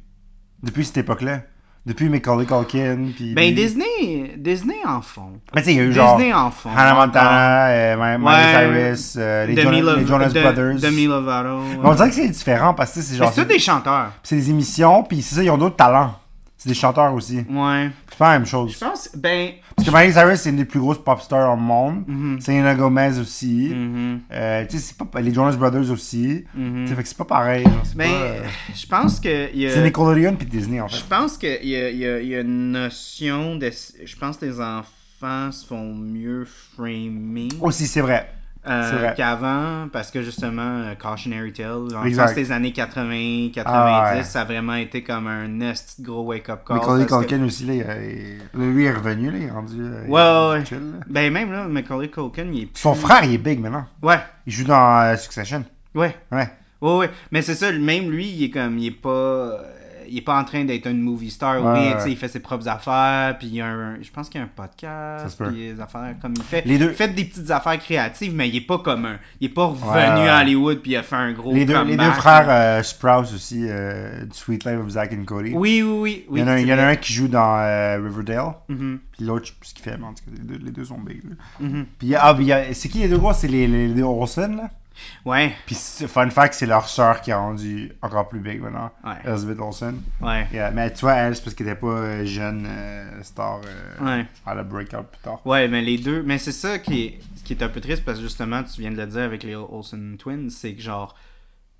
[0.61, 1.41] Depuis cette époque-là.
[1.85, 3.09] Depuis Macaulay Culkin.
[3.15, 5.33] Puis Ben Disney, Disney en font.
[5.53, 6.17] Mais tu sais, il y a eu genre.
[6.17, 6.69] Disney en font.
[6.75, 6.95] Hannah.
[6.95, 8.95] Montana, euh, My- Miley Ouais.
[8.95, 10.75] Cyrus, euh, les, Demi les Jonas de- Brothers.
[10.81, 11.59] Demi Lovato.
[11.59, 13.31] Mais on dirait que c'est différent parce que c'est genre.
[13.31, 14.11] c'est tous des chanteurs.
[14.23, 16.15] C'est des émissions, puis c'est ça, ils ont d'autres talents.
[16.65, 17.37] C'est des chanteurs aussi.
[17.47, 17.91] Ouais.
[18.09, 18.73] C'est pas la même chose.
[18.73, 19.51] Je pense, ben.
[19.75, 22.03] Parce que Miley Cyrus, c'est une des plus grosses pop stars au monde.
[22.07, 22.41] Mhm.
[22.41, 23.71] Selena Gomez aussi.
[23.71, 25.21] mhm, Euh, tu sais, c'est pas.
[25.21, 26.43] Les Jonas Brothers aussi.
[26.55, 26.87] mhm.
[26.87, 27.65] Fait que c'est pas pareil.
[27.95, 28.41] Ben, pas, euh,
[28.73, 29.55] je pense que.
[29.55, 31.03] y a- C'est Nickelodeon puis Disney en Je fait.
[31.07, 33.69] pense qu'il y a, y, a, y a une notion de.
[34.03, 38.31] Je pense que les enfants se font mieux framing Aussi, c'est vrai.
[38.67, 39.13] Euh, c'est vrai.
[39.15, 42.23] qu'avant parce que justement, euh, Cautionary Tale, en Exact.
[42.27, 44.23] France, les années 80, 90, Ah ouais.
[44.23, 46.77] ça a vraiment été comme un esti de gros wake-up call.
[46.77, 47.95] Macaulay que- Culkin aussi, là, là,
[48.53, 49.81] lui est revenu, là, il est rendu.
[49.81, 50.99] euh, Ouais, ouais, chill, là.
[51.07, 52.65] Ben, même là, Macaulay Culkin, il est.
[52.67, 53.85] plus- Son frère, il est big maintenant.
[54.01, 55.63] Ouais, Il joue dans euh, Succession.
[55.93, 56.15] ouais.
[56.31, 56.49] Ouais.
[56.81, 57.09] Ouais, ouais.
[57.31, 58.77] Mais c'est ça, même lui, il est comme.
[58.77, 59.59] Il est pas.
[60.09, 61.63] Il est pas en train d'être une movie star.
[61.63, 62.11] Ouais, oui, ouais.
[62.11, 63.37] il fait ses propres affaires.
[63.37, 64.01] Puis il y a un.
[64.01, 65.41] Je pense qu'il y a un podcast.
[65.47, 66.63] Puis des affaires comme il fait.
[66.65, 69.17] Les deux- Il fait des petites affaires créatives, mais il est pas comme un.
[69.39, 70.79] Il est pas revenu Ouais, à Hollywood.
[70.81, 71.53] Puis il a fait un gros.
[71.53, 75.25] Les deux, les deux frères euh, Sprouse aussi, euh, du Sweet Life of Zack and
[75.25, 75.51] Cody.
[75.53, 76.25] Oui, oui, oui.
[76.29, 78.53] oui il y en a, y en a un qui joue dans euh, Riverdale.
[78.69, 80.63] Mhm, Puis l'autre, je sais plus ce qu'il fait, mais en tout cas, les deux,
[80.65, 81.21] les deux sont big.
[81.59, 81.85] mhm.
[81.99, 82.35] Puis, ah,
[82.73, 83.33] c'est qui les deux gros?
[83.33, 84.69] C'est les, les, les deux Olsen, là?
[85.25, 88.91] Ouais, Puis, c'est- fun fact, c'est leur sœur qui a rendu encore plus big maintenant.
[89.03, 89.13] Ouais.
[89.25, 90.01] Elizabeth Olsen.
[90.21, 90.47] ouais.
[90.53, 93.61] Yeah, Mais tu vois, elle, c'est parce qu'elle était pas euh, jeune euh, star.
[93.65, 94.25] Euh, Ouais.
[94.45, 95.39] Elle a breakout plus tard.
[95.45, 96.23] Ouais, mais les deux.
[96.23, 98.91] Mais c'est ça qui est, qui est un peu triste parce que justement, tu viens
[98.91, 101.15] de le dire avec les Olsen Twins, c'est que genre,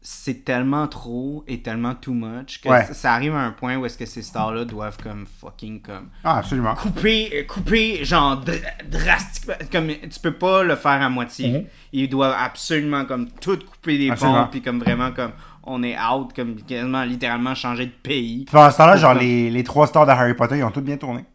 [0.07, 2.85] c'est tellement trop et tellement too much que Ouais.
[2.85, 6.09] ça, ça arrive à un point où est-ce que ces stars-là doivent comme fucking comme
[6.23, 6.75] Ah, absolument.
[6.75, 9.55] couper, euh, couper genre dr- drastiquement.
[9.71, 11.49] Comme tu peux pas le faire à moitié.
[11.51, 11.65] Mhm.
[11.93, 15.31] Ils doivent absolument comme tout couper des ponts puis comme vraiment comme
[15.63, 18.45] on est out, comme quasiment littéralement changer de pays.
[18.51, 20.81] Pendant ce temps-là, genre, comme- les, les trois stars de Harry Potter, ils ont tous
[20.81, 21.25] bien tourné.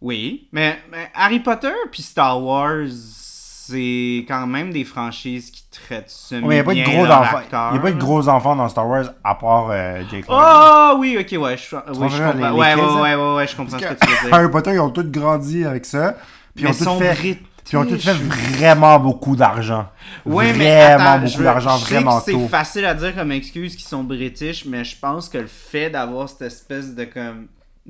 [0.00, 5.59] Oui, mais, mais Harry Potter puis Star Wars, c'est quand même des franchises qui
[6.06, 7.40] semi il n'y a pas de gros enfants.
[7.72, 10.24] Il y a pas de gros enfants dans Star Wars à part euh, Jake.
[10.28, 13.02] Oh oui, ok, ouais, je, oui, je comprends, les- les ouais, kids, ouais, hein?
[13.02, 14.32] ouais, ouais, ouais, je comprends ce que tu veux dire.
[14.34, 16.14] Harry Potter, ils ont tous grandi avec ça.
[16.54, 17.14] Puis ils ont tous fait.
[17.14, 17.38] Puis
[17.72, 19.86] ils ont tous fait vraiment beaucoup d'argent.
[20.26, 24.02] Ouais, mais vraiment attends, beaucoup d'argent, vraiment C'est facile à dire comme excuse qu'ils sont
[24.02, 27.46] british, mais je pense que le fait d'avoir cette espèce de comme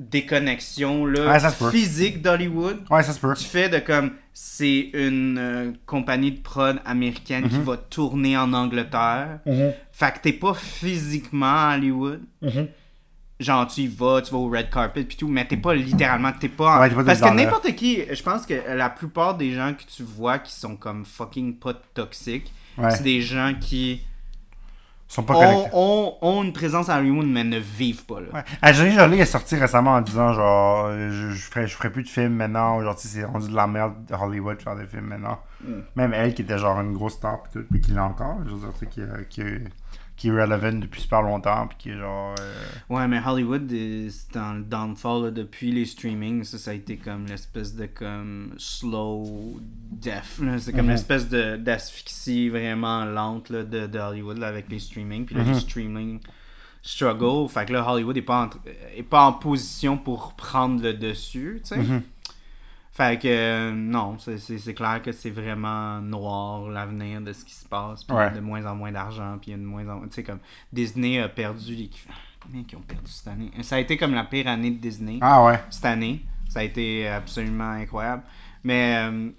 [0.09, 3.33] déconnexion là Ouais, physique d'Hollywood, Ouais, ça se peut.
[3.33, 7.49] du fait de comme c'est une euh, compagnie de prod américaine Mhm.
[7.49, 9.39] qui va tourner en Angleterre.
[9.91, 12.21] Fait que t'es pas physiquement à Hollywood.
[12.41, 12.67] Mhm.
[13.39, 16.31] Genre tu y vas, tu vas au red carpet puis tout, mais t'es pas littéralement,
[16.39, 16.77] t'es pas.
[16.77, 19.83] en- Ouais, pas Parce que n'importe qui, je pense que la plupart des gens que
[19.83, 22.51] tu vois qui sont comme fucking pas toxiques,
[22.91, 24.01] c'est des gens qui
[25.13, 28.27] sont pas ont, ont, ont une présence à Hollywood mais ne vivent pas là.
[28.33, 28.43] Ouais.
[28.63, 32.09] Angelina Jolie est sortie récemment en disant genre je, je ferai je ferai plus de
[32.09, 35.39] films maintenant sais c'est rendu de la merde de Hollywood de faire des films maintenant.
[35.95, 38.37] Même elle qui était genre une grosse star, pis tout, puis qui l'a encore.
[38.45, 39.41] Je veux dire, tu sais, qui, qui,
[40.21, 42.35] qui est relevant depuis super longtemps, puis qui est genre.
[42.39, 46.43] euh, Ouais, mais Hollywood, c'est dans le downfall là, depuis les streamings.
[46.43, 49.59] Ça, ça a été comme l'espèce de comme slow
[49.91, 50.39] death.
[50.59, 50.91] C'est comme Mhm.
[50.91, 55.25] l'espèce de- d'asphyxie vraiment lente là, de, de Hollywood là, avec les streamings.
[55.25, 55.59] Puis là, les Mhm.
[55.59, 56.19] streaming
[56.83, 57.47] struggle.
[57.49, 58.49] Fait que là, Hollywood est pas en,
[58.95, 61.77] est pas en position pour prendre le dessus, tu sais.
[61.77, 62.01] Mhm.
[62.93, 67.65] Fait que euh, non, c'est- clair que c'est vraiment noir l'avenir de ce qui se
[67.65, 68.03] passe.
[68.03, 69.37] Puis il y a de moins en moins d'argent.
[69.41, 70.07] Puis il y a de moins en moins.
[70.07, 70.39] Tu sais, comme
[70.73, 71.89] Disney a perdu les.
[72.41, 75.19] Combien qu'ils ont perdu cette année Ça a été comme la pire année de Disney
[75.21, 75.59] Ah ouais.
[75.69, 76.25] cette année.
[76.49, 78.23] Ça a été absolument incroyable.
[78.63, 79.29] Mais euh,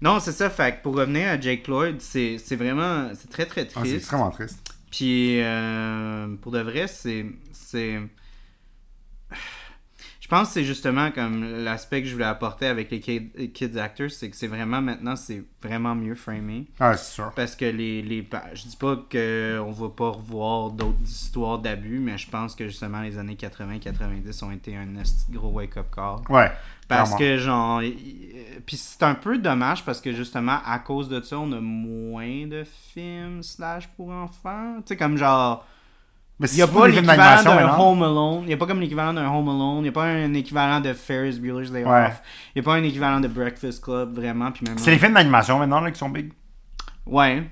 [0.00, 0.48] non, c'est ça.
[0.48, 3.10] Fait que pour revenir à Jake Lloyd, c'est vraiment.
[3.14, 3.94] C'est très très Ah, c'est triste.
[3.96, 4.74] extrêmement triste.
[4.90, 7.26] Puis euh, pour de vrai, c'est.
[7.52, 8.00] c'est
[10.30, 13.48] Je pense que c'est justement comme l'aspect que je voulais apporter avec les kid- les
[13.50, 16.66] kids actors, c'est que c'est vraiment maintenant, c'est vraiment mieux framé.
[16.78, 17.32] Ah, c'est sûr.
[17.34, 18.02] Parce que les.
[18.02, 22.68] les je dis pas qu'on va pas revoir d'autres histoires d'abus, mais je pense que
[22.68, 24.86] justement les années 80-90 ont été un
[25.30, 26.16] gros wake-up call.
[26.28, 26.52] Ouais.
[26.88, 27.36] Parce clairement.
[27.36, 27.82] que, genre.
[27.82, 28.34] y-
[28.66, 32.46] Puis c'est un peu dommage parce que, justement, à cause de ça, on a moins
[32.46, 34.76] de films slash pour enfants.
[34.80, 35.66] Tu sais, comme genre.
[36.40, 37.78] Mais Il n'y a pas l'équivalent d'un.
[37.78, 38.40] Home Alone.
[38.42, 39.78] Il n'y a pas comme l'équivalent d'un Home Alone.
[39.78, 42.06] Il n'y a pas un équivalent de Ferris Bueller's Day Ouais.
[42.06, 42.22] Off.
[42.54, 44.52] Il n'y a pas un équivalent de Breakfast Club, vraiment.
[44.52, 46.32] Puis même C'est les films d'animation maintenant là, qui sont big.
[47.06, 47.42] Ouais.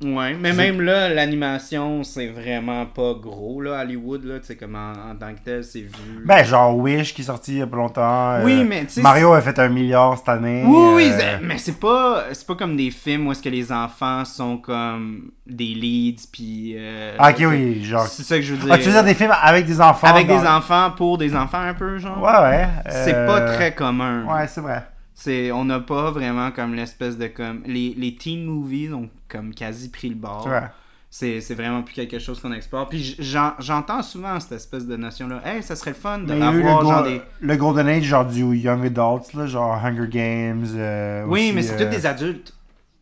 [0.00, 4.76] Ouais, mais même là, l'animation, c'est vraiment pas gros, là, Hollywood, là, tu sais, comme
[4.76, 6.22] en, en tant que tel, c'est vu.
[6.24, 8.30] Ben, genre Wish qui est sorti il y a pas longtemps.
[8.34, 10.62] euh, Oui, mais tu sais, Mario a fait un milliard cette année.
[10.64, 13.72] Oui, oui, euh, mais c'est pas, c'est pas comme des films où est-ce que les
[13.72, 16.74] enfants sont comme des leads, puis...
[16.76, 18.06] euh, Ah, ok, oui, genre.
[18.06, 18.68] C'est ça que je veux dire.
[18.72, 21.34] Ah, tu veux dire des films avec des enfants Avec dans- des enfants, pour des
[21.34, 22.22] enfants, un peu, genre?
[22.22, 22.68] Ouais, ouais.
[22.88, 24.24] C'est euh, pas très commun.
[24.32, 24.86] Ouais, c'est vrai.
[25.20, 27.62] C'est, on n'a pas vraiment comme l'espèce de comme...
[27.66, 30.42] Les, les teen movies ont comme quasi pris le bord.
[30.44, 30.70] C'est vrai.
[31.10, 32.88] C'est, c'est vraiment plus quelque chose qu'on explore.
[32.88, 35.40] Puis j'en- j'entends souvent cette espèce de notion-là.
[35.44, 37.20] Hey, ça serait le fun Mais il y a eu le, d'avoir genre go- des...
[37.40, 40.66] le Golden Age, genre du Young Adults, là, genre Hunger Games.
[40.76, 42.54] euh, Oui, aussi, mais c'est euh, tous des adultes.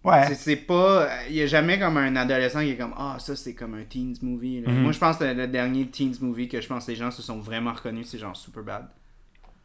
[0.03, 0.33] Ouais.
[0.35, 1.09] c'est pas.
[1.29, 3.83] Il y a jamais comme un adolescent qui est comme Ah, ça c'est comme un
[3.83, 4.63] teens movie.
[4.63, 4.71] là.
[4.73, 4.83] Mhm.
[4.85, 7.21] Moi je pense que le dernier teens movie que je pense que les gens se
[7.23, 8.87] sont vraiment reconnus, c'est genre Superbad.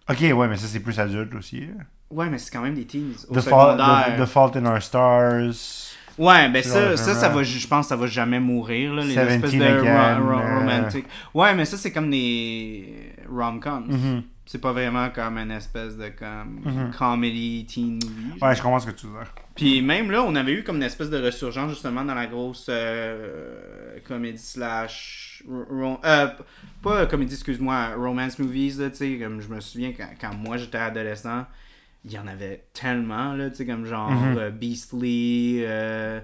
[0.10, 1.62] Ok, ouais, mais ça, c'est plus adulte aussi.
[1.62, 1.84] là.
[2.12, 3.00] Ouais, mais c'est quand même des teens.
[3.30, 4.16] Au The, Fall, secondaire.
[4.18, 5.88] The, The Fault in Our Stars.
[6.18, 9.18] Ouais, ben ça, ça, ça va, je pense que ça va jamais mourir, là, les
[9.18, 10.60] espèces de again, ro- ro- euh.
[10.60, 11.06] romantic.
[11.34, 13.86] Ouais, mais ça, c'est comme des rom-coms.
[13.88, 14.24] Mhm.
[14.46, 16.92] C'est pas vraiment comme une espèce de comme Mhm.
[17.00, 18.38] comedy teen movie.
[18.40, 18.50] genre.
[18.50, 19.32] Ouais, je comprends ce que tu veux dire.
[19.56, 22.68] Puis même là, on avait eu comme une espèce de ressurgence justement dans la grosse
[22.70, 25.44] euh, comédie slash...
[25.50, 26.28] euh,
[26.84, 30.78] pas comédie, excuse-moi, romance movies, tu sais, comme je me souviens quand, quand moi j'étais
[30.80, 31.46] adolescent,
[32.06, 34.38] il y en avait tellement, là, tu sais, comme genre Mhm.
[34.38, 36.20] euh, Beastly, euh,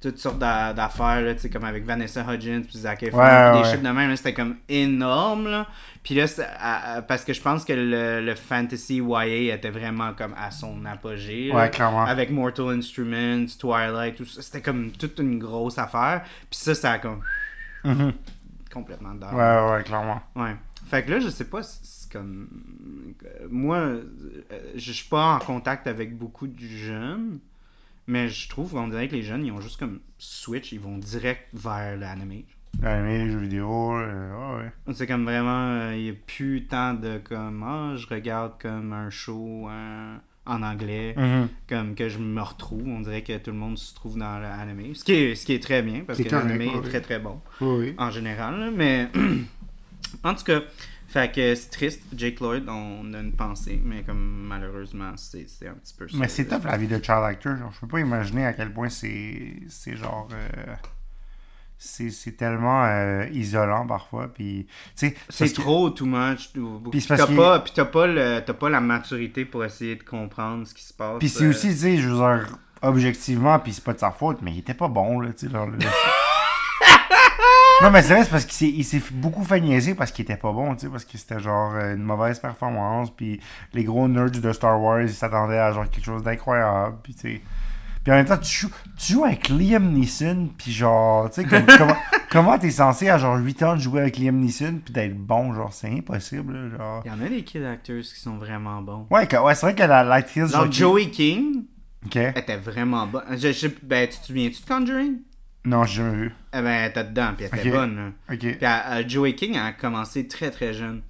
[0.00, 3.52] toutes sortes d'a- d'affaires, là, tu sais, comme avec Vanessa Hudgens, puis Zac Efron, Ouais,
[3.52, 3.78] puis des ouais.
[3.78, 5.66] de même, c'était comme énorme, là.
[6.02, 6.26] Puis là,
[6.60, 10.50] à- à- parce que je pense que le, le fantasy YA était vraiment comme à
[10.50, 12.04] son apogée, là Ouais, clairement.
[12.04, 14.42] avec Mortal Instruments, Twilight, tout ça.
[14.42, 16.22] C'était comme toute une grosse affaire.
[16.50, 17.20] Puis ça, ça a comme
[17.84, 18.12] Mhm.
[18.70, 19.34] complètement down.
[19.34, 20.20] Ouais, ouais, clairement.
[20.36, 20.54] Ouais.
[20.86, 22.48] Fait que là, je sais pas, si comme.
[23.24, 24.02] euh, Moi, euh,
[24.74, 27.38] je suis pas en contact avec beaucoup de jeunes,
[28.06, 30.96] mais je trouve qu'on dirait que les jeunes, ils ont juste comme switch, ils vont
[30.98, 32.42] direct vers l'anime.
[32.82, 34.94] Anime, les jeux vidéo, euh, ouais, ouais.
[34.94, 39.10] C'est comme vraiment, il n'y a plus tant de comme, ah, je regarde comme un
[39.10, 41.48] show euh, en anglais, Mhm.
[41.68, 42.86] comme que je me retrouve.
[42.88, 44.94] On dirait que tout le monde se trouve dans l'anime.
[44.96, 47.40] Ce qui est, ce qui est très bien, parce que l'anime est très très bon
[47.60, 48.72] Oui, en général.
[48.76, 49.08] mais
[50.24, 50.60] en tout cas,
[51.14, 52.02] fait que c'est triste.
[52.14, 56.16] Jake Lloyd, on a une pensée, mais comme malheureusement, c'est un petit peu ça.
[56.18, 57.56] Mais c'est top la vie de child actor.
[57.56, 60.28] Genre, je peux pas imaginer à quel point c'est c'est genre.
[60.32, 60.74] euh,
[61.78, 64.28] c'est tellement euh, isolant parfois.
[64.32, 66.50] Puis, C'est parce que- trop too much.
[66.90, 70.74] Puis t'as pas, puis t'as pas, le- pas la maturité pour essayer de comprendre ce
[70.74, 71.18] qui se passe.
[71.18, 74.10] Puis c'est euh, aussi, tu sais, je veux dire, objectivement, puis c'est pas de sa
[74.10, 75.52] faute, mais il était pas bon, là, tu sais.
[77.82, 80.52] non, mais c'est vrai, c'est parce qu'il s'est- beaucoup fait niaiser parce qu'il était pas
[80.52, 83.40] bon, tu sais, parce que c'était genre euh, une mauvaise performance, puis
[83.72, 87.20] les gros nerds de Star Wars, ils s'attendaient à genre quelque chose d'incroyable, puis tu
[87.20, 87.40] sais.
[88.02, 91.48] Puis en même temps, tu joues, tu joues avec Liam Neeson, puis genre, tu sais,
[91.48, 91.96] comme- comment
[92.30, 95.54] comment t'es censé à genre 8 ans de jouer avec Liam Neeson, puis d'être bon,
[95.54, 97.02] genre, c'est impossible, là, genre.
[97.06, 99.06] Il y en a des kid actors qui sont vraiment bons.
[99.10, 100.52] Ouais, que- ouais c'est vrai que la l'actrice.
[100.52, 101.64] Genre Joey King
[102.06, 102.16] Ok.
[102.16, 103.24] était vraiment bonne.
[103.38, 105.16] Je, je- ben, tu te souviens-tu de Conjuring?
[105.64, 106.32] Non, j'ai jamais vu.
[106.52, 107.96] Eh ben, elle était dedans, puis elle était bonne.
[107.96, 108.34] là.
[108.34, 108.38] Ok.
[108.40, 111.00] Puis elle- elle- Joey King a commencé très très jeune.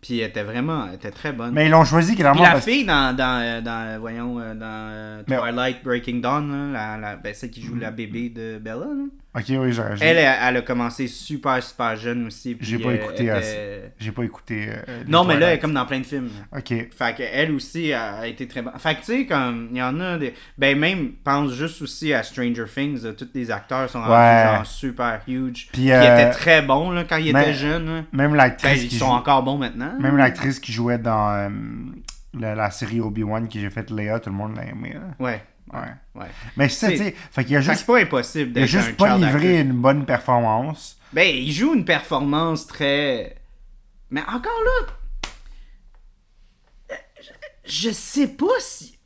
[0.00, 1.52] Puis elle était vraiment, elle était très bonne.
[1.52, 4.40] Mais ils l'ont choisi Puis clairement la parce fille dans, dans, euh, dans euh, voyons,
[4.40, 8.30] euh, dans euh, Twilight Breaking Dawn, là, la, la, ben, celle qui joue la bébé
[8.30, 9.04] de Bella, là.
[9.32, 12.56] Ok, oui, j'ai elle, elle, elle a commencé super, super jeune aussi.
[12.56, 13.32] puis, J'ai pas euh, écouté
[13.98, 14.66] J'ai pas écouté.
[14.88, 16.30] euh, Non, mais là, elle est comme dans plein de films.
[16.52, 16.66] Ok.
[16.68, 18.72] Fait que elle aussi a, été très bonne.
[18.78, 20.34] Fait que tu sais, comme, il y en a des.
[20.58, 24.54] Ben, même, pense juste aussi à Stranger Things, là, tous les acteurs sont rendus Ouais.
[24.56, 25.68] genre super huge.
[25.72, 28.04] Puis, Puis euh, ils étaient très bons, là, quand ils étaient jeunes.
[28.12, 29.92] Même Ben, l'actrice ils qui sont joue- encore bons maintenant.
[30.00, 31.48] Même l'actrice qui jouait dans euh,
[32.36, 34.94] la, la série Obi-Wan que j'ai faite Léa, tout le monde l'a aimé.
[34.94, 35.00] là.
[35.24, 35.40] Ouais.
[35.72, 36.20] Ouais.
[36.22, 36.26] Ouais.
[36.56, 38.68] Mais c'est tu sais, fait qu'il a Fait que juste, pas impossible il a d'être
[38.70, 40.96] juste un pas livré une bonne performance.
[41.12, 43.36] Ben, il joue une performance très.
[44.10, 44.92] Mais encore là.
[46.92, 46.94] euh,
[47.64, 48.98] Je je sais pas si.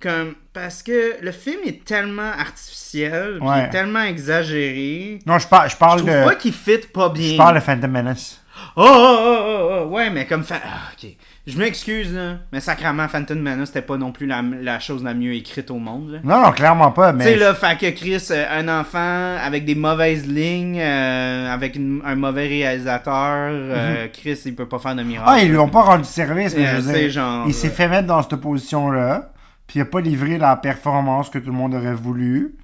[0.00, 0.34] Comme.
[0.52, 3.64] Parce que le film est tellement artificiel, puis il Ouais.
[3.64, 5.18] est tellement exagéré.
[5.26, 6.24] Non, je parle, je Je parle trouve de.
[6.24, 7.32] pas qu'il fit pas bien.
[7.32, 8.40] Je parle de Phantom Menace.
[8.76, 10.44] Oh, oh, oh, oh, oh, ouais, mais comme.
[10.44, 11.10] fa- Ah, ok.
[11.46, 12.36] Je m'excuse, là.
[12.52, 15.78] Mais sacrément, Phantom Menace, c'était pas non plus la, la chose la mieux écrite au
[15.78, 16.18] monde, là.
[16.22, 17.24] Non, non, clairement pas, mais.
[17.24, 21.76] Tu sais, là, fait que Chris, euh, un enfant avec des mauvaises lignes, euh, avec
[21.76, 25.30] une- un mauvais réalisateur, euh, Chris, il peut pas faire de miracle.
[25.30, 25.36] Mhm.
[25.38, 27.88] Ah, ils lui ont pas rendu service, mais je veux dire, genre, il s'est fait
[27.88, 29.32] mettre dans cette position-là,
[29.66, 32.54] puis il a pas livré la performance que tout le monde aurait voulu.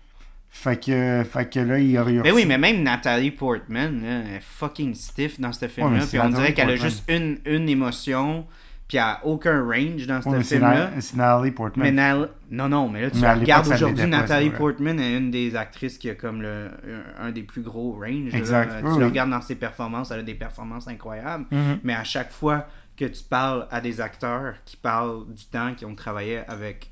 [0.50, 4.36] Fait que, fait que là, il aurait Mais oui, mais même Nathalie Portman, là, elle
[4.36, 6.04] est fucking stiff dans ce film-là.
[6.08, 8.46] puis on dirait qu'elle a juste une, une émotion,
[8.88, 10.90] puis a aucun range dans ce film-là.
[11.00, 11.84] C'est Natalie Portman.
[11.86, 14.04] Mais Nal- Non, non, mais là, tu Mais regardes aujourd'hui,
[14.50, 14.50] vrai.
[14.50, 16.70] Portman est une des actrices qui a comme le,
[17.18, 18.32] un, des plus gros range.
[18.32, 18.38] là.
[18.38, 18.98] Exact, Euh, oui, tu oui.
[19.00, 21.46] le regardes dans ses performances, elle a des performances incroyables.
[21.50, 21.80] Mhm.
[21.82, 22.66] Mais à chaque fois
[22.96, 26.90] que tu parles à des acteurs qui parlent du temps qu'ils ont travaillé avec,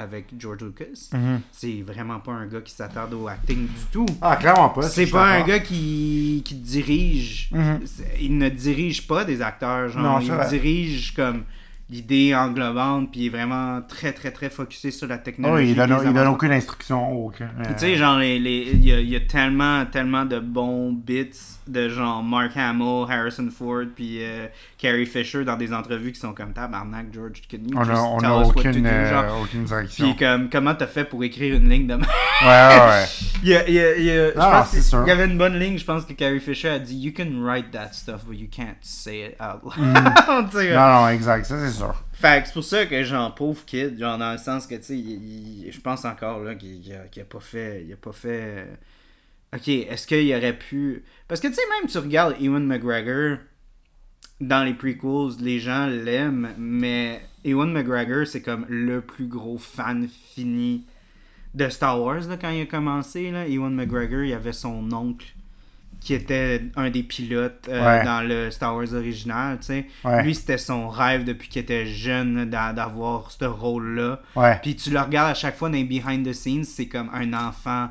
[0.00, 1.40] avec George Lucas, Mhm.
[1.52, 4.06] c'est vraiment pas un gars qui s'attarde au acting du tout.
[4.20, 4.82] Ah, clairement pas.
[4.82, 7.50] C'est pas un gars qui, qui dirige.
[7.52, 7.80] Mhm.
[8.20, 9.88] Il ne dirige pas des acteurs.
[9.88, 11.44] Genre, Non, il dirige comme
[11.90, 15.64] l'idée englobante, puis il est vraiment très, très, très focusé sur la technologie.
[15.64, 17.10] oui, il donne, il donne aucune instruction.
[17.26, 20.24] Aucun, euh, Tu sais, genre, les, les, il, y a, il y a tellement, tellement
[20.24, 21.30] de bons bits
[21.66, 26.32] de genre Mark Hamill, Harrison Ford, puis euh, Carrie Fisher dans des entrevues qui sont
[26.32, 28.82] comme tabarnak, George, can you on just a, on tell a us what to aucune,
[28.82, 29.40] do, euh, genre.
[29.42, 30.04] aucune direction.
[30.06, 32.06] Puis comme, comment t'as fait pour écrire une ligne de même?
[32.42, 33.04] Ouais, ouais, ouais.
[33.42, 35.24] Il y a- il y a- il y a- je Ah, pense qu'il- y avait
[35.26, 38.24] une bonne ligne, je pense que Carrie Fisher a dit You can write that stuff,
[38.26, 39.76] but you can't say it out loud.
[39.78, 40.74] Mm.
[40.74, 41.70] Non, non, exact, ça c'est
[42.12, 44.82] Fait que c'est pour ça que genre pauvre kid, genre dans le sens que tu
[44.82, 48.12] sais, je pense encore là qu'il qu'il a, qu'il a pas fait, il a pas
[48.12, 48.66] fait.
[49.54, 53.38] Ok, est-ce qu'il aurait pu Parce que tu sais même tu regardes Ewan McGregor
[54.40, 60.08] dans les prequels, les gens l'aiment, mais Ewan McGregor c'est comme le plus gros fan
[60.08, 60.86] fini
[61.54, 63.48] de Star Wars là, quand il a commencé là.
[63.48, 65.34] Ewan McGregor, il avait son oncle
[66.00, 68.04] qui était un des pilotes euh, Ouais.
[68.04, 69.86] dans le Star Wars original, tu sais.
[70.04, 70.22] Ouais.
[70.22, 74.20] Lui, c'était son rêve depuis qu'il était jeune d'a- d'avoir ce rôle-là.
[74.34, 74.58] Ouais.
[74.62, 77.32] Puis tu le regardes à chaque fois dans les behind the scenes, c'est comme un
[77.34, 77.90] enfant.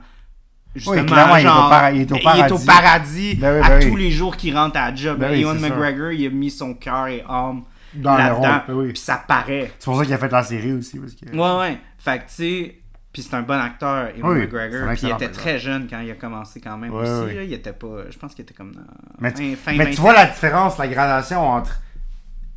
[0.76, 2.54] Justement, clairement, il est au genre, il est au il est paradis.
[2.54, 3.90] au paradis Ben oui, à ben oui.
[3.90, 5.18] tous les jours qu'il rentre à la job.
[5.20, 5.60] Ben oui, Ewan.
[5.60, 7.64] McGregor, il a mis son cœur et âme
[7.96, 8.88] Dans le rôle, ben oui.
[8.90, 9.72] Puis ça paraît.
[9.80, 11.00] C'est pour ça qu'il a fait la série aussi.
[11.00, 11.26] Parce que...
[11.36, 11.78] Ouais, ouais.
[11.98, 12.79] Fait que tu sais.
[13.20, 14.88] Puis c'est un bon acteur, Ewan Oui, McGregor.
[14.94, 17.36] Puis il était très jeune quand il a commencé quand même aussi.
[17.36, 17.44] là.
[17.44, 18.10] il était pas.
[18.10, 18.82] Je pense qu'il était comme dans.
[19.20, 20.02] Mais, fin, tu- fin mais tu 20.
[20.02, 21.80] vois la différence, la gradation entre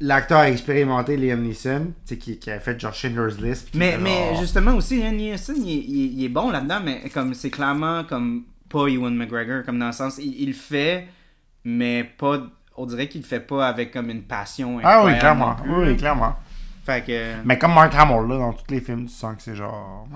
[0.01, 3.71] l'acteur expérimenté Liam Neeson, qui, qui a fait genre Schindler's List.
[3.75, 6.81] Mais, mais genre- justement aussi, Liam Neeson, il, est- il est- il est bon là-dedans,
[6.85, 11.09] mais comme c'est clairement comme pas Ewan McGregor, comme dans le sens, il, fait,
[11.65, 12.41] mais pas.
[12.77, 14.79] On dirait qu'il le fait pas avec comme une passion.
[14.83, 15.55] Ah oui, clairement.
[15.57, 16.37] plus, Oui, clairement.
[16.85, 17.35] Fait que.
[17.45, 20.09] Mais comme Mark Hamill, là, dans tous les films, tu sens que c'est genre.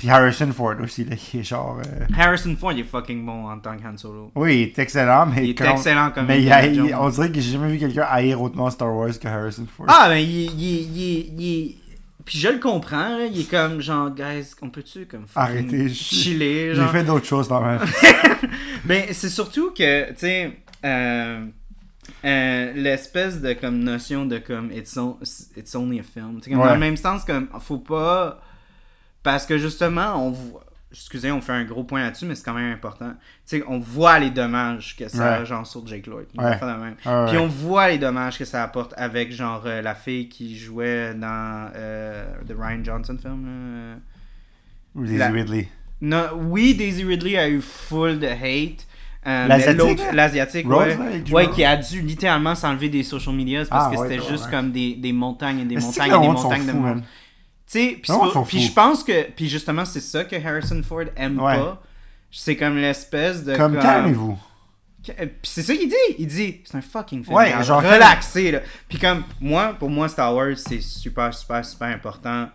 [0.00, 1.78] Puis Harrison Ford aussi, là, qui est genre.
[1.78, 4.32] euh, Harrison Ford, il est fucking bon en tant que Han Solo.
[4.34, 5.44] Oui, il est excellent, mais.
[5.44, 7.78] Il est quand- excellent comme Mais il a- il- on dirait que j'ai jamais vu
[7.78, 9.84] quelqu'un haïr autant Star Wars que Harrison Ford.
[9.90, 11.76] Ah, ben, il, il, il,
[12.24, 16.68] Puis je le comprends, là, il est comme genre, guys, on peut-tu comme je- chiller,
[16.70, 16.90] J'ai genre?
[16.90, 17.92] fait d'autres choses dans ma vie.
[18.86, 20.52] Ben, c'est surtout que, tu sais,
[20.84, 21.44] euh,
[22.24, 25.18] euh, l'espèce de comme notion de comme it's, on-
[25.56, 26.40] it's only a film.
[26.42, 26.66] Comme Ouais.
[26.68, 28.40] Dans le même sens, comme faut pas.
[29.22, 30.64] Parce que justement, on voit.
[30.92, 33.12] Excusez, on fait un gros point là-dessus, mais c'est quand même important.
[33.46, 35.46] Tu sais, on voit les dommages que ça a, Ouais.
[35.46, 36.26] genre, sur Jake Lloyd.
[36.36, 36.58] Ouais.
[36.60, 36.96] Même.
[37.06, 40.58] Ah Puis on voit les dommages que ça apporte avec, genre, euh, la fille qui
[40.58, 43.44] jouait dans euh, The Ryan Johnson film.
[43.46, 43.94] euh,
[44.96, 45.68] Ou Daisy La- Ridley.
[46.00, 48.84] non, oui, Daisy Ridley a eu full de hate.
[49.28, 50.00] Euh, L'Asiatique?
[50.12, 51.50] L'asiatique, ouais.
[51.54, 54.50] qui a dû littéralement s'enlever des social medias parce Ah, que ouais, c'était ouais, juste
[54.50, 57.02] comme des, des montagnes et des montagnes et des montagnes de monde.
[57.78, 58.28] Man?
[58.28, 61.56] Tu sais, puis je pense que, puis justement, c'est ça que Harrison Ford aime Ouais.
[61.56, 61.82] pas.
[62.30, 63.56] C'est comme l'espèce de.
[63.56, 64.38] Comme calmez-vous.
[65.02, 65.14] Puis
[65.44, 65.94] c'est ça qu'il dit.
[66.18, 67.36] Il dit, c'est un fucking film.
[67.36, 68.60] Ouais, genre, relaxé, là.
[68.88, 72.48] Puis comme, moi, pour moi, Star Wars, c'est super, super, super important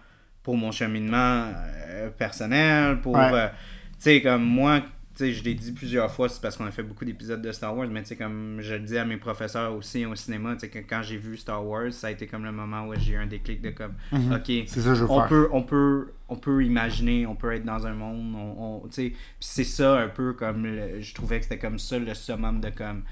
[0.44, 1.48] pour mon cheminement
[1.88, 3.16] euh, personnel, pour...
[3.16, 3.32] Ouais.
[3.34, 4.82] euh, tu sais, comme moi,
[5.18, 7.76] sais, je l'ai dit plusieurs fois, c'est parce qu'on a fait beaucoup d'épisodes de Star
[7.76, 10.62] Wars, mais tu sais, comme je le dis à mes professeurs aussi au cinéma, tu
[10.62, 13.14] sais, que quand j'ai vu Star Wars, ça a été comme le moment où j'ai
[13.14, 15.28] eu un déclic de comme, ok, C'est ça je on faire.
[15.28, 18.94] peut, on peut, on peut imaginer, on peut être dans un monde, on, on- tu
[18.94, 22.14] sais, puis c'est ça un peu comme, le- je trouvais que c'était comme ça le
[22.14, 23.04] summum de comme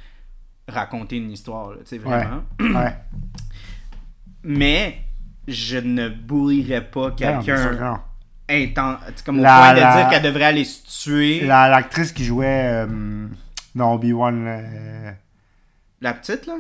[0.68, 2.44] raconter une histoire, tu sais, vraiment.
[2.60, 2.96] Ouais.
[4.44, 4.98] Mais
[5.48, 7.72] je ne bourrirais pas que quelqu'un
[8.50, 8.56] non.
[8.56, 11.42] inten- tu sais, comme au La- point de la- dire qu'elle devrait aller se tuer.
[11.42, 13.28] La- L'actrice qui jouait euh,
[13.76, 14.46] dans Obi-Wan.
[14.48, 15.12] euh,
[16.02, 16.56] La petite, là?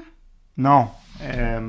[0.57, 0.89] non.
[1.21, 1.59] euh,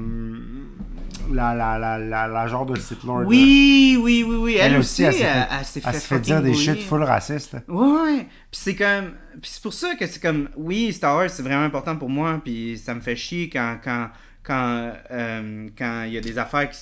[1.33, 3.21] la, la, la, la, la genre de Sith Lord.
[3.21, 3.27] là.
[3.27, 4.57] Oui, oui, oui, oui.
[4.61, 6.83] Elle, Elle aussi, aussi, elle s'est elle, fait- s'est fait, fait fucking dire des shit
[6.83, 7.57] full racistes.
[7.69, 8.19] Ouais, ouais.
[8.51, 9.13] Puis c'est comme.
[9.41, 10.49] Puis c'est pour ça que c'est comme.
[10.57, 12.41] Oui, Star Wars, c'est vraiment important pour moi.
[12.45, 13.79] Puis ça me fait chier quand.
[13.83, 14.09] quand
[14.43, 16.77] quand euh, quand il y a des affaires qui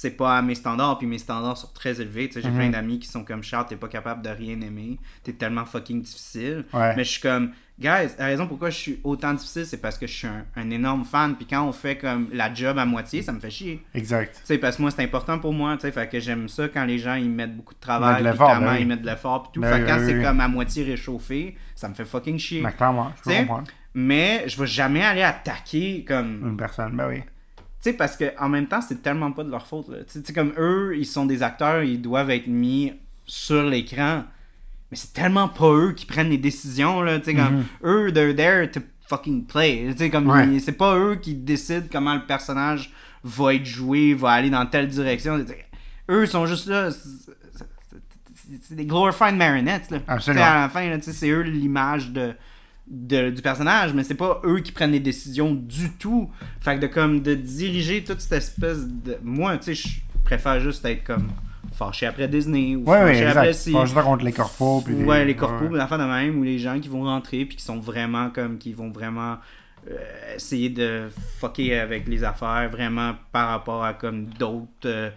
[0.00, 2.56] c'est pas à mes standards puis mes standards sont très élevés j'ai Mhm.
[2.56, 6.02] plein d'amis qui sont comme Charles t'es pas capable de rien aimer t'es tellement fucking
[6.02, 6.94] difficile Ouais.
[6.96, 10.06] mais je suis comme guys la raison pourquoi je suis autant difficile c'est parce que
[10.06, 13.22] je suis un, un énorme fan puis quand on fait comme la job à moitié
[13.22, 14.34] ça me fait chier Exact.
[14.36, 16.68] tu sais, parce que moi, c'est important pour moi, tu sais, fait que j'aime ça
[16.68, 18.76] quand les gens, ils mettent beaucoup de travail, ben oui.
[18.80, 19.60] ils mettent de l'effort, puis tout.
[19.60, 22.38] Ben fait que oui, quand oui, c'est comme à moitié réchauffé, ça me fait fucking
[22.38, 22.62] chier.
[22.62, 23.32] Mais clairement, je.
[23.94, 26.40] Mais je vais jamais aller attaquer comme...
[26.50, 27.22] Une personne, ben oui.
[27.80, 29.86] Tu sais, parce que en même temps, c'est tellement pas de leur faute.
[30.12, 32.92] Tu sais, comme eux, ils sont des acteurs, ils doivent être mis
[33.24, 34.24] sur l'écran,
[34.90, 37.18] mais c'est tellement pas eux qui prennent les décisions, là.
[37.20, 37.64] Tu sais, comme...
[37.84, 39.86] Eux, they're there to fucking play.
[39.92, 40.24] Tu sais, comme...
[40.24, 40.52] Mhm.
[40.54, 40.58] Ouais.
[40.60, 44.88] C'est pas eux qui décident comment le personnage va être joué, va aller dans telle
[44.88, 45.38] direction.
[45.38, 45.66] Tu sais,
[46.10, 46.90] Eux sont juste là.
[46.90, 49.90] c'est- des glorified marionnettes.
[49.90, 49.98] Là.
[50.08, 50.44] Absolument.
[50.44, 52.32] À la fin, là, tu sais, c'est eux l'image de,
[52.90, 56.30] de- du personnage, mais c'est pas eux qui prennent les décisions du tout.
[56.60, 59.18] Fait que de, comme, de diriger toute cette espèce de.
[59.22, 61.28] Moi, tu sais, je préfère juste être comme
[61.72, 63.86] fâché après Disney ou Ouais, ouais, fâché après exact.
[63.88, 63.94] si.
[63.94, 64.82] Contre les corpos.
[64.84, 65.80] Puis Ouais, des- les corpos, ouais.
[65.80, 68.72] affaires de même, ou les gens qui vont rentrer puis qui sont vraiment comme, qui
[68.72, 69.36] vont vraiment
[69.90, 71.08] euh, essayer de
[71.38, 74.68] fucker avec les affaires, vraiment par rapport à comme d'autres.
[74.86, 75.10] euh,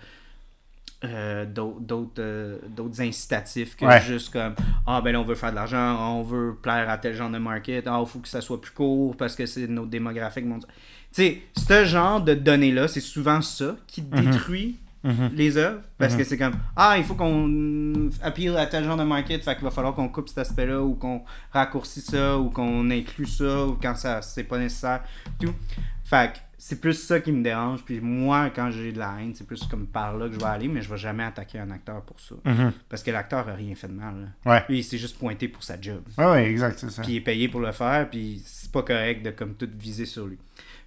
[1.04, 4.02] euh, d'autres euh, d'autres incitatifs que Ouais.
[4.02, 4.54] juste comme
[4.86, 7.39] ah ben là on veut faire de l'argent on veut plaire à tel genre de
[7.39, 10.60] market ah il faut que ça soit plus court parce que c'est notre démographique mon-
[10.60, 10.66] tu
[11.12, 15.32] sais ce genre de données là c'est souvent ça qui détruit Mhm.
[15.34, 19.04] les œuvres parce que c'est comme ah il faut qu'on appeal à tel genre de
[19.04, 22.52] market fait qu'il va falloir qu'on coupe cet aspect là ou qu'on raccourcit ça ou
[22.52, 25.02] qu'on inclut ça ou quand ça c'est pas nécessaire
[25.39, 25.56] tout
[26.04, 29.34] fait que c'est plus ça qui me dérange puis moi quand j'ai de la haine
[29.34, 31.72] c'est plus comme par là que je vais aller mais je vais jamais attaquer un
[31.72, 32.72] acteur pour ça Mhm.
[32.88, 34.14] parce que l'acteur a rien fait de mal
[34.45, 34.51] là.
[34.51, 34.64] Ouais.
[34.70, 37.01] lui il s'est juste pointé pour sa job Ouais, ouais, exact, c'est ça.
[37.01, 40.05] puis il est payé pour le faire, puis c'est pas correct de comme tout viser
[40.05, 40.38] sur lui.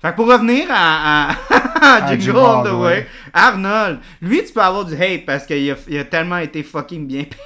[0.00, 1.36] Fait que pour revenir à, à,
[2.06, 3.06] à Jingle All the Way, Way.
[3.32, 7.06] Arnold, lui tu peux avoir du hate parce qu'il a, il a tellement été fucking
[7.06, 7.40] bien payé.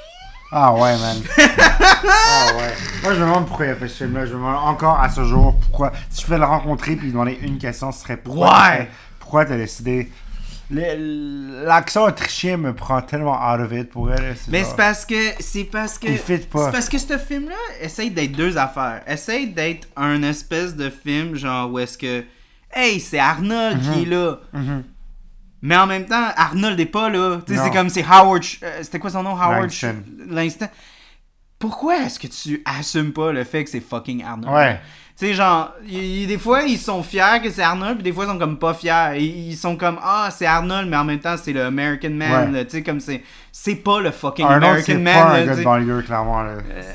[0.50, 1.16] Ah ouais, man.
[1.38, 2.74] ah ouais.
[3.02, 4.24] Moi, je me demande pourquoi il a fait ce film-là.
[4.26, 5.92] Je me demande encore à ce jour pourquoi.
[6.10, 8.58] Si je pouvais le rencontrer puis lui demander une question, ce serait pourquoi.
[8.70, 8.88] Ouais.
[9.18, 10.10] Pourquoi t'as décidé.
[10.70, 14.36] Le- L'accent autrichien me prend tellement out of it pour elle.
[14.48, 16.66] Mais c'est parce que c'est parce que Il fit pas.
[16.66, 19.02] c'est parce que ce film là essaye d'être deux affaires.
[19.06, 22.24] Essaye d'être un espèce de film genre où est-ce que
[22.74, 24.36] hey, c'est Arnold qui est là.
[24.52, 24.82] Mhm.
[25.62, 27.40] Mais en même temps, Arnold est pas là.
[27.46, 27.64] Tu sais, Non.
[27.66, 28.42] c'est comme c'est Howard.
[28.62, 29.30] Euh, C'était quoi son nom?
[29.36, 29.70] Howard
[30.28, 30.68] Langston.
[31.58, 34.54] Pourquoi est-ce que tu assumes pas le fait que c'est fucking Arnold?
[34.54, 34.80] Ouais.
[35.18, 38.12] Tu sais, genre, y- y- des fois ils sont fiers que c'est Arnold, puis des
[38.12, 39.16] fois ils sont comme pas fiers.
[39.18, 42.54] Ils, ils sont comme ah, c'est Arnold, mais en même temps c'est le American Man.
[42.54, 42.64] Ouais.
[42.66, 43.22] Tu sais, comme c'est.
[43.50, 45.14] C'est pas le fucking Arnold, American c'est Man.
[45.14, 46.44] pas un là, gars tu de banlieue, clairement.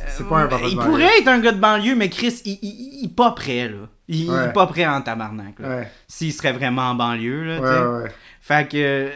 [0.08, 3.00] C'est pas un papa Il pourrait être un gars de banlieue, mais Chris, il, il,
[3.02, 3.88] il est pas prêt, là.
[4.08, 5.68] Il, est pas prêt en tabarnak, là.
[5.68, 5.92] Ouais.
[6.08, 7.66] S'il serait vraiment en banlieue, là, tu
[8.08, 8.16] sais.
[8.40, 8.78] Fait que.
[8.78, 9.10] euh,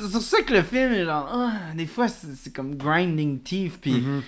[0.00, 3.80] c'est pour ça que le film, genre, ah, des fois, c'est c'est comme grinding teeth.
[3.80, 4.22] Puis, Mhm.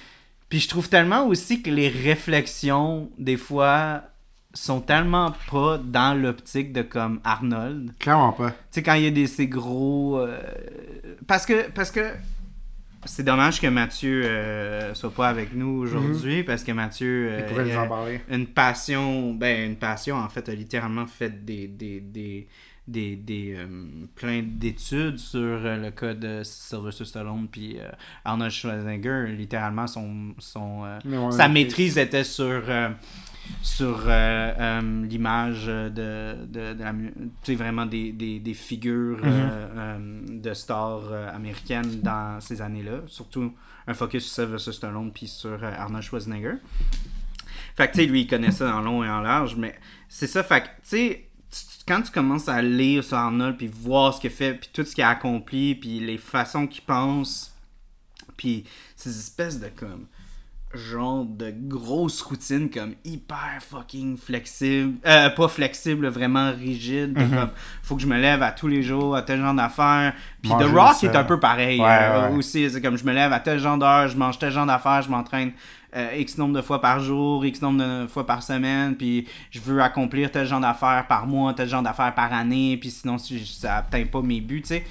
[0.48, 4.02] Puis je trouve tellement aussi que les réflexions, des fois,
[4.52, 7.90] sont tellement pas dans l'optique de comme Arnold.
[7.98, 8.50] Clairement pas.
[8.50, 10.18] Tu sais, quand il y a des, ces gros.
[10.18, 10.38] euh,
[11.26, 11.70] parce que.
[11.70, 12.12] Parce que.
[13.06, 17.48] C'est dommage que Mathieu euh, soit pas avec nous aujourd'hui parce que Mathieu Il euh,
[17.48, 18.20] pourrait nous en parler.
[18.30, 22.48] une passion ben une passion en fait a littéralement fait des des des
[22.86, 23.66] des, des, euh,
[24.14, 27.88] plein d'études sur euh, le cas de Sylvester Stallone puis euh,
[28.24, 32.62] Arnold Schwarzenegger littéralement son son ouais, sa maîtrise était sur
[33.62, 35.90] sur euh, euh, l'image de,
[36.46, 37.12] de, de la mu-
[37.42, 39.24] tu sais vraiment des, des, des figures Mhm.
[39.26, 43.52] euh, de stars américaines dans ces années-là surtout
[43.86, 46.54] un focus sur Sylvester Stallone puis sur Arnold Schwarzenegger
[47.76, 49.74] Fait que, tu sais, lui, il connaît ça en long et en large, mais
[50.08, 50.44] c'est ça.
[50.44, 51.24] Fait que, tu sais,
[51.86, 54.94] quand tu commences à lire sur Arnold, puis voir ce qu'il fait, puis tout ce
[54.94, 57.54] qu'il a accompli, puis les façons qu'il pense,
[58.36, 58.64] puis
[58.96, 60.06] ces espèces de, comme,
[60.72, 67.50] genre de grosses routines comme hyper fucking flexible euh, pas flexible vraiment rigide de comme
[67.84, 70.64] faut que je me lève à tous les jours à tel genre d'affaires puis The
[70.74, 71.06] Rock ça.
[71.06, 72.36] est un peu pareil Ouais, euh, ouais.
[72.36, 75.02] aussi c'est comme je me lève à tel genre d'heure je mange tel genre d'affaires
[75.02, 75.52] je m'entraîne
[75.96, 79.60] euh, X nombre de fois par jour, X nombre de fois par semaine, puis je
[79.60, 83.44] veux accomplir tel genre d'affaires par mois, tel genre d'affaires par année, puis sinon si
[83.46, 84.84] ça atteint pas mes buts, tu sais.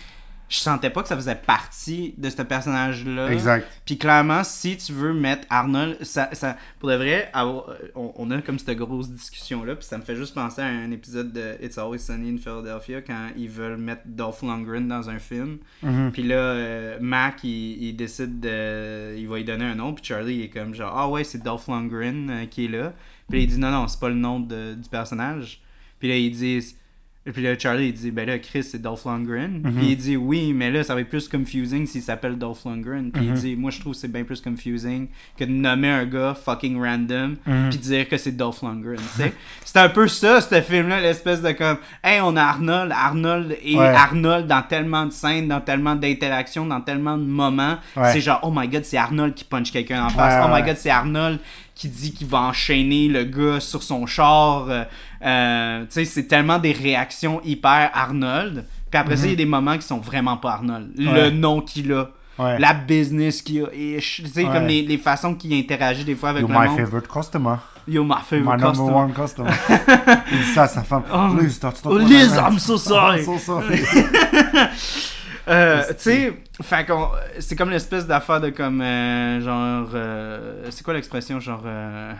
[0.53, 3.31] Je sentais pas que ça faisait partie de ce personnage-là.
[3.31, 3.67] Exact.
[3.85, 7.59] Puis clairement, si tu veux mettre Arnold, ça, ça, pour de vrai, euh,
[7.95, 10.91] on, on a comme cette grosse discussion-là, puis ça me fait juste penser à un
[10.91, 15.17] épisode de It's Always Sunny in Philadelphia quand ils veulent mettre Dolph Lundgren dans un
[15.17, 15.57] film.
[15.81, 16.11] Mhm.
[16.11, 19.15] Puis là, euh, Mac, il, il décide de.
[19.17, 21.41] Il va lui donner un nom, puis Charlie, il est comme genre, ah ouais, c'est
[21.41, 22.93] Dolph Lundgren euh, qui est là.
[23.27, 25.61] Puis là, il dit, non, non, c'est pas le nom de- du personnage.
[25.97, 26.77] Puis là, ils disent.
[27.25, 29.61] Et puis là, Charlie, il dit, ben là, Chris, c'est Dolph Lundgren.
[29.77, 33.11] Puis il dit, oui, mais là, ça va être plus confusing s'il s'appelle Dolph Lundgren.
[33.11, 35.07] Puis il dit, moi, je trouve que c'est bien plus confusing
[35.37, 37.37] que de nommer un gars fucking random,
[37.69, 39.33] puis dire que c'est Dolph Lundgren, tu sais.
[39.63, 43.77] c'est un peu ça, ce film-là, l'espèce de comme, hey, on a Arnold, Arnold et
[43.77, 43.87] Ouais.
[43.87, 47.77] Arnold dans tellement de scènes, dans tellement d'interactions, dans tellement de moments.
[47.95, 48.11] Ouais.
[48.11, 50.45] C'est genre, oh my god, c'est Arnold qui punch quelqu'un en face.
[50.45, 51.39] Ouais, oh my god, c'est Arnold
[51.75, 54.65] qui dit qu'il va enchaîner le gars sur son char.
[54.69, 54.83] Euh,
[55.25, 58.65] euh, tu sais, c'est tellement des réactions hyper Arnold.
[58.91, 60.91] Puis après ça, il y a des moments qui sont vraiment pas Arnold.
[60.97, 61.39] Le Mhm.
[61.39, 62.09] Nom qu'il a.
[62.37, 62.57] Ouais.
[62.59, 63.67] La business qu'il a.
[63.69, 64.51] Tu sais, Ouais.
[64.51, 66.77] comme les, les façons qu'il interagit des fois avec You're le my monde.
[66.79, 67.55] favorite customer.
[67.87, 68.91] Yo, my My favorite number customer.
[68.93, 69.51] one customer.
[70.31, 71.03] Il dit ça à sa femme.
[71.13, 71.35] Oh.
[71.39, 73.19] Liz, Oh, I'm so sorry.
[73.19, 73.81] I'm so sorry.
[75.49, 76.33] Euh, tu sais,
[77.39, 81.63] c'est comme l'espèce d'affaire de comme euh, genre euh, c'est quoi l'expression genre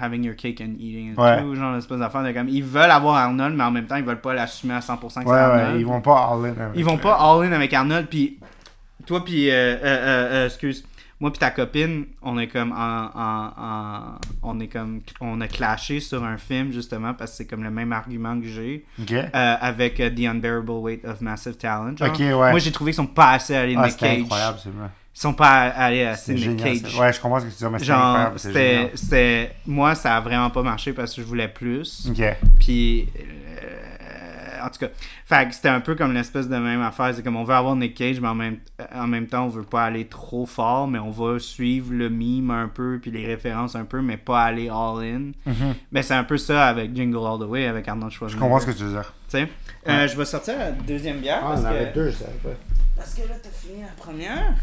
[0.01, 1.41] having your cake and eating it Ouais.
[1.41, 4.03] too, genre l'espèce d'affaire de comme ils veulent avoir Arnold mais en même temps ils
[4.03, 5.73] veulent pas l'assumer à 100% que c'est Ouais, Arnold.
[5.75, 6.49] ouais, ils vont pas all in.
[6.49, 8.39] avec- Ils vont pas all in avec Arnold puis
[9.05, 10.83] toi puis excuse
[11.23, 15.47] moi puis ta copine on est comme en, en- en- on est comme on a
[15.47, 19.13] clashé sur un film justement parce que c'est comme le même argument que j'ai Ok.
[19.13, 21.95] euh, avec euh, The Unbearable Weight of Massive Talent.
[21.95, 22.09] genre.
[22.09, 22.33] Ok, ouais.
[22.33, 24.19] Moi, j'ai trouvé qu'ils sont pas assez allés Ah, Nick Cage.
[24.19, 24.87] incroyable, c'est vrai.
[25.15, 26.81] Ils sont pas allés assez C'est Nick génial.
[26.81, 26.99] Cage.
[26.99, 28.39] Ouais, je comprends ce que tu dis, mais Genre, incroyable.
[28.39, 29.55] c'est c'était.
[29.65, 32.09] Moi, ça a vraiment pas marché parce que je voulais plus.
[32.09, 32.21] Ok.
[32.59, 33.07] Puis.
[34.63, 34.87] En tout cas,
[35.25, 37.11] fait c'était un peu comme l'espèce de même affaire.
[37.15, 38.57] C'est comme on veut avoir Nick Cage, mais en même,
[38.95, 42.51] en même temps, on veut pas aller trop fort, mais on va suivre le mime
[42.51, 45.31] un peu, puis les références un peu, mais pas aller all-in.
[45.45, 45.75] Mhm.
[45.91, 48.41] Mais c'est un peu ça avec Jingle All the Way, avec Arnold Je Schwarzenegger.
[48.41, 49.13] comprends ce que tu veux dire.
[49.29, 49.47] Tu sais?
[49.87, 51.41] Euh, je vais sortir la deuxième bière.
[51.43, 51.93] Ah, parce que...
[51.93, 52.49] deux, je pas.
[52.95, 54.53] Parce que là, t'as fini la première.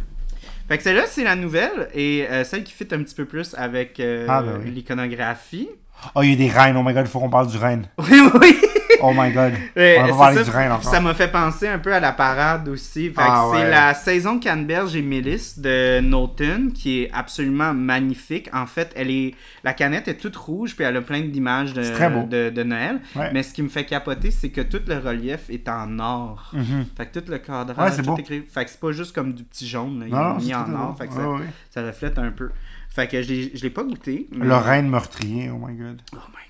[0.69, 3.55] Fait que celle-là, c'est la nouvelle et euh, celle qui fit un petit peu plus
[3.59, 4.71] avec euh, Ah, ben oui.
[4.71, 5.69] l'iconographie.
[6.15, 6.77] Oh, il y a des reines.
[6.77, 7.87] Oh my god, il faut qu'on parle du reine.
[7.99, 8.57] Oui, oui.
[9.03, 9.53] Oh my god.
[9.77, 10.45] Ouais, on va parler ça.
[10.45, 10.85] du encore.
[10.85, 13.13] Ça m'a fait penser un peu à la parade aussi.
[13.17, 18.49] Ah, c'est la saison Canneberge et Mélis de Norton qui est absolument magnifique.
[18.53, 19.35] En fait, elle est
[19.65, 23.01] la canette est toute rouge puis elle a plein d'images de, Noël.
[23.17, 23.31] Ouais.
[23.33, 26.51] Mais ce qui me fait capoter, c'est que tout le relief est en or.
[26.53, 26.87] Mhm.
[26.97, 28.43] Fait que tout le cadrage, Ouais, tout écrit.
[28.43, 30.73] Fait que c'est pas juste comme du petit jaune, là, il Non, est mis en
[30.75, 30.97] or.
[30.99, 31.15] Fait que
[31.71, 32.51] ça, reflète un peu.
[32.89, 34.27] Fait que je l'ai, pas goûté.
[34.33, 36.03] mais- Le reine meurtrier, oh my god.
[36.13, 36.43] Oh my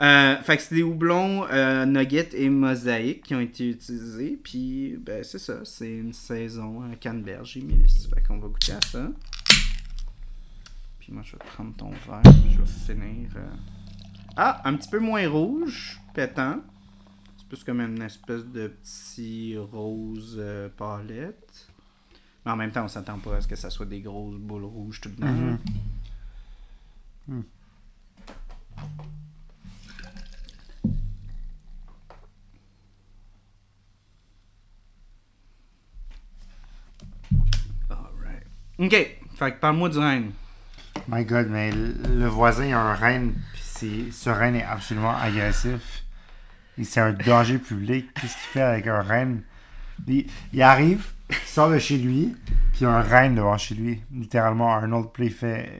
[0.00, 4.38] Euh, fait que c'est des houblons euh, Nugget et Mosaïque qui ont été utilisés.
[4.42, 5.64] Puis, ben, c'est ça.
[5.64, 8.08] C'est une saison à Canneberge et Mélisse.
[8.12, 9.08] Fait qu'on va goûter à ça.
[10.98, 12.22] Puis moi, je vais prendre ton verre.
[12.22, 13.30] Puis je vais finir.
[13.36, 13.46] euh.
[14.36, 16.60] Ah, un petit peu moins rouge, pétant.
[17.36, 21.68] C'est plus comme une espèce de petit rose euh, palette.
[22.44, 24.64] Mais en même temps, on s'attend pas à ce que ça soit des grosses boules
[24.64, 25.10] rouges tout.
[25.22, 25.60] Alright.
[38.84, 39.16] Ok.
[39.36, 40.32] Fait que parle-moi du reine.
[41.08, 46.04] My god, mais le voisin a un reine, puis ce reine est absolument agressif.
[46.82, 48.12] C'est un danger public.
[48.14, 49.42] Qu'est-ce qu'il fait avec un reine
[50.06, 52.34] il, il arrive, il sort de chez lui,
[52.72, 54.00] puis il y a un reine devant chez lui.
[54.12, 55.70] Littéralement, un autre play fait.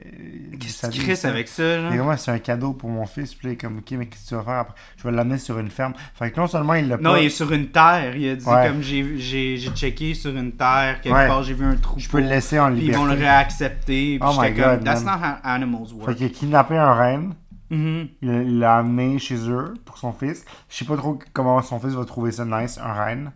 [0.51, 1.27] euh, Qu'est-ce ça.
[1.29, 1.93] avec ça, genre?
[1.93, 3.35] Et moi, c'est un cadeau pour mon fils.
[3.35, 4.75] Puis il comme, ok, mais qu'est-ce que tu vas faire après?
[4.97, 5.93] Je vais l'amener sur une ferme.
[6.15, 7.19] Fait que non seulement il l'a Non, pas.
[7.19, 8.15] il est sur une terre.
[8.15, 8.67] Il a dit Ouais.
[8.67, 11.27] comme j'ai checké sur une terre, quelque Ouais.
[11.27, 11.99] part j'ai vu un trou.
[11.99, 13.29] Je peux le laisser en Puis ils vont le liberté.
[13.31, 14.19] réaccepter.
[14.19, 15.19] Puis Oh j'étais comme, that's man.
[15.19, 16.15] not how animals Fait work.
[16.15, 17.33] qu'il a kidnappé un reine.
[17.69, 18.07] Mhm.
[18.21, 20.45] Il il l'a amené chez eux pour son fils.
[20.69, 23.31] Je sais pas trop comment son fils va trouver ça nice, un reine.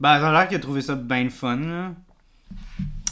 [0.00, 1.90] Ben, ça a l'air qu'il a trouvé ça bien fun, là.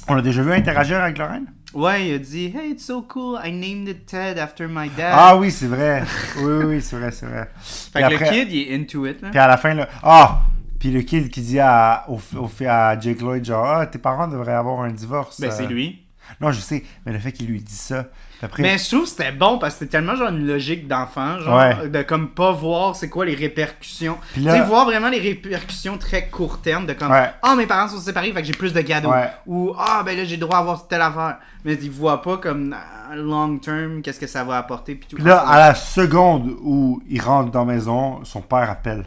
[0.09, 3.03] On a déjà vu interagir avec le reine Ouais, il a dit Hey, it's so
[3.03, 5.12] cool, I named it Ted after my dad.
[5.14, 6.03] Ah oui, c'est vrai.
[6.39, 7.47] Oui, oui, c'est vrai, c'est vrai.
[7.61, 9.28] fait Puis que après- le kid, il est into it, là.
[9.28, 9.86] Puis à la fin, là.
[10.03, 10.41] Ah!
[10.78, 14.28] Puis le kid qui dit à, au, au, à Jake Lloyd, genre, ah, tes parents
[14.28, 15.41] devraient avoir un divorce.
[15.41, 15.55] Ben, euh.
[15.55, 16.05] c'est lui.
[16.41, 18.07] Non, je sais, mais le fait qu'il lui dit ça.
[18.41, 21.41] Après, Mais je trouve que c'était bon parce que c'était tellement genre une logique d'enfant,
[21.41, 21.89] genre Ouais.
[21.89, 24.16] de comme pas voir c'est quoi les répercussions.
[24.34, 27.30] Tu sais, voir vraiment les répercussions très court terme de comme Ouais.
[27.43, 29.11] Ah, mes parents sont séparés, fait que j'ai plus de cadeaux.
[29.11, 29.28] Ouais.
[29.47, 31.39] Ou Ah, ben là, j'ai le droit à avoir telle affaire.
[31.64, 32.72] Mais ils voient pas comme
[33.11, 34.95] à long term qu'est-ce que ça va apporter.
[34.95, 35.16] Puis tout.
[35.16, 39.05] puis là, à la seconde où il rentre dans la maison, son père appelle.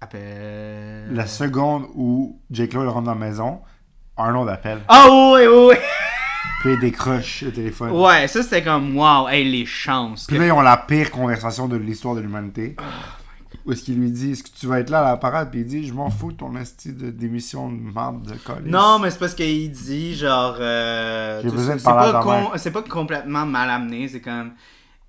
[0.00, 1.08] Appelle.
[1.12, 3.60] La seconde où Jake Lloyd rentre dans la maison,
[4.16, 4.80] Arnold appelle.
[4.88, 5.74] Ah, oui, oui, oui.
[6.64, 7.90] Puis il décroche le téléphone.
[7.90, 10.26] Ouais, ça c'était comme Wow, hey, les chances.
[10.26, 12.74] Puis que- là, ils ont la pire conversation de l'histoire de l'humanité.
[12.78, 12.82] Oh
[13.66, 15.50] Où est-ce qu'il lui dit Est-ce que tu vas être là à la parade?
[15.50, 18.64] Puis il dit Je m'en fous de ton esti de démission de merde de collège.
[18.64, 20.56] Non, mais c'est parce qu'il dit genre.
[20.58, 24.52] euh, J'ai tu- besoin de c'est parler pas, c'est complètement mal amené, c'est comme.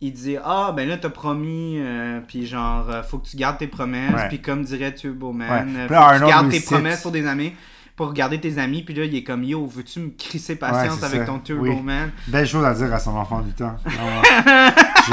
[0.01, 3.57] Il dit Ah, ben là, t'as promis, euh, puis genre, euh, faut que tu gardes
[3.57, 5.81] tes promesses, puis comme dirait Turbo Man, Ouais.
[5.83, 7.53] euh, faut là, que tu gardes tes cite- promesses pour des amis,
[7.95, 11.21] pour garder tes amis, puis là, il est comme Yo, veux-tu me crisser patience avec
[11.21, 11.25] ça.
[11.25, 11.81] ton Turbo Oui.
[11.81, 13.75] Man Belle chose à dire à son enfant du temps.
[13.85, 14.21] Vraiment.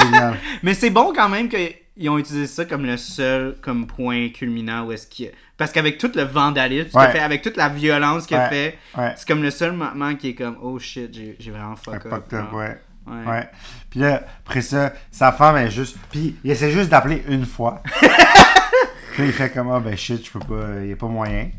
[0.01, 0.37] Génial.
[0.63, 4.87] Mais c'est bon quand même qu'ils ont utilisé ça comme le seul comme point culminant
[4.87, 7.13] où est-ce qu'il y a- Parce qu'avec tout le vandalisme qu'il Ouais.
[7.13, 8.77] fait, avec toute la violence qu'il a Ouais.
[8.97, 12.33] fait, c'est comme le seul moment qui est comme Oh shit, j'ai vraiment fuck up.
[12.33, 12.79] up, ouais.
[13.07, 13.25] Ouais.
[13.31, 13.49] Ouais.
[13.91, 15.97] Puis là, après ça, sa femme est juste.
[16.11, 17.83] Puis il essaie juste d'appeler une fois.
[18.01, 21.51] puis là, il fait comme Ah ben shit, je peux pas, il a pas moyen.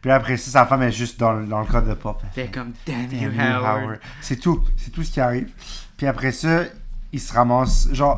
[0.00, 2.22] Puis après ça, sa femme est juste dans, le- dans le code de pop.
[2.32, 3.82] Fait comme Damn Damn you, you, Howard.
[3.84, 4.00] Howard.
[4.22, 4.64] C'est tout.
[4.76, 5.50] C'est tout ce qui arrive.
[5.96, 6.64] Puis après ça,
[7.12, 7.92] il se ramasse.
[7.92, 8.16] Genre,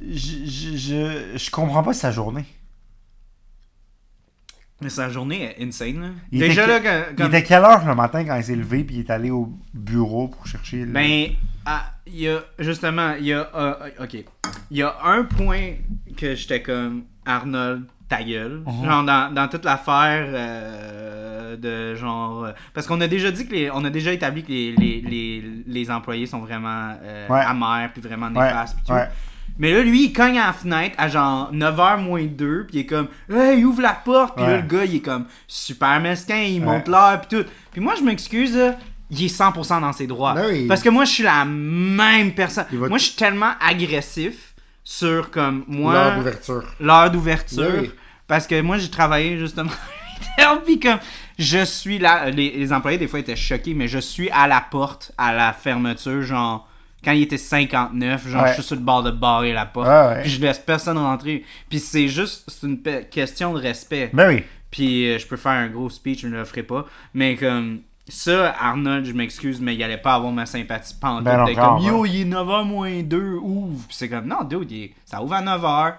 [0.00, 2.44] je, je, je, je comprends pas sa journée.
[4.80, 6.08] Mais sa journée est insane, là.
[6.32, 7.26] Il Déjà, était là, que- que- Il comme...
[7.28, 10.26] était quelle heure le matin quand il s'est levé puis il est allé au bureau
[10.28, 10.86] pour chercher le.
[10.92, 11.28] Ben,
[11.64, 14.14] ah, il y a, justement, il y a, euh, ok,
[14.72, 15.74] il y a un point
[16.16, 17.84] que j'étais comme, Arnold,
[18.16, 18.62] ta gueule.
[18.66, 18.84] Mhm.
[18.84, 22.44] Genre, dans, dans toute l'affaire euh, de genre...
[22.44, 25.00] euh, parce qu'on a déjà dit que les, on a déjà établi que les, les,
[25.00, 27.40] les, les employés sont vraiment euh, Ouais.
[27.40, 28.92] amers, puis vraiment ouais, néfastes, puis tout.
[28.92, 29.08] ouais.
[29.58, 32.80] Mais là, lui, il cogne à la fenêtre à genre 9h moins 2, puis il
[32.80, 36.00] est comme Hey, il ouvre la porte, puis là, le gars, il est comme super
[36.00, 37.48] mesquin, il monte l'heure, puis tout.
[37.70, 38.58] Puis moi, je m'excuse,
[39.10, 40.32] il est 100% dans ses droits.
[40.34, 40.66] Ben.
[40.68, 42.64] Parce que moi, je suis la même personne.
[42.72, 44.54] Va- Moi, je suis tellement agressif
[44.84, 46.64] sur comme moi L'heure d'ouverture.
[46.80, 47.84] l'heure d'ouverture.
[48.32, 49.70] Parce que moi, j'ai travaillé justement
[50.64, 50.98] puis comme
[51.38, 54.60] je suis là, les, les employés des fois étaient choqués, mais je suis à la
[54.70, 56.66] porte, à la fermeture, genre
[57.04, 58.48] quand il était 59, genre Ouais.
[58.48, 60.22] je suis sur le bord de barrer la porte, ouais.
[60.22, 61.44] puis je laisse personne rentrer.
[61.68, 62.80] Puis c'est juste, c'est une
[63.10, 64.08] question de respect.
[64.14, 64.44] Ben oui.
[64.70, 66.86] Puis euh, je peux faire un gros speech, je ne le ferai pas.
[67.12, 71.24] Mais comme ça, Arnold, je m'excuse, mais il allait pas avoir ma sympathie pantoute.
[71.24, 72.08] Ben comme Yo, ouais.
[72.10, 73.84] il est 9h moins 2, ouvre.
[73.88, 75.94] Puis c'est comme Non, dude, il est- ça ouvre à 9h.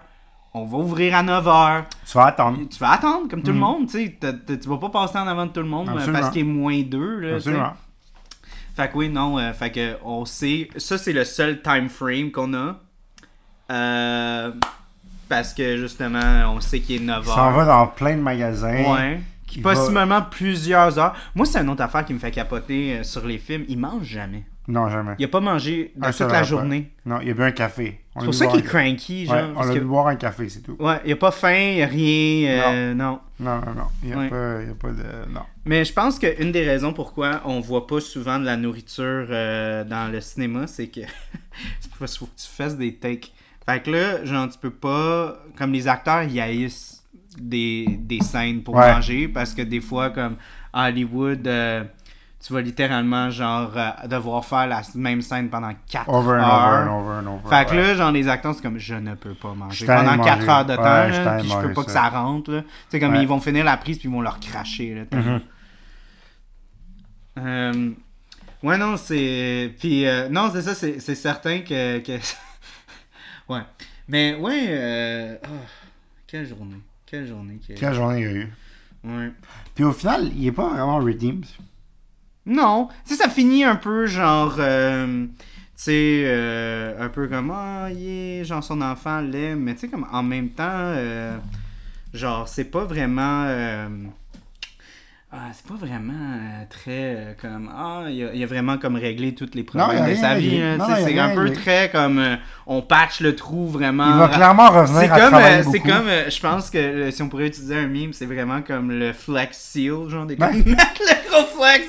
[0.56, 1.84] On va ouvrir à 9h.
[2.06, 2.60] Tu vas attendre.
[2.70, 4.18] Tu vas attendre comme tout le monde, tu sais.
[4.62, 5.94] Tu vas pas passer en avant de tout le monde euh.
[5.94, 6.20] Absolument.
[6.20, 7.20] parce qu'il est moins 2.
[7.20, 7.36] Là.
[7.36, 7.74] Absolument.
[8.76, 10.70] Fait que oui, non, euh, fait que on sait.
[10.78, 12.76] Ça, c'est le seul time frame qu'on a.
[13.72, 14.52] Euh,
[15.30, 17.22] parce que justement, on sait qu'il est 9h.
[17.24, 18.94] Il s'en va dans plein de magasins.
[18.94, 19.22] Ouais.
[19.48, 21.16] Qui va- possiblement plusieurs heures.
[21.36, 23.66] Moi, c'est une autre affaire qui me fait capoter sur les films.
[23.70, 24.44] Il mange jamais.
[24.68, 25.16] Non, jamais.
[25.20, 26.92] Il a pas mangé de toute la journée.
[27.06, 28.00] Non, il a bu un café.
[28.18, 29.50] C'est pour ça qu'il est cranky, genre.
[29.58, 30.78] On l'a vu boire un café, c'est tout.
[30.80, 32.50] Ouais, il a pas faim, il a rien.
[32.72, 33.20] euh, non.
[33.40, 33.88] Non, non, non.
[34.04, 35.32] Il n'y a, pas- il y a pas de.
[35.34, 35.42] Non.
[35.66, 39.84] Mais je pense qu'une des raisons pourquoi on voit pas souvent de la nourriture euh,
[39.84, 41.02] dans le cinéma, c'est que
[41.82, 43.32] c'est parce qu'il faut que tu fasses des takes.
[43.66, 45.38] Fait que là, genre, tu peux pas.
[45.58, 47.04] Comme les acteurs, ils haïssent
[47.38, 50.36] des, des scènes pour manger parce que des fois, comme
[50.74, 51.84] Hollywood, euh,
[52.46, 56.44] tu vas littéralement, genre, euh, devoir faire la même scène pendant 4 Over and heures.
[56.44, 57.50] over and over and over.
[57.50, 57.78] Fait que ouais.
[57.78, 60.50] là, genre, les acteurs, c'est comme je ne peux pas manger pendant de 4 manger.
[60.52, 62.10] heures de temps, Ouais, je là, puis je peux pas que ça.
[62.10, 62.64] rentre.
[62.90, 63.22] sais, comme Ouais.
[63.22, 64.94] ils vont finir la prise, puis ils vont leur cracher.
[64.94, 65.40] Là, Mhm.
[67.40, 67.92] Euh,
[68.62, 69.74] ouais, non, c'est.
[69.80, 72.00] Puis, euh, non, c'est ça, c'est c'est certain que.
[72.00, 72.20] que...
[73.50, 73.62] ouais.
[74.08, 74.66] Mais, ouais.
[74.70, 75.38] Euh...
[75.44, 75.48] ah,
[76.28, 76.78] quelle journée.
[77.06, 77.60] Quelle journée.
[77.68, 78.54] que- Quelle journée il y a eu.
[79.04, 79.32] Ouais.
[79.76, 81.46] Puis au final, il est pas vraiment redeemed.
[82.46, 82.88] Non.
[83.06, 84.56] Tu sais, ça finit un peu genre.
[84.60, 85.32] euh, tu
[85.76, 87.52] sais, euh, un peu comme.
[87.52, 88.44] Ah, est.
[88.44, 89.60] Genre, son enfant l'aime.
[89.62, 90.64] Mais tu sais, comme en même temps.
[90.68, 91.38] euh,
[92.14, 93.46] genre, c'est pas vraiment.
[95.36, 97.68] Ah, c'est pas vraiment euh, très euh, comme.
[97.76, 100.62] Ah, il a, il a vraiment comme réglé tous les Non, problèmes de sa vie.
[101.04, 102.20] c'est un peu très comme.
[102.20, 102.36] euh,
[102.68, 104.12] on patch le trou vraiment.
[104.14, 107.30] Il va clairement revenir C'est à comme, travailler c'est comme, je pense que si on
[107.30, 110.50] pourrait utiliser un meme, c'est vraiment comme le flex seal, genre des Ouais.
[110.52, 111.88] comme le gros flex.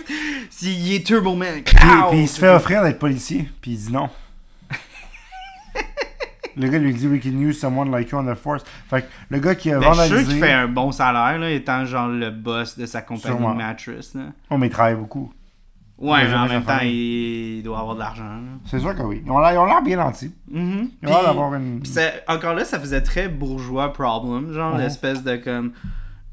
[0.49, 1.77] S'il est Turbo Man, Puis,
[2.11, 4.09] puis il se fait offrir d'être policier, puis il dit non.
[6.57, 8.63] le gars lui dit We can use someone like you on the force.
[8.89, 10.33] Fait que le gars qui a Ben, je suis sûr vandalisé.
[10.35, 13.55] qu'il fait un bon salaire, là, étant genre le boss de sa compagnie Sûrement.
[13.55, 14.15] mattress.
[14.15, 14.23] Là.
[14.51, 15.33] Oh, mais il travaille beaucoup.
[15.97, 17.63] Ouais, mais en même temps, il...
[17.63, 18.25] doit avoir de l'argent.
[18.67, 19.23] C'est sûr que oui.
[19.25, 20.35] Ils ont l'air bien nantis.
[20.51, 20.91] Mhm.
[21.03, 21.81] Ils ont l'air Puis- d'avoir une.
[21.81, 21.93] Puis
[22.27, 25.71] encore là, ça faisait très bourgeois problem, genre l'espèce de comme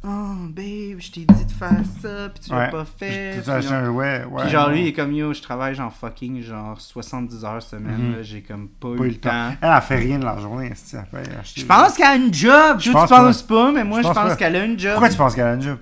[0.04, 2.70] Oh babe, je t'ai dit de faire ça, puis tu l'as Ouais.
[2.72, 3.40] pas fait.
[3.44, 4.42] Tu acheté un ouais, ouais.
[4.42, 8.16] puis genre lui, il est comme yo, je travaille genre fucking genre 70 heures semaine,
[8.18, 8.24] Mhm.
[8.24, 9.52] j'ai comme pas, Pas eu le temps.
[9.62, 12.34] Elle a fait rien de la journée, elle fait acheter- Je pense qu'elle a une
[12.34, 14.94] job, Je tu penses pas, mais moi Je pense qu'elle a une job.
[14.94, 15.78] Pourquoi tu penses qu'elle a une job?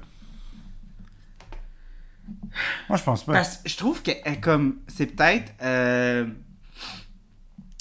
[2.90, 3.34] Moi, je pense pas.
[3.34, 6.26] Parce que je trouve que elle, comme c'est peut-être euh,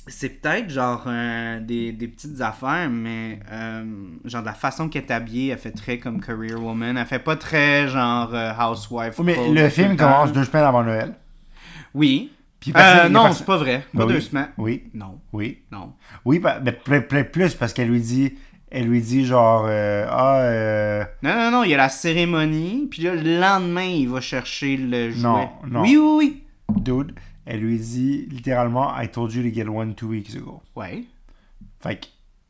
[0.08, 3.84] c'est peut-être genre euh, des, des petites affaires mais euh,
[4.24, 7.18] genre de la façon qu'elle est habillée elle fait très comme career woman elle fait
[7.18, 11.14] pas très genre euh, housewife Oui, mais le film commence deux semaines avant Noël.
[11.94, 14.22] oui Puis personne- non personne- c'est pas vrai pas Ben deux oui.
[14.22, 15.58] semaines Oui, non oui.
[15.70, 15.92] non
[16.24, 16.72] Oui, mais
[17.24, 18.34] plus parce qu'elle lui dit.
[18.70, 19.64] Elle lui dit genre.
[20.10, 24.08] ah, euh, non non non il y a la cérémonie puis là le lendemain il
[24.10, 25.80] va chercher le jouet Non, non.
[25.82, 26.42] oui oui oui
[26.76, 27.12] dude.
[27.50, 30.62] Elle lui dit littéralement I told you to get one two weeks ago.
[30.76, 31.04] ouais
[31.80, 32.06] Fait que.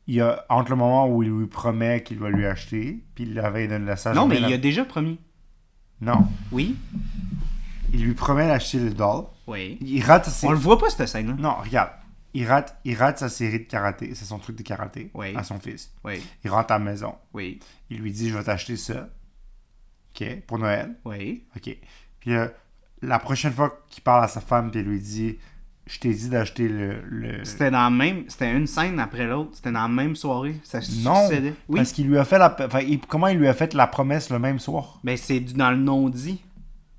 [0.07, 3.25] Il y a entre le moment où il lui promet qu'il va lui acheter, puis
[3.25, 5.19] la veille de la sa non mais il la- a déjà promis
[6.01, 6.27] Non.
[6.51, 6.75] oui
[7.93, 9.25] Il lui promet d'acheter le doll.
[9.47, 11.91] oui Il rate on le voit pas cette scène là Non, regarde.
[12.33, 14.13] Il rate, il rate sa série de karaté.
[14.15, 15.09] C'est son truc de karaté.
[15.13, 15.35] Oui.
[15.35, 15.91] À son fils.
[16.03, 17.15] oui Il rentre à la maison.
[17.33, 17.59] oui
[17.91, 19.09] Il lui dit Je vais t'acheter ça.
[20.19, 20.41] OK.
[20.47, 20.95] Pour Noël.
[21.05, 21.77] oui OK.
[22.19, 22.47] Puis euh,
[23.01, 25.37] la prochaine fois qu'il parle à sa femme, puis lui dit
[25.87, 26.95] Je t'ai dit d'acheter le.
[27.09, 27.43] le...
[27.45, 28.23] C'était dans la même.
[28.27, 29.51] C'était une scène après l'autre.
[29.53, 30.55] C'était dans la même soirée.
[30.63, 31.27] Ça Non.
[31.27, 31.53] succédait.
[31.67, 31.77] Oui.
[31.79, 32.55] Parce qu'il lui a fait la.
[32.65, 34.99] Enfin, il- comment il lui a fait la promesse le même soir?
[35.03, 36.41] Ben, c'est dans le non-dit.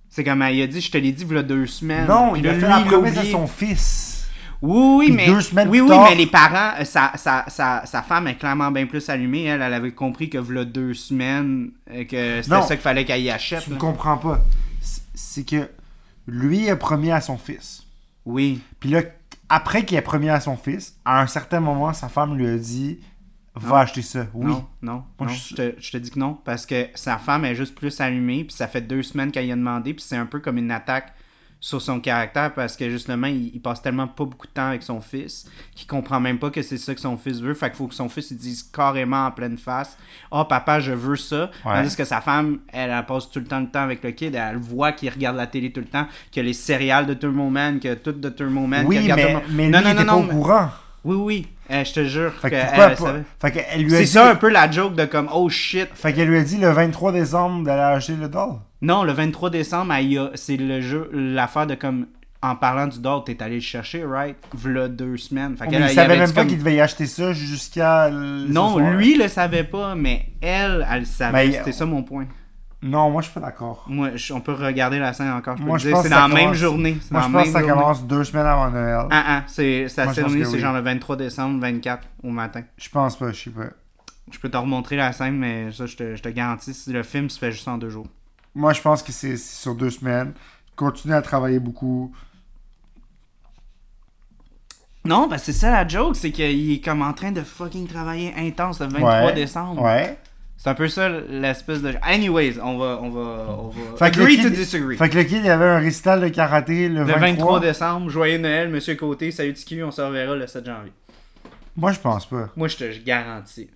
[0.08, 2.08] C'est comme elle a dit, je te l'ai dit, il y a deux semaines.
[2.08, 4.26] Non, il a fait la promesse à son fils.
[4.62, 5.26] Oui, oui, mais.
[5.26, 8.26] deux semaines oui, plus oui, tard- mais les parents, euh, sa, sa, sa, sa femme
[8.26, 9.44] est clairement bien plus allumée.
[9.44, 13.22] Elle, elle avait compris que v'là deux semaines, euh, que c'était ça qu'il fallait qu'elle
[13.22, 13.62] y achète.
[13.64, 14.44] Tu ne comprends pas.
[15.14, 15.68] C'est que
[16.30, 17.84] lui a promis à son fils.
[18.24, 18.60] Oui.
[18.78, 19.02] Puis là,
[19.48, 22.56] après qu'il ait promis à son fils, à un certain moment, sa femme lui a
[22.56, 23.00] dit
[23.56, 23.74] Va Non.
[23.76, 24.26] acheter ça.
[24.32, 24.46] Oui.
[24.46, 25.54] Non, non, Moi, non, je- je...
[25.56, 28.54] te, je te dis que non, parce que sa femme est juste plus allumée, puis
[28.54, 31.12] ça fait deux semaines qu'elle y a demandé, puis c'est un peu comme une attaque
[31.60, 34.82] sur son caractère, parce que justement, il, il passe tellement pas beaucoup de temps avec
[34.82, 35.44] son fils,
[35.74, 37.94] qu'il comprend même pas que c'est ça que son fils veut, fait qu'il faut que
[37.94, 39.96] son fils il dise carrément en pleine face
[40.32, 41.74] «Ah, papa, je veux ça Ouais.
[41.74, 44.34] Tandis que sa femme, elle, elle passe tout le temps le temps avec le kid,
[44.34, 47.78] elle voit qu'il regarde la télé tout le temps, que les céréales de Turbo Man,
[47.78, 50.34] que tout de Turbo Man, Oui, mais, mais lui, non, il non, était non, pas
[50.34, 50.68] au courant.
[51.04, 53.24] Oui, oui, euh, je te jure Fait que pourquoi elle.
[53.40, 54.10] Fait qu'elle lui a C'est dit...
[54.10, 55.88] ça un peu la joke de comme oh shit.
[55.94, 58.56] Fait qu'elle lui a dit le 23 décembre d'aller acheter le doll.
[58.82, 62.06] Non, le 23 décembre, elle c'est le jeu, l'affaire de comme
[62.42, 64.36] en parlant du doll, t'es allé le chercher, right?
[64.54, 65.56] V'là deux semaines.
[65.58, 67.34] Fait Mais qu'elle, il elle savait avait même pas comme- qu'il devait y acheter ça
[67.34, 68.08] jusqu'à...
[68.10, 71.52] Non, lui le savait pas, mais elle, elle le savait.
[71.52, 72.26] C'était ça mon point.
[72.82, 73.84] Non, moi, je suis pas d'accord.
[73.88, 75.58] Moi, je- on peut regarder la scène encore.
[75.58, 76.96] Je peux Moi, te je dire, c'est dans ça la même journée.
[77.10, 77.74] Moi, dans je pense que ça journée.
[77.74, 79.06] commence deux semaines avant Noël.
[79.10, 80.58] Ah ah, c'est, que c'est oui.
[80.58, 82.62] genre le 23 décembre, 24 au matin.
[82.78, 83.64] Je pense pas, je sais pas.
[84.32, 87.28] Je peux te remontrer la scène, mais ça, je te, je te garantis, le film
[87.28, 88.06] se fait juste en deux jours.
[88.54, 90.32] Moi, je pense que c'est sur deux semaines.
[90.76, 92.12] Continue à travailler beaucoup.
[95.04, 97.86] Non, parce que c'est ça la joke, c'est qu'il est comme en train de fucking
[97.88, 99.32] travailler intense le 23 Ouais.
[99.32, 99.82] décembre.
[99.82, 100.18] Ouais.
[100.58, 101.94] C'est un peu ça l'espèce de.
[102.02, 102.98] Anyways, on va.
[103.00, 103.20] On va,
[103.58, 103.96] on va...
[103.96, 104.98] Fait Agree kid- to disagree.
[104.98, 107.18] Fait que le kid, il y avait un récital de karaté le, Le 23.
[107.18, 110.92] 23 décembre, joyeux Noël, Monsieur Côté, salut Tiki, on se reverra le 7 janvier.
[111.76, 112.50] Moi, je pense pas.
[112.56, 113.70] Moi, je te je garantis.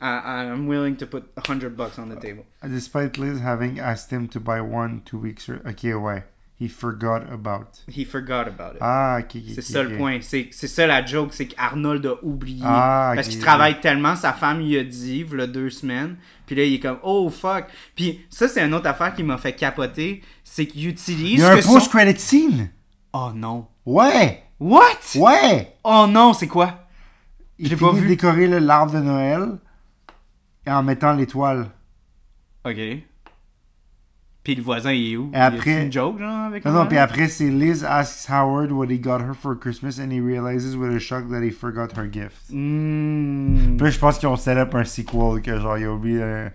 [0.00, 2.44] I, I'm willing to put 100 bucks on the table.
[2.62, 5.48] Despite Liz having asked him to buy one two weeks...
[5.48, 6.24] or- Ok, ouais.
[6.58, 7.80] He forgot about.
[7.86, 8.78] He forgot about it.
[8.80, 9.42] Ah, ok, ok.
[9.56, 10.20] c'est ça le point.
[10.22, 12.62] C'est c'est ça la joke, c'est qu'Arnold a oublié.
[12.64, 16.16] Ah, parce qu'il travaille tellement, sa femme lui a dit, il deux semaines.
[16.46, 17.66] Puis là, il est comme, oh fuck.
[17.94, 20.22] Puis ça, c'est une autre affaire qui m'a fait capoter.
[20.44, 21.40] C'est qu'il Il utilise.
[21.40, 22.70] y a un que son- post-credit scene.
[23.12, 23.66] Oh non.
[23.84, 24.42] Ouais.
[24.58, 24.96] What?
[25.16, 25.74] Ouais.
[25.84, 26.86] Oh non, c'est quoi?
[27.58, 28.08] Il finit pas vu.
[28.08, 29.58] décorer le- l'arbre de Noël
[30.66, 31.66] et en mettant l'étoile.
[32.64, 32.76] Ok.
[34.42, 35.30] Puis le voisin, il est où?
[35.34, 38.70] Et après- a-tu une joke, genre, avec Non, non, puis après, c'est Liz asks Howard
[38.70, 41.88] what he got her for Christmas and he realizes with a shock that he forgot
[41.96, 42.50] her gift.
[42.52, 43.76] Hmm.
[43.76, 46.18] Puis là, je pense qu'ils ont set up un sequel que genre, il a oublié.
[46.22, 46.48] euh,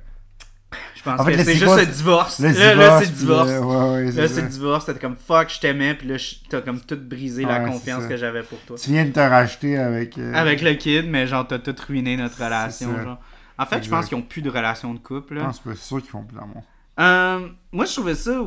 [0.95, 2.39] Je pense En fait, que c'est juste divorce- le divorce.
[2.39, 3.49] Le Là, là, divorce, c'est le puis divorce.
[3.49, 3.75] le- ouais,
[4.05, 4.85] ouais, Là, c'est le divorce.
[4.85, 6.15] T'es comme fuck, je t'aimais, puis là,
[6.49, 8.77] t'as comme tout brisé la Ouais, c'est confiance que j'avais pour toi.
[8.77, 10.17] Tu viens de te racheter avec.
[10.17, 12.93] euh, Avec le kid, mais genre, t'as tout ruiné notre relation.
[13.03, 13.19] Genre.
[13.61, 15.35] En fait, je pense qu'ils ont plus de relation de couple.
[15.35, 15.45] Je Là.
[15.45, 16.63] pense pas, c'est sûr qu'ils font plus d'amour.
[16.99, 18.41] Euh, moi, je trouvais ça.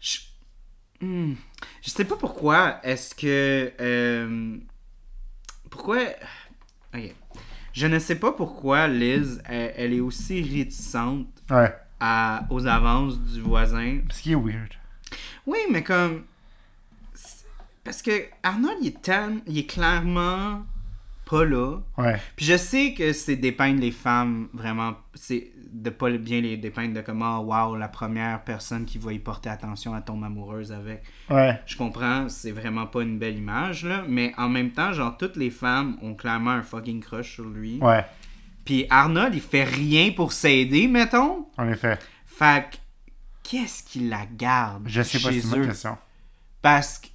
[0.00, 0.18] Je...
[1.00, 1.34] Hmm.
[1.82, 2.80] Je sais pas pourquoi.
[2.84, 3.72] Est-ce que.
[3.80, 4.56] euh,
[5.70, 5.98] Pourquoi.
[6.94, 7.14] Ok.
[7.72, 11.72] Je ne sais pas pourquoi Liz, elle, elle est aussi réticente Ouais.
[12.00, 14.00] à, aux avances du voisin.
[14.10, 14.72] Ce qui est weird.
[15.46, 16.24] Oui, mais comme.
[17.84, 20.64] Parce que Arnold, il est, tellement- il est clairement
[21.30, 21.78] pas là.
[21.96, 22.20] Ouais.
[22.36, 24.96] Puis je sais que c'est dépeindre les femmes vraiment.
[25.14, 29.20] C'est de pas bien les dépeindre de comment, wow, la première personne qui va y
[29.20, 31.04] porter attention, elle tombe amoureuse avec.
[31.28, 31.60] Ouais.
[31.66, 34.04] Je comprends, c'est vraiment pas une belle image, là.
[34.08, 37.78] Mais en même temps, genre, toutes les femmes ont clairement un fucking crush sur lui.
[37.80, 38.04] Ouais.
[38.64, 41.46] Puis Arnold, il fait rien pour s'aider, mettons.
[41.56, 41.98] En effet.
[42.26, 42.76] Fait que,
[43.44, 45.66] qu'est-ce qui la garde Je sais pas, chez c'est une bonne eux?
[45.66, 45.98] question.
[46.60, 47.06] Parce que.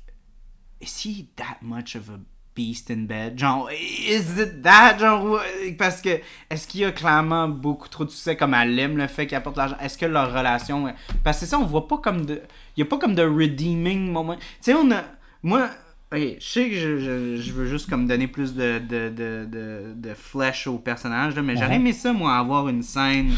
[0.81, 2.19] Is he that much of a
[2.55, 3.37] beast in bed?
[3.37, 4.97] Genre, is it that?
[4.99, 6.19] Genre, ouais, parce que.
[6.49, 9.37] Est-ce qu'il y a clairement beaucoup trop de succès comme elle aime le fait qu'il
[9.37, 9.75] apporte l'argent?
[9.81, 10.85] Est-ce que leur relation.
[11.23, 12.41] Parce que c'est ça, on voit pas comme de.
[12.75, 14.35] Il y a pas comme de redeeming moment.
[14.35, 15.03] Tu sais, on a.
[15.43, 15.69] Moi.
[16.13, 19.45] ok, je sais que je, je- je veux juste comme donner plus de, de, de,
[19.51, 21.81] de, de flèche au personnage, là, mais j'aurais Mhm.
[21.87, 23.31] aimé ça, moi, avoir une scène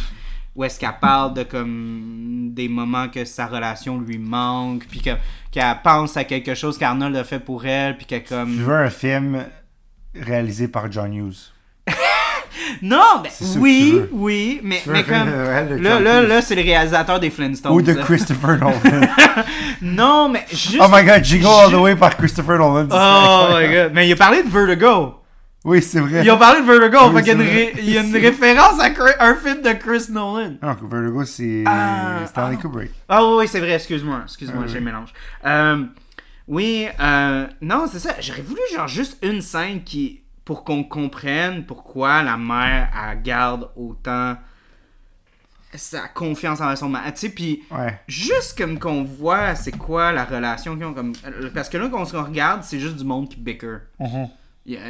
[0.57, 5.11] où est-ce qu'elle parle de comme des moments que sa relation lui manque, puis que-
[5.51, 8.57] qu'elle pense à quelque chose qu'Arnold a fait pour elle, puis qu'elle Tu comme...
[8.57, 9.45] veux un film
[10.19, 11.53] réalisé par John Hughes?
[12.81, 15.29] Non, ben, tu oui, oui, mais, Tu mais comme...
[15.29, 17.71] Là, là, là, c'est le réalisateur des Flintstones.
[17.71, 17.93] Ou de.
[17.93, 18.73] Christopher Nolan.
[19.81, 20.77] Non, mais juste...
[20.81, 22.87] oh my god, Jingle All the Way par Christopher Nolan.
[22.91, 23.91] Oh my god.
[23.93, 25.15] Mais il a parlé de Vertigo.
[25.69, 26.23] Oui, c'est vrai.
[26.23, 26.97] Ils ont parlé de Vertigo.
[27.11, 27.65] Oui, fait qu'il y a une, c'est vrai.
[27.65, 30.53] ré- il y a une référence à un film de Chris Nolan.
[30.61, 32.61] Non, Vertigo, c'est Ah, Stanley ah.
[32.61, 32.91] Kubrick.
[33.09, 34.85] Ah oui, oui, c'est vrai, excuse-moi, excuse-moi, Ah, j'ai oui.
[34.85, 35.13] mélange.
[35.45, 35.83] Euh,
[36.47, 38.15] oui, euh, non, c'est ça.
[38.21, 43.69] J'aurais voulu genre juste une scène qui pour qu'on comprenne pourquoi la mère elle garde
[43.75, 44.37] autant
[45.75, 47.11] sa confiance en son mari.
[47.13, 47.99] Tu sais, puis Ouais.
[48.07, 51.11] juste comme qu'on voit c'est quoi la relation qu'ils ont comme
[51.53, 53.79] parce que là qu'on se regarde, c'est juste du monde qui bicker.
[53.99, 54.05] A-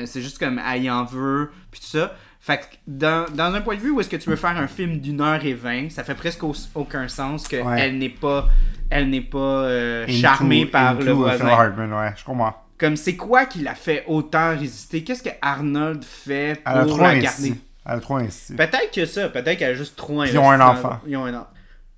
[0.06, 2.16] C'est juste comme elle y en veut, puis tout ça.
[2.40, 4.68] Fait que dans, dans un point de vue où est-ce que tu veux faire un
[4.68, 7.92] film d'une heure et vingt, ça fait presque au- aucun sens qu'elle Ouais.
[7.92, 8.48] n'est pas,
[8.90, 11.38] elle n'est pas euh, Into- charmée par into le voisin.
[11.46, 12.56] Phil Hartman, ouais, je comprends.
[12.78, 15.04] Comme c'est quoi qui l'a fait autant résister?
[15.04, 17.54] Qu'est-ce que Arnold fait Elle a pour trop la garder?
[17.86, 18.56] Elle a trop investi.
[18.56, 20.36] Peut-être que ça, peut-être qu'elle a juste trop investi.
[20.38, 21.00] ils ont un dans- enfant.
[21.08, 21.48] Ils ont un enfant.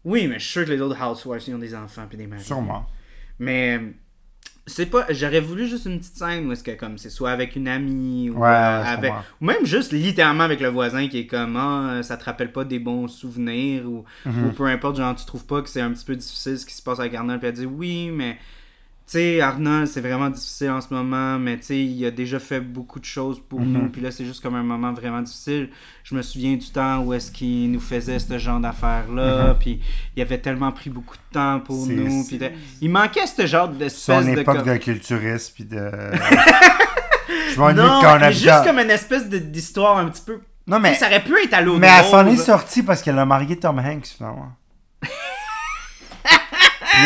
[0.06, 2.26] Oui, mais je suis sûr que les autres housewives ils ont des enfants puis des
[2.28, 2.44] maris.
[2.44, 2.86] Sûrement.
[3.40, 3.80] Mais
[4.70, 5.06] c'est pas.
[5.10, 8.30] J'aurais voulu juste une petite scène où est-ce que comme c'est soit avec une amie
[8.30, 12.02] ou Ouais, euh, avec ou même juste littéralement avec le voisin qui est comme ah,
[12.04, 14.46] ça te rappelle pas des bons souvenirs ou, Mhm.
[14.48, 16.74] ou peu importe genre tu trouves pas que c'est un petit peu difficile ce qui
[16.74, 18.38] se passe avec Arnold puis elle dit oui mais
[19.12, 22.60] sais Arnold c'est vraiment difficile en ce moment mais tu sais il a déjà fait
[22.60, 23.72] beaucoup de choses pour Mhm.
[23.74, 25.70] nous puis là c'est juste comme un moment vraiment difficile
[26.04, 29.80] je me souviens du temps où est-ce qu'il nous faisait ce genre d'affaires là puis
[30.16, 31.96] il avait tellement pris beaucoup de temps pour Mhm.
[31.96, 35.66] Nous puis de- il manquait ce genre Son d'espèce de époque comme- de culturiste, puis
[35.66, 35.78] de...
[37.54, 40.40] je m'ennuie quand on juste comme une espèce de- d'histoire un petit peu.
[40.68, 40.92] Non, Mais...
[40.92, 43.26] mais, Ça aurait pu être à l'eau mais elle s'en est sortie parce qu'elle a
[43.26, 44.52] marié Tom Hanks, finalement.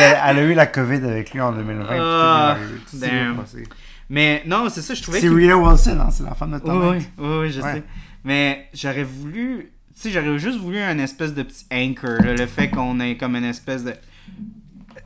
[0.01, 1.85] Elle, elle a eu la COVID avec lui en 2020.
[2.55, 3.63] puis tout est Ah, passé.
[4.09, 5.29] Mais non, c'est ça, je trouvais C'est.
[5.29, 7.03] Rita Wilson, hein, c'est la femme de Tom Oui, Hanks.
[7.17, 7.73] oui, oui, je Ouais.
[7.73, 7.83] sais.
[8.23, 9.71] Mais j'aurais voulu.
[9.95, 12.21] Tu sais, j'aurais juste voulu un espèce de petit anchor.
[12.23, 13.93] là, le fait qu'on ait comme une espèce de.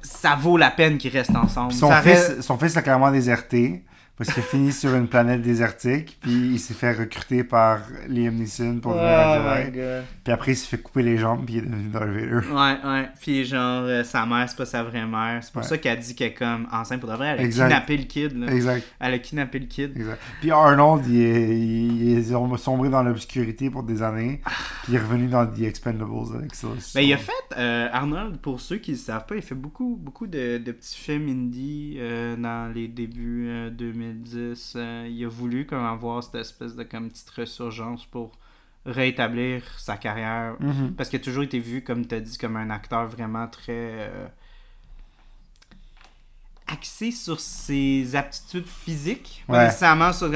[0.02, 1.70] Ça vaut la peine qu'ils restent ensemble.
[1.70, 3.84] Puis son, Ça fils, reste- son fils a carrément déserté
[4.18, 6.18] parce qu'il a fini sur une planète désertique.
[6.22, 7.80] Puis il s'est fait recruter par
[8.10, 10.06] Liam Neeson pour devenir un Jedi.
[10.24, 11.46] Puis après, il s'est fait couper les jambes.
[11.46, 12.48] Puis il est devenu Darth Vader.
[12.52, 13.10] Ouais, ouais.
[13.22, 15.44] Puis genre, euh, sa mère, c'est pas sa vraie mère.
[15.44, 15.68] C'est pour Ouais.
[15.68, 17.28] ça qu'elle dit qu'elle est comme enceinte pour de vrai.
[17.38, 17.68] Elle a Exact.
[17.68, 18.38] kidnappé le kid.
[18.38, 18.52] Là.
[18.52, 18.84] Exact.
[19.00, 19.92] Elle a kidnappé le kid.
[19.96, 20.20] exact.
[20.42, 24.42] Puis Arnold, il est, il est sombré dans l'obscurité pour des années.
[24.84, 26.68] Puis il est revenu dans The Expendables avec ça.
[26.96, 29.98] Ben, il a fait, euh, Arnold, pour ceux qui ne savent pas, il fait beaucoup,
[30.02, 33.70] beaucoup de, de petits films indie euh, dans les débuts euh,
[34.14, 34.74] 2010.
[34.76, 38.32] Euh, il a voulu comme avoir cette espèce de comme petite ressurgence pour
[38.86, 40.56] rétablir sa carrière.
[40.60, 40.94] Mhm.
[40.96, 43.72] Parce qu'il a toujours été vu, comme tu as dit, comme un acteur vraiment très
[44.10, 44.28] euh,
[46.68, 49.44] axé sur ses aptitudes physiques.
[49.48, 49.66] Pas Ouais.
[49.66, 50.30] nécessairement sur...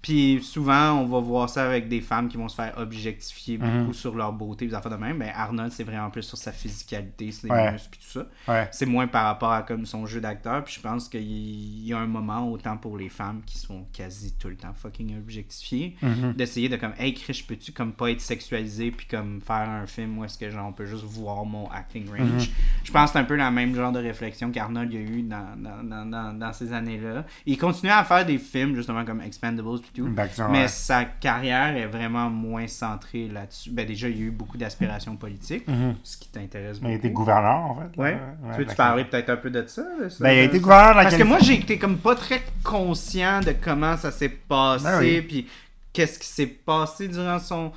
[0.00, 3.80] Puis souvent, on va voir ça avec des femmes qui vont se faire objectifier Mhm.
[3.80, 5.16] beaucoup sur leur beauté, des affaires de même.
[5.18, 7.72] Mais Arnold, c'est vraiment plus sur sa physicalité, ses Ouais.
[7.72, 8.26] muscles, puis tout ça.
[8.52, 8.68] Ouais.
[8.70, 10.62] C'est moins par rapport à comme son jeu d'acteur.
[10.64, 14.34] Puis je pense qu'il y a un moment, autant pour les femmes qui sont quasi
[14.38, 16.32] tout le temps fucking objectifiées, Mhm.
[16.34, 20.18] d'essayer de comme, hey Chris, peux-tu comme pas être sexualisé puis comme faire un film
[20.18, 22.48] où est-ce que genre on peut juste voir mon acting range?
[22.48, 22.54] Mhm.
[22.84, 25.56] Je pense que c'est un peu le même genre de réflexion qu'Arnold a eu dans,
[25.56, 27.24] dans, dans, dans, dans ces années-là.
[27.46, 30.08] Il continuait à faire des films justement comme Expendables puis tout.
[30.10, 30.68] D'action, Mais ouais.
[30.68, 33.70] sa carrière est vraiment moins centrée là-dessus.
[33.70, 35.94] Ben déjà, il y a eu beaucoup d'aspirations politiques, Mhm.
[36.02, 37.06] ce qui t'intéresse Mais il beaucoup.
[37.06, 38.00] était gouverneur, en fait.
[38.00, 38.18] Ouais.
[38.52, 39.82] tu veux-tu parler peut-être un peu de ça?
[40.02, 42.42] de ça, Ben, il a été gouverneur Parce que moi, j'ai été comme pas très
[42.64, 45.20] conscient de comment ça s'est passé, Ben oui.
[45.22, 45.48] puis
[45.92, 47.72] qu'est-ce qui s'est passé durant son...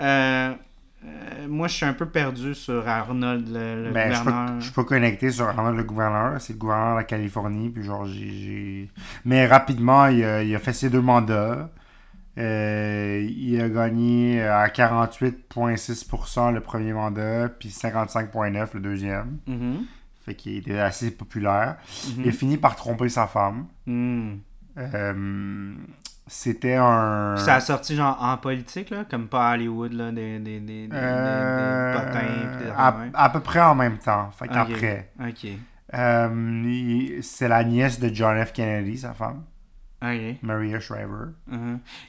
[0.00, 0.52] euh,
[1.04, 4.60] euh, moi, je suis un peu perdu sur Arnold, le, le Ben, je gouverneur.
[4.60, 6.40] je suis pas connecté sur Arnold le gouverneur.
[6.40, 7.70] C'est le gouverneur de la Californie.
[7.70, 8.88] Puis genre, j'ai.
[9.24, 11.70] Mais rapidement, il a, il a fait ses deux mandats.
[12.38, 19.38] Euh, il a gagné à 48,6% le premier mandat, puis 55,9% le deuxième.
[19.46, 19.84] Mhm.
[20.24, 21.76] Fait qu'il était assez populaire.
[22.16, 22.22] Mhm.
[22.22, 23.66] Il a fini par tromper sa femme.
[23.86, 24.34] Hmm.
[24.78, 25.74] Euh,
[26.26, 27.34] C'était un.
[27.36, 30.86] Puis Ça a sorti genre en politique, là, comme pas Hollywood, là, des, des, des,
[30.86, 34.30] des, Euh, des potins, pis des à, à peu près en même temps.
[34.30, 34.52] Fait Ok.
[34.52, 35.12] qu'après.
[35.20, 35.46] Ok.
[35.94, 38.52] Euh, c'est la nièce de John F.
[38.52, 39.44] Kennedy, sa femme.
[40.42, 41.32] Maria Shriver.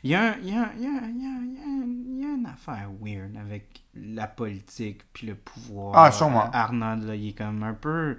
[0.03, 0.53] Il y a, il y,
[2.23, 5.93] une affaire weird avec la politique puis le pouvoir.
[5.95, 6.49] Ah, sûrement.
[6.51, 8.17] Arnold, là, il est comme un peu...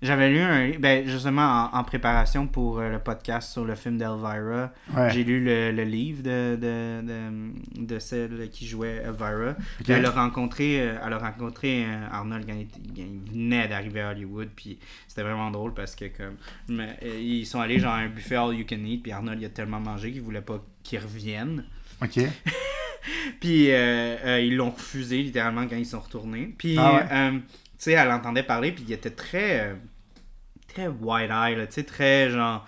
[0.00, 0.78] J'avais lu un...
[0.78, 5.10] Ben, justement, en, en préparation pour euh, le podcast sur le film d'Elvira, Ouais.
[5.12, 9.56] j'ai lu le, le livre de, de, de, de celle qui jouait Elvira.
[9.88, 12.54] Elle a rencontré, euh, elle a rencontré euh, Arnold quand
[12.96, 14.48] il, venait d'arriver à Hollywood.
[14.54, 16.36] Puis c'était vraiment drôle parce que comme
[16.68, 19.02] mais, ils sont allés genre à un buffet all you can eat.
[19.02, 21.64] Puis Arnold il a tellement mangé qu'il voulait pas qu'il revienne.
[22.02, 22.20] Ok.
[23.40, 26.54] Puis euh, euh, ils l'ont refusé littéralement quand ils sont retournés.
[26.58, 27.40] Puis Ah ouais?
[27.78, 28.72] Tu sais, elle entendait parler.
[28.72, 29.74] Puis il était très euh,
[30.66, 32.66] très wide eye là, tu sais, très genre.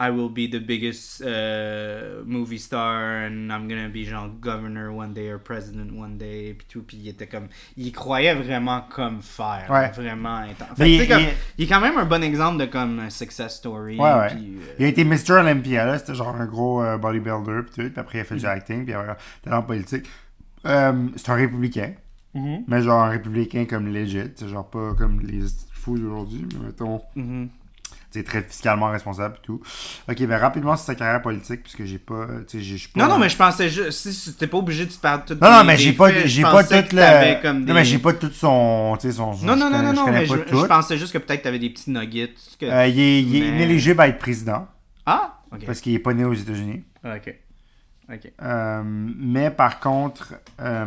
[0.00, 5.14] I will be the biggest uh, movie star and I'm gonna be genre governor one
[5.14, 9.22] day or president one day puis tout puis il était comme il croyait vraiment comme
[9.22, 9.90] faire Ouais.
[9.92, 10.42] vraiment
[10.76, 11.28] Fait il- tu sais, comme, il-
[11.58, 14.28] il est quand même un bon exemple de comme un success story Ouais, ouais.
[14.34, 15.30] puis, euh, Il a été Mr.
[15.38, 15.96] Olympia, là.
[15.98, 17.90] C'était genre un gros euh, bodybuilder, puis tout.
[17.90, 20.06] Puis après, il a fait du acting, puis il dans la politique.
[20.66, 21.92] Euh, c'est un républicain.
[22.34, 24.20] Mhm, Mais genre républicain comme legit.
[24.36, 25.40] C'est genre pas comme les
[25.72, 27.00] fous d'aujourd'hui, mais mettons.
[27.16, 27.48] mhm.
[28.10, 29.60] C'est très fiscalement responsable et tout.
[30.08, 32.28] Ok, ben rapidement sur sa carrière politique, puisque j'ai pas.
[32.52, 32.86] Je.
[32.94, 35.50] Non non mais je pensais juste si t'es pas obligé de te parler de Non,
[35.50, 37.42] non, mais j'ai pas, j'ai pas tout le.
[37.42, 38.96] comme Non, des- mais j'ai pas tout son.
[39.00, 39.32] Son.
[39.34, 40.60] son- Non non non non non mais je, tout.
[40.60, 43.48] je pensais juste que peut-être t'avais des petits nuggets que- Euh, il est, il est
[43.48, 44.68] inéligible à être président,
[45.06, 45.66] Ah OK.
[45.66, 46.84] parce qu'il est pas né aux États-Unis.
[47.04, 47.34] OK.
[48.12, 48.32] OK.
[48.42, 50.34] Euh, mais par contre.
[50.60, 50.84] euh,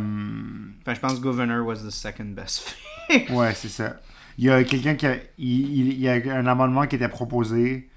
[0.80, 2.74] Enfin, je pense que Governor was the second best.
[3.30, 3.96] Ouais, c'est ça.
[4.36, 5.16] Il y a quelqu'un qui a.
[5.38, 7.88] Il, il- il y a un amendement qui était proposé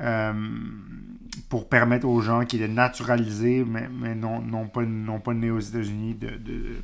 [0.00, 0.32] euh,
[1.48, 5.50] pour permettre aux gens qui étaient naturalisés, mais, mais non, non, pas, non pas nés
[5.50, 6.28] aux États-Unis, de.
[6.30, 6.76] de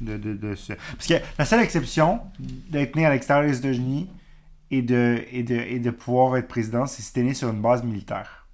[0.00, 4.10] de, de, de se- Parce que la seule exception d'être né à l'extérieur des États-Unis
[4.72, 7.62] et de, et, de, et de pouvoir être président, c'est si t'es né sur une
[7.62, 8.46] base militaire.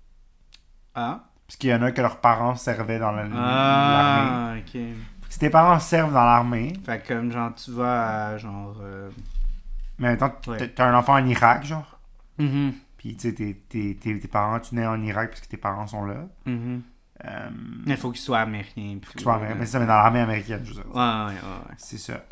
[0.95, 1.30] Ah.
[1.51, 3.35] Parce qu'il y en a que leurs parents servaient dans la- l'armée.
[3.37, 4.81] Ah, ok.
[5.29, 8.77] Si tes parents servent dans l'armée, Fait que comme genre tu vas à genre.
[8.81, 9.11] euh,
[9.99, 10.69] mais maintenant Ouais.
[10.69, 11.99] t'as un enfant en Irak, genre.
[12.39, 16.05] mhm, Puis, tu sais, tes, parents, tu nais en Irak parce que tes parents sont
[16.05, 16.29] là.
[16.47, 16.83] mhm.
[17.25, 17.51] Euh,
[17.85, 18.99] Il faut qu'il soit américain.
[19.03, 20.87] puis tu vois, tout, mais c'est ça, mais dans l'armée américaine, je veux dire.
[20.95, 21.33] Ouais, ouais, ouais.
[21.33, 21.75] ouais.
[21.79, 22.25] C'est ça.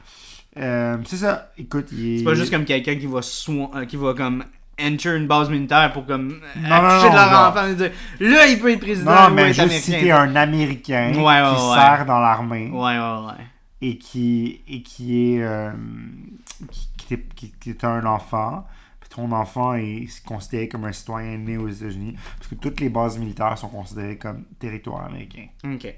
[0.59, 1.51] Euh, c'est ça.
[1.59, 2.19] Écoute, il est...
[2.19, 4.45] C'est pas juste comme quelqu'un qui va soin- qui va comme
[4.81, 7.67] enter une base militaire pour comme euh, Non, non, accoucher non, de leur genre- enfant
[7.67, 7.91] et dire
[8.21, 9.81] là il peut être président Non, ou mais être juste américain.
[9.85, 11.75] si t'es un Américain Ouais, ouais, qui ouais.
[11.77, 13.45] sert dans l'armée Ouais, ouais, ouais.
[13.81, 15.43] et qui, et qui est...
[15.43, 15.73] euh,
[16.71, 18.67] qui, qui, qui- est un enfant,
[19.01, 22.89] puis ton enfant est considéré comme un citoyen né aux États-Unis, parce que toutes les
[22.89, 25.47] bases militaires sont considérées comme territoire américain.
[25.65, 25.95] Ok.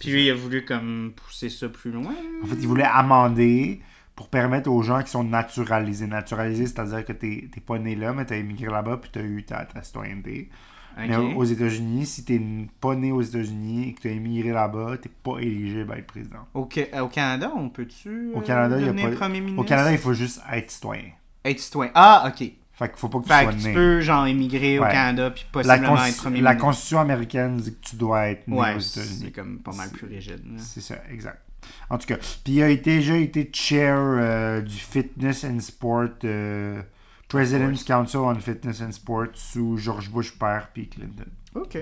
[0.00, 2.14] Puis lui il a voulu comme pousser ça plus loin.
[2.42, 3.80] En fait, ils voulaient amender
[4.18, 6.08] pour permettre aux gens qui sont naturalisés.
[6.08, 9.44] Naturalisés, c'est-à-dire que t'es t'es pas né là, mais t'as immigré là-bas puis t'as eu
[9.44, 10.50] ta, ta citoyenneté.
[10.96, 12.40] Mais aux États-Unis, si t'es
[12.80, 16.40] pas né aux États-Unis et que t'as immigré là-bas, t'es pas éligible à être président.
[16.52, 19.60] Au, Ca- au Canada, on peut-tu Au euh, Canada, il pas- premier ministre?
[19.60, 21.10] Au Canada, il faut juste être citoyen.
[21.44, 21.92] Être citoyen.
[21.94, 22.50] Ah, ok.
[22.72, 23.74] Fait qu'il faut pas que tu Fait sois que tu né.
[23.74, 24.82] peux, genre, émigrer au.
[24.82, 26.66] Canada puis La, possiblement cons- être premier la ministre.
[26.66, 29.32] Constitution américaine dit que tu dois être né aux Ouais, c'est États-Unis.
[29.32, 30.42] comme pas mal plus rigide.
[30.58, 31.42] C'est ça, exact.
[31.90, 36.08] En tout cas, puis il a été, déjà été chair euh, du Fitness and Sport,
[36.24, 36.82] euh,
[37.28, 41.26] President's Council on Fitness and Sport sous George Bush père puis Clinton.
[41.54, 41.78] Ok.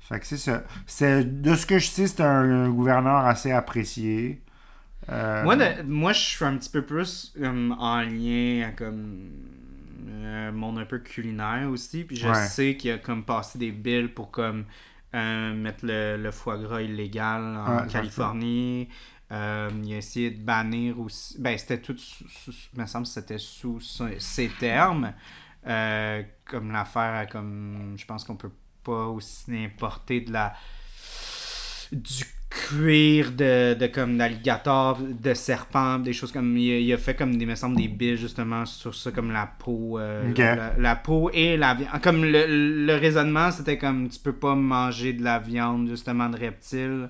[0.00, 0.64] Fait que c'est ça.
[0.86, 4.42] C'est, de ce que je sais, c'est un, un gouverneur assez apprécié.
[5.10, 9.30] Euh, Moi, de- moi, je suis un petit peu plus comme, en lien à comme
[10.24, 12.04] un monde un peu culinaire aussi.
[12.04, 12.34] Puis je Ouais.
[12.46, 14.64] sais qu'il a comme passé des billes pour comme
[15.14, 18.88] euh, mettre le, le foie gras illégal en Ouais, Californie.
[19.30, 21.36] Euh, il a essayé de bannir aussi.
[21.40, 22.28] Ben, c'était tout sous.
[22.28, 25.12] sous- il me semble que c'était sous ce- ces termes.
[25.66, 27.94] Euh, comme l'affaire, comme.
[27.96, 28.52] Je pense qu'on peut
[28.84, 30.54] pas aussi importer de la
[31.92, 32.24] du
[32.68, 37.14] cuir de, de comme d'alligator, de serpent, des choses comme il a, il a fait
[37.14, 40.96] comme des me semble des billes justement sur ça comme la peau euh, la, la
[40.96, 45.22] peau et la viande comme le, le raisonnement c'était comme tu peux pas manger de
[45.22, 47.08] la viande justement de reptiles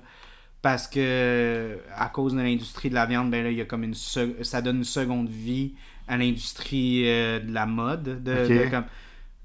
[0.61, 3.83] parce que à cause de l'industrie de la viande ben là il y a comme
[3.83, 5.73] une ça donne une seconde vie
[6.07, 8.47] à l'industrie euh, de la mode de, Ok.
[8.47, 8.85] de comme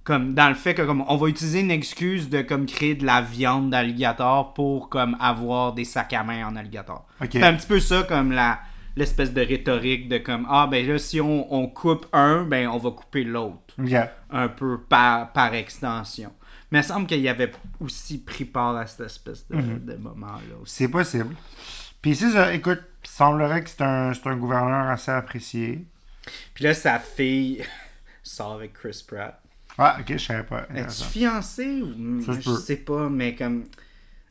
[0.09, 3.05] comme dans le fait que comme on va utiliser une excuse de comme créer de
[3.05, 7.07] la viande d'alligator pour comme avoir des sacs à main en alligator.
[7.31, 8.59] C'est un petit peu ça comme la
[8.97, 12.79] l'espèce de rhétorique de comme ah ben là si on, on coupe un ben on
[12.79, 13.75] va couper l'autre
[14.31, 16.33] un peu par, par extension.
[16.71, 19.85] Mais il me semble qu'il y avait aussi pris part à cette espèce de, Mhm.
[19.85, 20.57] de moment-là.
[20.65, 21.35] C'est possible.
[22.01, 25.85] Puis c'est ça, écoute, il semblerait que c'est un, c'est un gouverneur assez apprécié.
[26.55, 27.63] Puis là sa fille
[28.23, 29.41] sort avec Chris Pratt.
[29.79, 30.67] Ah, ok, je savais pas.
[30.75, 33.65] Es-tu fiancé ou Ça je sais pas, mais comme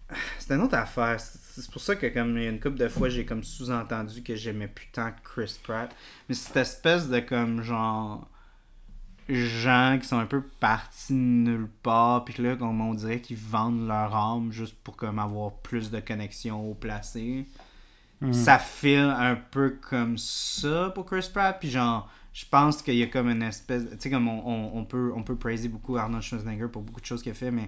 [0.39, 1.19] c'est une autre affaire.
[1.19, 4.21] C'est pour ça que comme il y a une couple de fois j'ai comme sous-entendu
[4.21, 5.95] que j'aimais plus tant Chris Pratt.
[6.27, 8.27] Mais cette espèce de comme genre
[9.29, 13.19] gens qui sont un peu partis de nulle part puis que là comme on dirait
[13.19, 17.45] qu'ils vendent leur âme juste pour comme avoir plus de connexion au placé.
[18.21, 18.33] Mhm.
[18.33, 23.01] Ça file un peu comme ça pour Chris Pratt puis genre je pense qu'il y
[23.01, 25.97] a comme une espèce tu sais comme on, on, on peut on peut praiser beaucoup
[25.97, 27.67] Arnold Schwarzenegger pour beaucoup de choses qu'il a fait mais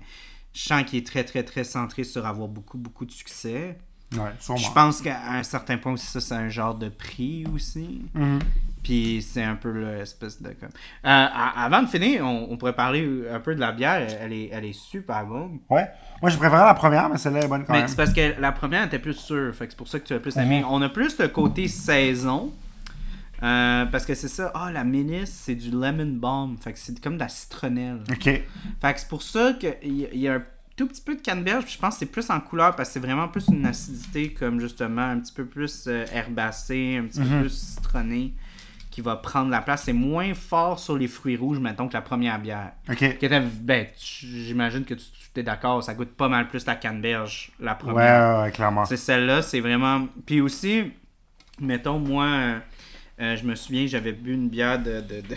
[0.54, 3.78] je sens qu'il est très très très centré sur avoir beaucoup beaucoup de succès.
[4.16, 4.32] Ouais.
[4.40, 8.04] Je pense qu'à un certain point aussi ça c'est un genre de prix aussi.
[8.14, 8.40] Mhm.
[8.84, 10.70] Puis c'est un peu l'espèce de comme.
[11.06, 14.08] Euh, avant de finir, on, on pourrait parler un peu de la bière.
[14.22, 15.60] Elle est, elle est super bonne.
[15.70, 15.86] Ouais.
[16.22, 17.88] Moi, je préférais la première, mais celle-là est bonne quand Mais même.
[17.90, 19.54] c'est parce que la première était plus sûre.
[19.54, 20.64] Fait c'est pour ça que tu as plus aimé.
[20.68, 22.54] On a plus le côté saison.
[23.42, 24.52] Euh, parce que c'est ça.
[24.54, 26.58] Ah, la mélisse, c'est du lemon balm.
[26.62, 28.02] Fait que c'est comme de la citronnelle.
[28.12, 28.24] Ok.
[28.24, 28.44] Fait
[28.94, 30.44] que c'est pour ça qu'il y, a- il y a un
[30.76, 31.64] tout petit peu de canneberge.
[31.66, 34.34] Puis je pense que c'est plus en couleur parce que c'est vraiment plus une acidité
[34.34, 37.40] comme justement un petit peu plus euh, herbacée, un petit peu Mhm.
[37.42, 38.34] plus citronnée
[38.92, 39.84] qui va prendre la place.
[39.84, 42.72] C'est moins fort sur les fruits rouges, mettons, que la première bière.
[42.90, 43.18] Ok.
[43.62, 47.74] Ben, j'imagine que tu, tu es d'accord, ça goûte pas mal plus la canneberge, la
[47.74, 48.38] Ouais, première.
[48.38, 48.86] ouais, ouais, clairement.
[48.86, 50.08] C'est celle-là, c'est vraiment.
[50.26, 50.92] Puis aussi,
[51.60, 52.56] mettons, moi,
[53.22, 55.02] euh, je me souviens, j'avais bu une bière de.
[55.02, 55.36] de, de,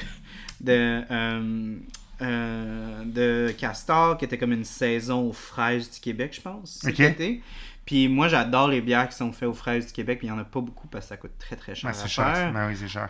[0.60, 1.76] de, euh,
[2.20, 6.78] euh, de Castor, qui était comme une saison aux fraises du Québec, je pense.
[6.82, 7.00] cet Ok.
[7.00, 7.42] été.
[7.84, 10.36] Puis moi, j'adore les bières qui sont faites aux fraises du Québec, puis il n'y
[10.36, 11.92] en a pas beaucoup parce que ça coûte très très cher.
[11.94, 12.52] C'est cher.
[12.54, 13.08] Ben oui, c'est cher.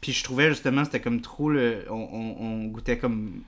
[0.00, 1.84] Puis je trouvais justement c'était comme trop le.
[1.90, 3.42] On, on- on goûtait comme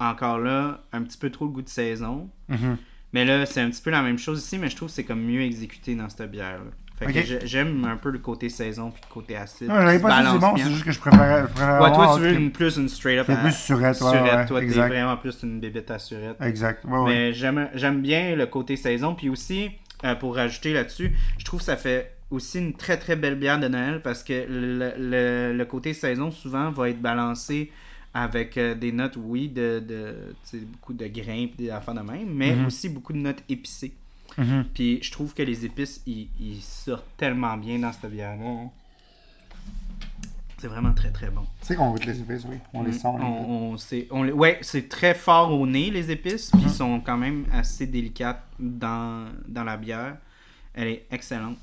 [0.00, 2.28] encore là un petit peu trop le goût de saison.
[2.48, 2.76] Mhm.
[3.12, 5.04] Mais là, c'est un petit peu la même chose ici, mais je trouve que c'est
[5.04, 6.64] comme mieux exécuté dans cette bière-là.
[6.98, 7.24] Fait que Ok.
[7.26, 9.68] j'ai- j'aime un peu le côté saison puis le côté acide.
[9.68, 11.42] Non, j'avais pas dit c'est bon, c'est juste que je préférais.
[11.42, 13.30] je préférais Ouais, toi, tu veux une, plus une straight up.
[13.30, 16.36] À- plus surette, ouais, surette, ouais, toi, t'es vraiment plus une bébête à surette.
[16.40, 16.84] Exact.
[16.84, 17.04] Ouais.
[17.06, 19.14] Mais j'aime j'aime bien le côté saison.
[19.14, 19.70] Puis aussi,
[20.04, 23.58] euh, pour rajouter là-dessus, je trouve que ça fait aussi une très très belle bière
[23.58, 27.70] de Noël parce que le, le- le côté saison souvent va être balancé
[28.14, 30.14] avec euh, des notes, oui, de, de
[30.66, 32.66] beaucoup de grains et des affaires de même, mais Mhm.
[32.66, 33.92] aussi beaucoup de notes épicées.
[34.38, 34.64] Mhm.
[34.74, 38.44] Puis je trouve que les épices, ils, ils sortent tellement bien dans cette bière-là.
[38.46, 38.70] hein.
[40.58, 41.42] C'est vraiment très très bon.
[41.60, 42.56] Tu sais qu'on goûte les épices, oui.
[42.72, 43.08] On les Mm, sent.
[43.08, 46.50] on les on, on- c'est, on les- ouais, c'est très fort au nez, les épices,
[46.52, 46.66] puis Mhm.
[46.68, 50.16] ils sont quand même assez délicates dans, dans la bière.
[50.74, 51.58] Elle est excellente.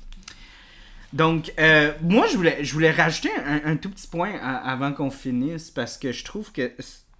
[1.14, 4.92] Donc, euh, moi, je voulais, je voulais rajouter un, un tout petit point à- avant
[4.92, 6.70] qu'on finisse, parce que je trouve que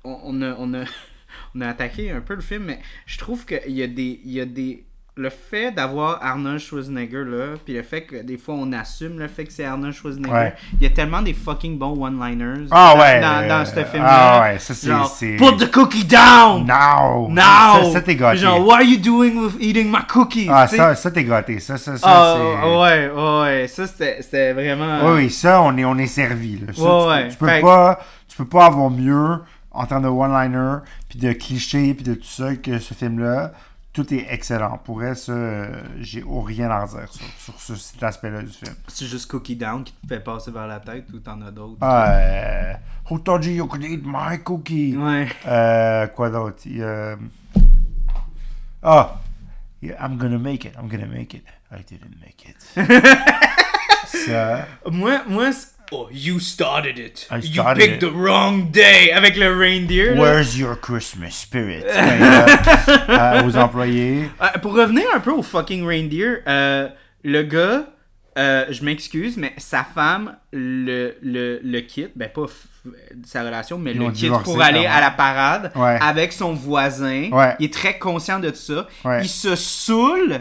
[0.05, 0.85] on, on a, on, a,
[1.55, 4.21] on a attaqué un peu le film, mais je trouve qu'il y a des...
[4.25, 4.85] Il y a des
[5.17, 9.29] le fait d'avoir Arnold Schwarzenegger là, puis le fait que des fois on assume le
[9.29, 10.55] fait que c'est Arnold Schwarzenegger, Ouais.
[10.75, 13.21] il y a tellement des fucking bons one-liners Ah dans, ouais.
[13.21, 14.09] dans, dans euh, ce film-là.
[14.09, 15.37] Ah ouais, ça c'est.
[15.37, 16.65] Put the cookie down!
[16.67, 17.29] Now!
[17.29, 17.85] Now!
[17.85, 18.39] Ça, ça t'es gâté.
[18.39, 20.49] Genre, what are you doing with eating my cookies?
[20.51, 21.59] Ah, ça, ça t'es gâté.
[21.61, 22.69] Ça, ça, ça, Ah, c'est.
[22.79, 25.01] ouais, ouais, ça c'était vraiment.
[25.05, 26.61] Oui, oui, ça, on est, on est servi.
[26.67, 26.73] Là.
[26.73, 27.23] Ça, Ouais, tu, ouais.
[27.25, 29.39] peux- tu peux Fait que- pas, tu peux pas avoir mieux
[29.73, 30.79] en termes de one-liner,
[31.09, 33.53] puis de clichés, puis de tout ça que ce film-là.
[33.93, 34.79] Tout est excellent.
[34.79, 38.73] Pour elle, ça, euh, j'ai rien à redire sur, sur ce- cet aspect-là du film.
[38.87, 41.79] C'est juste cookie down qui te fait passer vers la tête ou t'en as d'autres?
[41.81, 42.73] Ah, euh,
[43.11, 44.97] Who told you you could eat my cookie?
[44.97, 45.27] Ouais.
[45.47, 46.63] Euh, quoi d'autre?
[46.81, 47.17] A-
[48.83, 49.21] Ah,
[49.83, 51.45] yeah, I'm gonna make it, I'm gonna make it.
[51.73, 52.57] I didn't make it.
[54.07, 55.51] ça, Moi, moi,
[55.93, 57.27] oh, you started it.
[57.31, 58.07] I you started picked it.
[58.07, 60.15] the wrong day avec le reindeer.
[60.15, 60.21] là.
[60.21, 61.85] where's your Christmas spirit?
[61.87, 64.31] Ben, euh, euh, aux employés.
[64.41, 66.89] Euh, pour revenir un peu au fucking reindeer, euh,
[67.25, 67.87] le gars,
[68.39, 72.47] euh, je m'excuse, mais sa femme le, le, le quitte, ben pas
[73.27, 74.97] sa relation, mais Ils le quitte pour aller clairement.
[74.97, 75.99] à la parade Ouais.
[76.01, 77.29] avec son voisin.
[77.31, 77.55] Ouais.
[77.59, 78.87] Il est très conscient de ça.
[79.05, 79.21] Ouais.
[79.23, 80.41] Il se saoule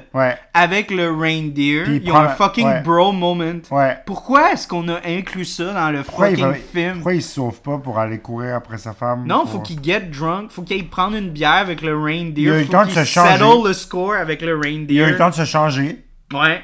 [0.54, 1.84] avec le reindeer.
[1.84, 3.60] Puis il Ils ont un fucking bro moment.
[4.06, 6.94] Pourquoi est-ce qu'on a inclus ça dans le Pourquoi fucking va, film?
[6.94, 9.26] pourquoi il se sauve pas pour aller courir après sa femme?
[9.28, 12.04] Non, pour- faut qu'il get drunk, faut qu'il prendre une bière avec le Il a
[12.04, 13.32] reindeer, eu le temps de se changer.
[13.34, 15.06] settle le score avec le Il a eu reindeer.
[15.12, 16.06] le temps de se changer.
[16.34, 16.62] Ouais.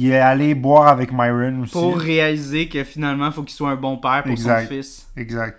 [0.00, 1.72] Il est allé boire avec Myron aussi.
[1.72, 4.62] Pour réaliser que finalement, faut qu'il soit un bon père pour Exact.
[4.62, 5.06] son fils.
[5.16, 5.58] Exact.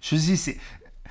[0.00, 0.56] Je dis, c'est.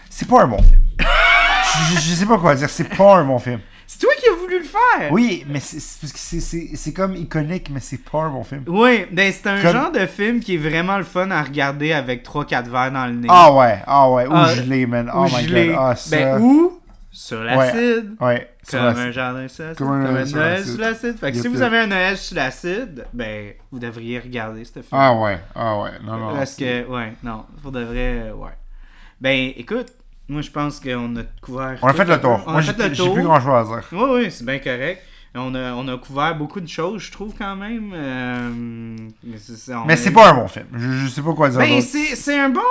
[0.09, 0.81] C'est pas un bon film.
[0.99, 3.59] je, je- je sais pas quoi dire, c'est pas un bon film.
[3.87, 5.11] C'est toi qui as voulu le faire!
[5.11, 8.63] Oui, mais c'est comme iconique, mais c'est pas un bon film.
[8.67, 11.93] Oui, ben c'est un Comme- genre de film qui est vraiment le fun à regarder
[11.93, 13.27] avec 3-4 verres dans le nez.
[13.29, 15.07] Ah ouais, ah ouais, où Ah, je l'ai, man.
[15.09, 15.67] Ou Oh my gelé.
[15.67, 16.15] god, ah ça.
[16.17, 16.79] Ben, ou
[17.15, 18.15] sur l'acide.
[18.19, 19.77] Ouais, sur Comme un jardin sur l'acide.
[19.77, 20.71] Comme Comme un sur Noël l'acide.
[20.73, 21.17] sur l'acide.
[21.17, 24.85] Fait que si vous avez un Noël sur l'acide, ben, vous devriez regarder ce film.
[24.91, 26.35] Ah ouais, ah ouais, non, non.
[26.35, 28.51] Parce que, ouais, non, pour de vrai, euh, ouais.
[29.21, 29.93] Ben, écoute,
[30.27, 31.79] moi je pense qu'on a couvert.
[31.81, 32.43] On a fait le tour.
[32.45, 33.13] On a j'ai fait le j'ai tour.
[33.13, 33.87] plus grand chose à dire.
[33.93, 35.01] Oui, oui, c'est bien correct.
[35.37, 37.91] On a, on a couvert beaucoup de choses, je trouve, quand même.
[37.93, 38.49] Euh,
[39.23, 40.65] mais c'est, pas un bon film.
[40.73, 41.59] Je, je sais pas quoi dire.
[41.59, 42.61] Ben, c'est, c'est un bon.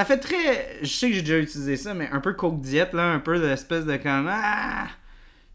[0.00, 0.78] Ça fait très.
[0.80, 3.38] Je sais que j'ai déjà utilisé ça, mais un peu coke diète, là, un peu
[3.38, 4.30] de l'espèce de comme.
[4.32, 4.86] Ah,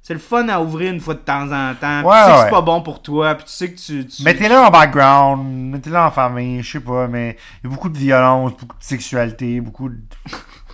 [0.04, 2.04] c'est le fun à ouvrir une fois de temps en temps.
[2.04, 4.06] Ouais, tu sais que c'est pas bon pour toi, puis tu sais que tu.
[4.06, 7.90] tu Mettez-le en background, mettez-le en famille, je sais pas, mais il y a beaucoup
[7.90, 9.98] de violence, beaucoup de sexualité, beaucoup de.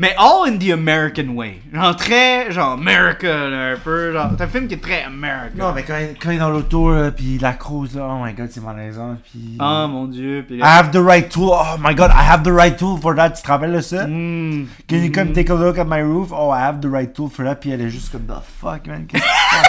[0.00, 1.60] Mais all in the American way.
[1.74, 4.12] Genre très, genre, America, là, un peu.
[4.12, 5.56] Genre, c'est un film qui est très American.
[5.58, 8.24] Non, mais quand, il- quand il est dans l'auto, là, puis la crouse, là, oh
[8.24, 9.58] my god, c'est malaisant, puis...
[9.58, 10.44] Oh mon dieu.
[10.46, 12.96] Puis I là, have the right tool, oh my god, I have the right tool
[13.00, 14.04] for that, tu te rappelles de ça?
[14.04, 14.66] Hmm.
[14.88, 16.28] Can you come take a look at my roof?
[16.32, 18.86] Oh, I have the right tool for that, puis elle est juste comme, the fuck,
[18.86, 19.68] man, qu'est-ce que?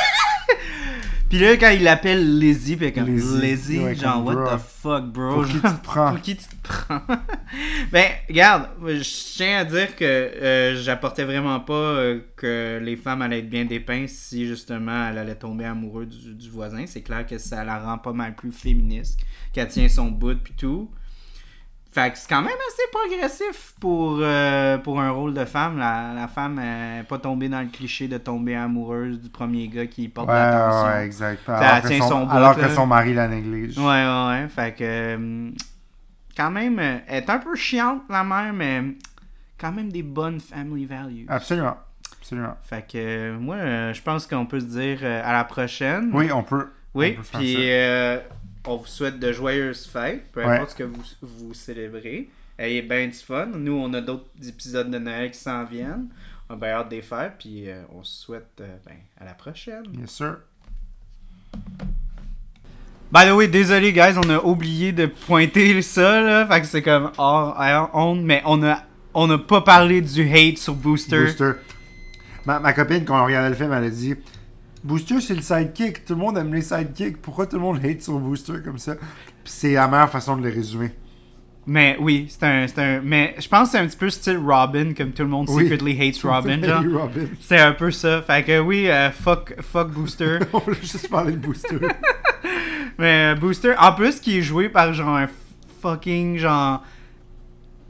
[1.29, 3.41] Puis là, quand il l'appelle Lizzie, puis comme Lizzie.
[3.41, 5.35] Lizzie, Ouais, genre, comme, what the fuck, bro?
[5.35, 6.09] Pour qui tu te prends?
[6.09, 7.01] Pour qui tu te prends?
[7.91, 13.21] ben, regarde, je tiens à dire que euh, j'apportais vraiment pas euh, que les femmes
[13.21, 16.85] allaient être bien dépeintes si justement elle allait tomber amoureuse du, du voisin.
[16.87, 19.19] C'est clair que ça la rend pas mal plus féministe,
[19.53, 20.89] qu'elle tient son bout puis tout.
[21.91, 25.79] Fait que c'est quand même assez progressif pour, euh, pour un rôle de femme.
[25.79, 29.87] La, la femme n'est pas tombée dans le cliché de tomber amoureuse du premier gars
[29.87, 30.87] qui porte Ouais, l'attention.
[30.87, 31.41] ouais, exact.
[31.47, 33.77] elle Alors, que tient son, son bout, alors que son mari la néglige.
[33.79, 34.47] Ouais, ouais, ouais.
[34.49, 34.83] Fait que.
[34.83, 35.49] euh,
[36.37, 38.83] quand même, euh, elle est un peu chiante, la mère, mais
[39.59, 41.25] quand même des bonnes family values.
[41.27, 41.75] Absolument.
[42.21, 42.55] Absolument.
[42.63, 46.11] Fait que, euh, moi, euh, je pense qu'on peut se dire euh, à la prochaine.
[46.13, 46.67] Oui, on peut.
[46.93, 48.19] Oui, puis euh,
[48.65, 50.55] on vous souhaite de joyeuses fêtes, peu Ouais.
[50.55, 52.29] importe ce que vous, vous célébrez.
[52.57, 53.45] Ayez bien du fun.
[53.55, 56.07] Nous, on a d'autres épisodes de Noël qui s'en viennent.
[56.49, 59.25] On a bien hâte de les faire, puis euh, on se souhaite euh, ben, à
[59.25, 59.83] la prochaine.
[59.99, 60.37] Yes, sir.
[63.11, 66.45] By the way, désolé, guys, on a oublié de pointer ça, là.
[66.47, 67.57] Fait que c'est comme hors,
[67.93, 68.83] honte, mais on a,
[69.15, 71.25] on a pas parlé du hate sur Booster.
[71.25, 71.51] Booster.
[72.45, 74.15] Ma, ma copine, quand on regardait le film, elle a dit
[74.83, 76.05] Booster, c'est le sidekick.
[76.05, 77.17] Tout le monde aime les sidekicks.
[77.21, 78.95] Pourquoi tout le monde hate sur Booster comme ça?
[79.43, 80.91] C'est la meilleure façon de le résumer.
[81.67, 83.01] Mais oui, c'est un, c'est un.
[83.03, 85.63] Mais je pense que c'est un petit peu style Robin, comme tout le monde Oui.
[85.63, 86.83] secretly hates Robin, genre.
[87.01, 87.27] Robin.
[87.41, 88.21] C'est un peu ça.
[88.21, 90.39] Fait que oui, euh, fuck, fuck Booster.
[90.53, 91.77] on voulait juste parler de Booster.
[92.97, 95.27] mais euh, Booster, en plus, qui est joué par genre un
[95.81, 96.83] fucking genre.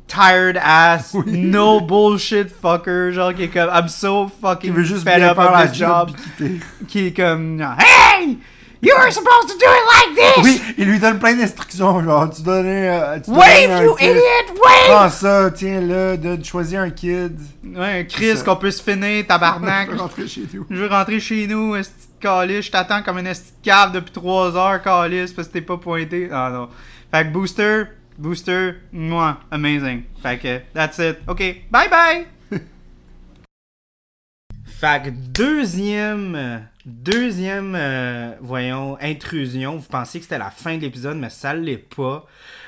[0.10, 1.38] Tired ass, Oui.
[1.38, 5.38] no bullshit fucker, genre qui est comme I'm so Qui fucking veut juste fed up
[5.38, 6.12] of this job.
[6.88, 8.38] qui est comme Hey!
[8.82, 10.44] You were supposed to do it like this!
[10.46, 12.02] Oui, il lui donne plein d'instructions.
[12.02, 12.88] Genre, tu donnais.
[12.90, 14.08] euh, tu Wave, un you kid.
[14.12, 14.56] idiot!
[14.64, 14.88] Wave!
[14.96, 17.38] Prends ça, tiens-le, de choisir un kid.
[17.76, 18.44] Ouais, Chris, ça.
[18.46, 19.90] qu'on peut se finir, tabarnak.
[19.92, 20.66] Je peux rentrer chez nous.
[20.70, 22.66] Je veux rentrer chez nous, esti de calice.
[22.68, 25.76] Je t'attends comme une esti de cave depuis 3 heures, calice, parce que t'es pas
[25.78, 26.30] pointé.
[26.32, 26.70] Ah non.
[27.14, 27.84] Fait que Booster,
[28.20, 30.04] Booster, moi, amazing.
[30.22, 31.20] Fait que, that's it.
[31.26, 31.40] Ok,
[31.72, 32.28] bye bye!
[34.66, 39.78] fait que deuxième, deuxième, euh, voyons, intrusion.
[39.78, 42.26] Vous pensiez que c'était la fin de l'épisode, mais ça l'est pas.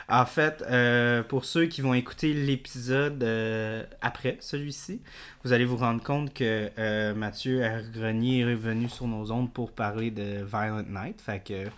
[0.07, 5.01] En fait, euh, pour ceux qui vont écouter l'épisode euh, après celui-ci,
[5.43, 7.61] vous allez vous rendre compte que Mathieu
[7.93, 11.19] Grenier est revenu sur nos ondes pour parler de Violent Night.
[11.19, 11.69] Fait que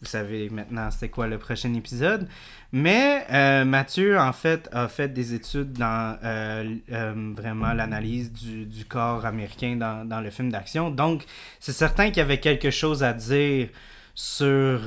[0.00, 2.28] vous savez maintenant c'est quoi le prochain épisode.
[2.72, 8.84] Mais euh, Mathieu, en fait, a fait des études dans euh, euh, vraiment l'analyse du,
[8.84, 10.90] corps américain dans, dans le film d'action.
[10.90, 11.24] Donc,
[11.60, 13.68] c'est certain qu'il y avait quelque chose à dire
[14.20, 14.80] sur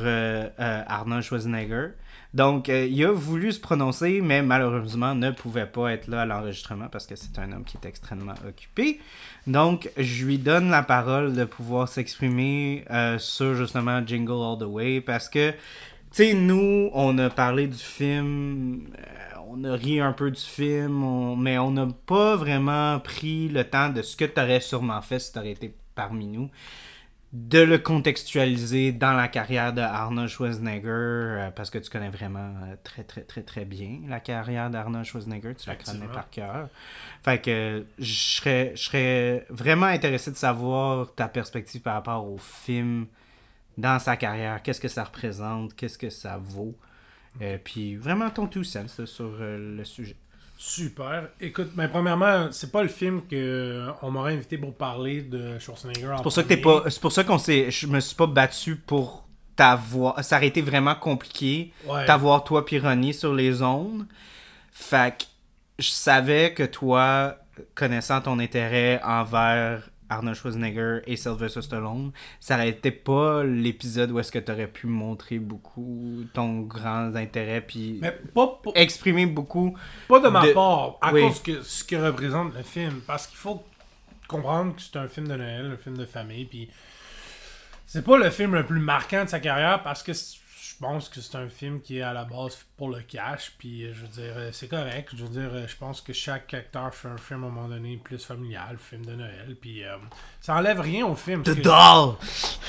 [0.57, 1.91] Arnold Schwarzenegger.
[2.33, 6.87] Donc, il a voulu se prononcer, mais malheureusement ne pouvait pas être là à l'enregistrement
[6.89, 8.99] parce que c'est un homme qui est extrêmement occupé.
[9.47, 12.83] Donc, je lui donne la parole de pouvoir s'exprimer
[13.19, 15.53] sur justement Jingle All the Way parce que
[16.11, 20.41] tu sais, nous, on a parlé du film, euh, on a ri un peu du
[20.41, 25.01] film, mais on n'a pas vraiment pris le temps de ce que tu aurais sûrement
[25.01, 26.49] fait si tu aurais été parmi nous,
[27.33, 32.53] de le contextualiser dans la carrière de Arnold Schwarzenegger, euh, parce que tu connais vraiment
[32.63, 36.69] euh, très, très, très, très bien la carrière d'Arnold Schwarzenegger, tu la connais par cœur.
[37.23, 42.37] Fait que je serais, je serais vraiment intéressé de savoir ta perspective par rapport au
[42.37, 43.07] film
[43.77, 46.75] dans sa carrière, qu'est-ce que ça représente, qu'est-ce que ça vaut?
[47.41, 50.15] Euh, puis vraiment ton tout sens sur euh, le sujet.
[50.63, 51.29] Super.
[51.39, 56.13] Écoute, mais premièrement, c'est pas le film que on m'aurait invité pour parler de Schwarzenegger.
[56.17, 56.83] C'est pour ça que t'es pas.
[56.87, 57.71] C'est pour ça qu'on s'est.
[57.71, 60.23] Je me suis pas battu pour t'avoir.
[60.23, 61.73] Ça aurait été vraiment compliqué
[62.05, 62.79] t'avoir toi puis
[63.11, 64.05] sur les ondes.
[64.71, 65.25] Fait que
[65.79, 67.37] je savais que toi,
[67.73, 74.19] connaissant ton intérêt envers Arnold Schwarzenegger et Sylvester Stallone, ça n'aurait été pas l'épisode où
[74.19, 78.01] est-ce que tu aurais pu montrer beaucoup ton grand intérêt puis
[78.75, 79.75] exprimer beaucoup.
[80.07, 83.01] Pas de ma part, à cause de ce que représente le film.
[83.07, 83.63] Parce qu'il faut
[84.27, 86.69] comprendre que c'est un film de Noël, un film de famille, puis
[87.85, 90.40] c'est pas le film le plus marquant de sa carrière parce que je
[90.81, 93.93] pense que c'est un film qui est à la base pour le cash, puis euh,
[93.93, 95.09] je veux dire, euh, c'est correct.
[95.15, 97.67] Je veux dire, euh, je pense que chaque acteur fait un film à un moment
[97.69, 99.83] donné plus familial, film de Noël, puis
[100.41, 101.43] ça enlève rien au film.
[101.43, 102.15] The Doll!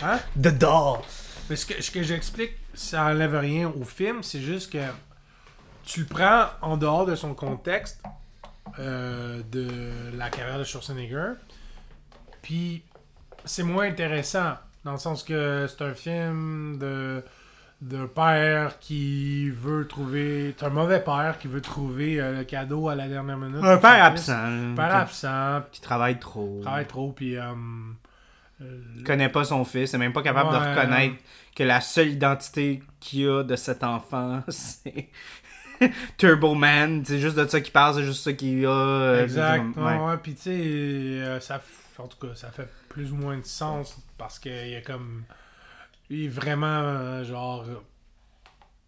[0.02, 0.20] Hein?
[0.36, 1.00] The Doll!
[1.48, 4.84] Mais ce que, ce que j'explique, ça enlève rien au film, c'est juste que
[5.84, 8.02] tu le prends en dehors de son contexte
[8.78, 11.32] de la carrière de Schwarzenegger,
[12.42, 12.84] puis
[13.44, 17.24] c'est moins intéressant, dans le sens que c'est un film de
[17.82, 20.54] d'un père qui veut trouver.
[20.56, 23.62] C'est un mauvais père qui veut trouver euh, le cadeau à la dernière minute.
[23.62, 24.32] Un père absent.
[24.32, 25.62] Un père absent.
[25.72, 26.60] Qui travaille trop.
[26.62, 27.36] Travaille trop, puis.
[27.36, 27.42] Euh,
[28.60, 31.16] euh, il connaît pas son fils, il est même pas capable de reconnaître
[31.56, 35.08] que la seule identité qu'il a de cet enfant, c'est.
[36.16, 39.22] Turbo Man, c'est juste de ça qu'il parle, c'est juste ça qu'il a.
[39.24, 40.16] exact, ouais.
[40.22, 41.60] puis tu sais, ça,
[41.98, 45.24] en tout cas, ça fait plus ou moins de sens parce qu'il y a comme
[46.10, 47.64] il est vraiment, euh, genre,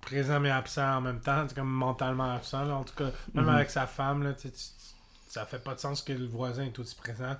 [0.04, 1.44] présent mais absent en même temps.
[1.48, 2.76] C'est comme mentalement absent, là.
[2.76, 3.54] En tout cas, même mhm.
[3.54, 4.32] avec sa femme, là,
[5.28, 7.36] ça fait pas de sens que le voisin est aussi présent.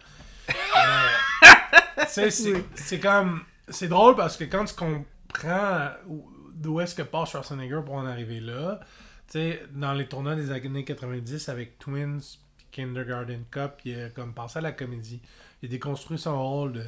[2.06, 3.44] c'est comme.
[3.68, 5.90] C'est drôle parce que quand tu comprends
[6.52, 8.80] d'où est-ce que passe Schwarzenegger pour en arriver là,
[9.26, 12.20] tu sais, dans les tournois des années 90 avec Twins,
[12.70, 15.22] Kindergarten Cup, il a comme passé à la comédie.
[15.62, 16.84] Il a déconstruit son rôle de,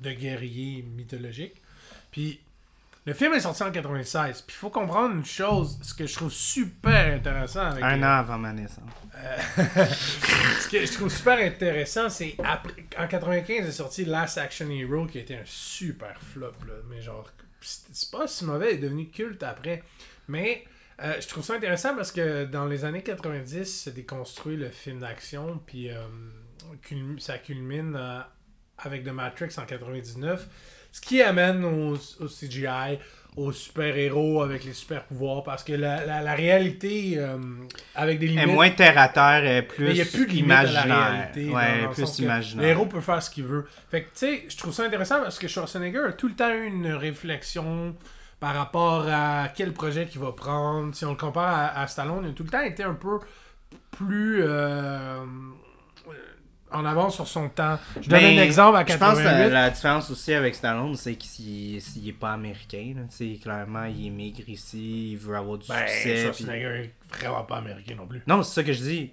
[0.00, 1.62] de guerrier mythologique.
[2.14, 2.40] Puis
[3.06, 4.42] le film est sorti en 96.
[4.42, 7.62] Puis il faut comprendre une chose, ce que je trouve super intéressant.
[7.62, 8.88] Avec, Un an avant ma naissance.
[9.16, 9.36] Euh,
[10.60, 12.36] ce que je trouve super intéressant, c'est
[12.96, 16.54] en 95 est sorti Last Action Hero qui a été un super flop.
[16.68, 16.74] Là.
[16.88, 17.28] Mais genre,
[17.60, 19.82] c'est pas si mauvais, il est devenu culte après.
[20.28, 20.64] Mais
[21.02, 25.00] euh, je trouve ça intéressant parce que dans les années 90, c'est déconstruit le film
[25.00, 25.60] d'action.
[25.66, 26.06] Puis euh,
[27.18, 27.98] ça culmine
[28.78, 30.48] avec The Matrix en 99
[30.94, 33.00] ce qui amène au, CGI,
[33.36, 37.36] aux super-héros avec les super-pouvoirs, parce que la, la, réalité, euh,
[37.96, 38.44] avec des limites...
[38.44, 40.86] Est moins terre-à-terre, est plus il y a plus de imaginaire.
[40.86, 41.50] la réalité.
[41.50, 42.64] Ouais, plus imaginaire.
[42.64, 43.66] L'héros peut faire ce qu'il veut.
[43.90, 46.54] Fait que, tu sais, je trouve ça intéressant parce que Schwarzenegger a tout le temps
[46.54, 47.96] eu une réflexion
[48.38, 50.94] par rapport à quel projet qu'il va prendre.
[50.94, 53.18] Si on le compare à, Stallone, il a tout le temps été un peu
[53.90, 54.44] plus...
[54.44, 55.24] Euh,
[56.74, 57.78] en avance sur son temps.
[58.00, 59.22] Je donne ben, un exemple à 88.
[59.22, 62.94] Je pense que la, différence aussi avec Stallone, c'est qu'il n'est pas américain.
[62.96, 63.26] Là.
[63.42, 66.22] Clairement, il est maigre ici, il veut avoir du ben, succès.
[66.22, 67.18] Schwarzenegger puis...
[67.20, 68.22] vraiment pas américain non plus.
[68.26, 69.12] Non, c'est ça que je dis.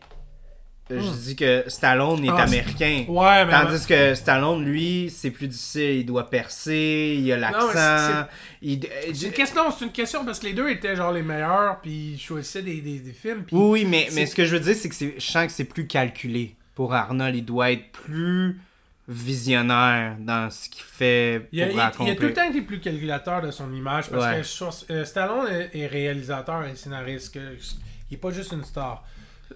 [0.90, 1.16] Je hmm.
[1.24, 3.06] dis que Stallone est ah, américain.
[3.08, 6.00] Ouais, mais Tandis que Stallone, lui, c'est plus difficile.
[6.00, 8.28] Il doit percer, il a l'accent.
[8.62, 12.14] C'est une question, c'est une question parce que les deux étaient genre les meilleurs, puis
[12.16, 13.46] ils choisissaient des, des, des films.
[13.54, 15.88] Oui, mais, mais ce que je veux dire, c'est que je sens que c'est plus
[15.88, 18.60] calculé pour Arnold, il doit être plus
[19.08, 22.80] visionnaire dans ce qu'il fait pour il a, Il, a tout le temps été plus
[22.80, 27.36] calculateur de son image parce que euh, Stallone est, réalisateur et scénariste.
[27.36, 29.04] il n'est pas juste une star.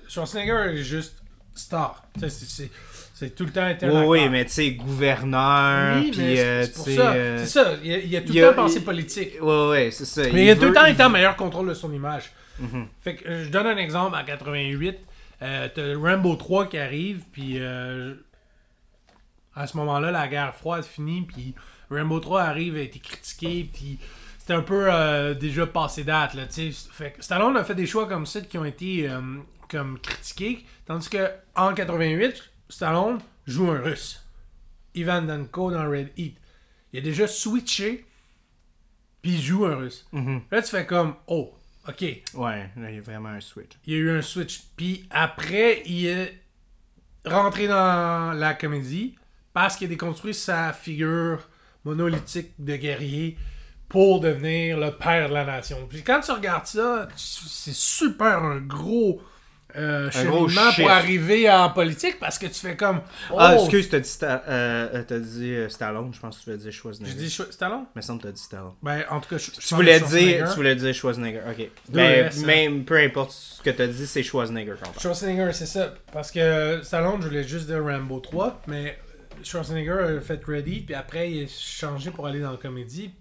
[0.08, 1.16] Schwarzenegger est juste
[1.56, 2.04] star.
[2.20, 6.64] C'est- tout le temps été Oui, oui, mais tu sais, gouverneur, Oui, puis mais euh,
[6.72, 7.14] c'est ça.
[7.14, 7.74] euh, ça.
[7.84, 9.30] Il a, il a tout il le a- temps pensé il- politique.
[9.42, 10.22] Ouais, ouais, c'est ça.
[10.32, 12.30] Mais il, a tout le temps été en meilleur contrôle de son image.
[12.60, 12.88] Mhm.
[13.02, 14.16] Fait que euh, je donne un exemple.
[14.16, 14.98] En 88,
[15.46, 18.16] euh, t'as Rambo 3 qui arrive, puis euh,
[19.56, 21.56] à ce moment-là, la guerre froide finit, puis
[21.90, 24.00] Rambo 3 arrive, a été critiqué, puis
[24.46, 26.44] c'était un peu euh, déjà passé date, là.
[26.48, 29.20] Fait que Stallone a fait des choix comme ça qui ont été euh,
[29.70, 34.24] comme critiqués, tandis que en 88, Stallone joue un russe.
[34.94, 36.38] Ivan Danko dans Red Heat.
[36.94, 38.06] Il a déjà switché,
[39.22, 40.06] puis il joue un russe.
[40.12, 40.42] Mhm.
[40.52, 41.54] Là, tu fais comme, oh,
[41.88, 42.02] ok,
[42.34, 43.72] Ouais, là, il y a vraiment un switch.
[43.86, 44.62] il y a eu un switch.
[44.76, 46.40] Puis après, il est
[47.26, 49.16] rentré dans la comédie
[49.53, 51.48] parce qu'il a déconstruit sa figure
[51.84, 53.38] monolithique de guerrier
[53.88, 55.88] pour devenir le père de la nation.
[55.88, 59.22] Puis quand tu regardes ça, c'est super un gros
[59.78, 63.02] euh, cheminement pour arriver en politique parce que tu fais comme.
[63.32, 66.50] Oh, Ah, excuse, t'as dit, Sta- euh, t'as dit euh, Stallone, je pense que tu
[66.52, 67.12] voulais dire Schwarzenegger.
[67.12, 67.86] J'ai dit Stallone?
[67.96, 68.74] Mais semble que t'as dit Stallone.
[68.82, 70.44] Ben, en tout cas, je, Tu voulais, dire, Schwarzenegger.
[70.50, 71.70] tu voulais dire Schwarzenegger, ok.
[71.94, 72.46] Mais hein.
[72.46, 75.00] même, peu importe ce que t'as dit, c'est Schwarzenegger qu'on parle.
[75.00, 75.94] Schwarzenegger, c'est ça.
[76.12, 78.98] Parce que Stallone, je voulais juste dire Rambo 3, mais
[79.44, 83.12] Schwarzenegger a fait Ready, puis après, il a changé pour aller dans la comédie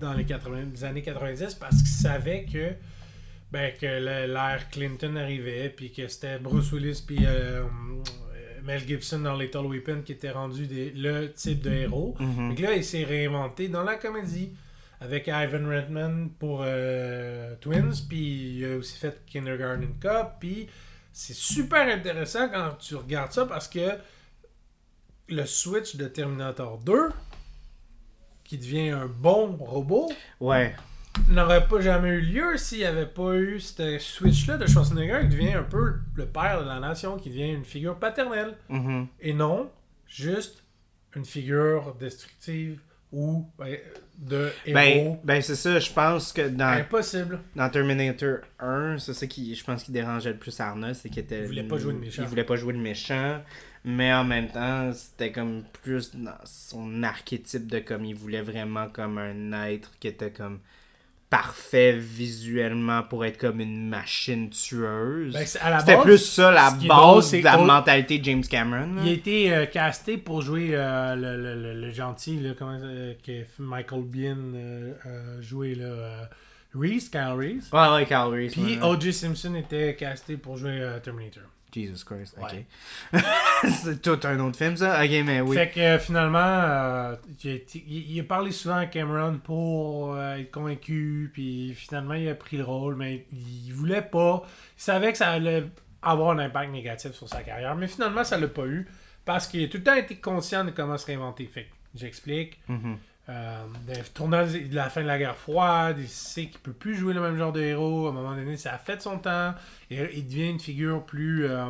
[0.00, 2.70] dans les, 80, les années 90 parce qu'il savait que,
[3.52, 7.62] ben, que l'ère Clinton arrivait, puis que c'était Bruce Willis, puis euh,
[8.64, 12.16] Mel Gibson dans Lethal Weapon qui était rendu des- le type de héros.
[12.18, 12.48] Mhm.
[12.50, 14.52] Donc là, il s'est réinventé dans la comédie
[15.00, 20.68] avec Ivan Reitman pour euh, Twins, puis il a aussi fait Kindergarten Cop, puis
[21.12, 23.90] c'est super intéressant quand tu regardes ça parce que
[25.28, 27.10] le switch de Terminator 2,
[28.44, 30.10] qui devient un bon robot,
[30.40, 30.74] Ouais.
[31.28, 35.28] N'aurait pas jamais eu lieu s'il n'y avait pas eu ce switch-là de Schwarzenegger qui
[35.28, 38.56] devient un peu le père de la nation, qui devient une figure paternelle.
[38.68, 39.06] Mhm.
[39.20, 39.70] Et non
[40.12, 40.62] juste
[41.16, 42.80] une figure destructive
[43.10, 43.76] ou ben,
[44.18, 44.74] de héros.
[44.74, 47.40] Ben, ben c'est ça, je pense que dans, Impossible.
[47.54, 51.22] dans Terminator 1, c'est ça qui, je pense qui dérangeait le plus Arnold, c'est qu'il
[51.22, 51.40] était...
[51.40, 52.22] Il voulait pas jouer le méchant.
[52.22, 53.42] Il voulait pas jouer le méchant,
[53.84, 58.88] mais en même temps, c'était comme plus dans son archétype de comme il voulait vraiment
[58.88, 60.60] comme un être qui était comme
[61.32, 65.32] parfait visuellement pour être comme une machine tueuse.
[65.32, 68.96] Ben, C'était plus ça la drôle, base c'est de la mentalité de James Cameron.
[68.96, 69.02] là.
[69.02, 72.78] Il a été euh, casté pour jouer euh, le, le- le- le gentil, là, comment,
[72.82, 74.94] euh, que Michael Biehn
[75.40, 76.28] joué, là,
[76.74, 77.70] Reese, Kyle Reese.
[77.72, 78.78] Ouais, ouais, Carl Reese, Puis.
[78.82, 79.12] O.J.
[79.14, 81.44] Simpson était casté pour jouer Terminator.
[81.72, 82.66] Jesus Christ, Ouais.
[83.14, 83.20] ok.
[83.82, 85.02] c'est tout un autre film, ça?
[85.02, 85.56] Ok, mais oui.
[85.56, 91.30] Fait que euh, finalement, euh, il, a parlé souvent à Cameron pour euh, être convaincu,
[91.32, 94.42] puis finalement il a pris le rôle, mais il voulait pas.
[94.78, 95.64] Il savait que ça allait
[96.02, 98.86] avoir un impact négatif sur sa carrière, mais finalement ça l'a pas eu
[99.24, 101.46] parce qu'il a tout le temps été conscient de comment se réinventer.
[101.46, 102.60] Fait que j'explique.
[102.68, 102.98] Mhm.
[103.28, 106.96] Euh, de tournant de la fin de la guerre froide, il sait qu'il peut plus
[106.96, 108.06] jouer le même genre de héros.
[108.06, 109.54] À un moment donné, ça a fait son temps.
[109.90, 111.66] Et il devient une figure plus euh,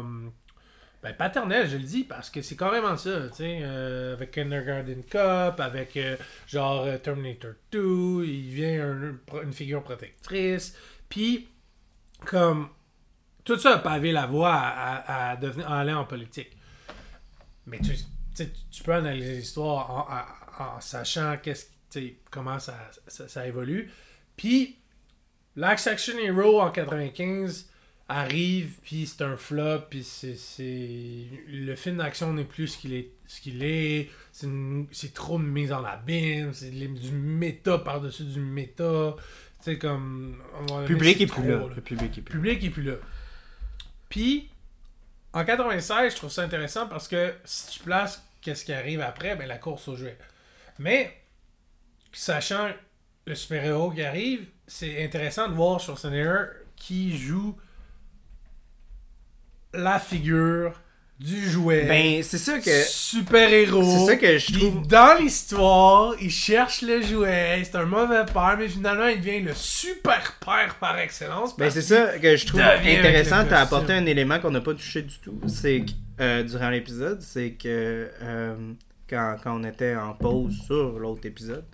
[1.03, 3.11] ben, paternelle, je le dis, parce que c'est carrément ça.
[3.41, 6.17] euh, avec Kindergarten Cup, avec euh,
[6.47, 10.75] genre euh, Terminator 2, il devient un- une figure protectrice.
[11.11, 11.49] Puis,
[12.25, 12.69] comme
[13.45, 16.57] tout ça a pavé la voie à, devenir, à aller en politique.
[17.67, 17.93] Mais tu,
[18.71, 21.67] tu peux analyser l'histoire en- en sachant qu'est-ce,
[22.31, 22.77] comment ça,
[23.07, 23.91] ça, ça évolue.
[24.37, 24.77] Puis,
[25.57, 27.69] L'axe Action Hero en 95
[28.09, 31.27] arrive, puis c'est un flop, puis c'est, c'est...
[31.49, 33.11] Le film d'action n'est plus ce qu'il est.
[33.27, 34.11] Ce qu'il est.
[34.33, 39.15] C'est, une- c'est trop de mise en abîme, c'est du méta par-dessus du méta.
[39.59, 40.43] Tu sais, comme...
[40.81, 41.57] Le public est plus là.
[41.59, 41.67] là.
[41.75, 42.41] Le public est plus là.
[42.41, 42.95] public est plus là.
[44.09, 44.51] Puis,
[45.33, 49.37] en 96, je trouve ça intéressant parce que si tu places qu'est-ce qui arrive après,
[49.37, 50.19] ben la course au jouet.
[50.79, 51.13] Mais,
[52.13, 52.69] sachant
[53.27, 56.45] le super-héros qui arrive, c'est intéressant de voir Schwarzenegger
[56.77, 57.57] qui joue
[59.75, 60.73] la figure
[61.19, 61.85] du jouet.
[61.87, 62.83] Ben, c'est ça que.
[62.85, 63.83] super-héros.
[63.85, 64.87] C'est ça que je trouve.
[64.89, 67.63] Dans l'histoire, il cherche le jouet.
[67.65, 71.57] C'est un mauvais père, mais finalement, il devient le super père par excellence.
[71.57, 73.43] Ben, c'est ça que je trouve intéressant.
[73.43, 73.77] le Tu as costume.
[73.77, 75.39] apporté un élément qu'on n'a pas touché du tout.
[75.47, 78.73] C'est que, euh, durant l'épisode, c'est que euh,
[79.13, 81.65] quand, quand on était en pause sur l'autre épisode,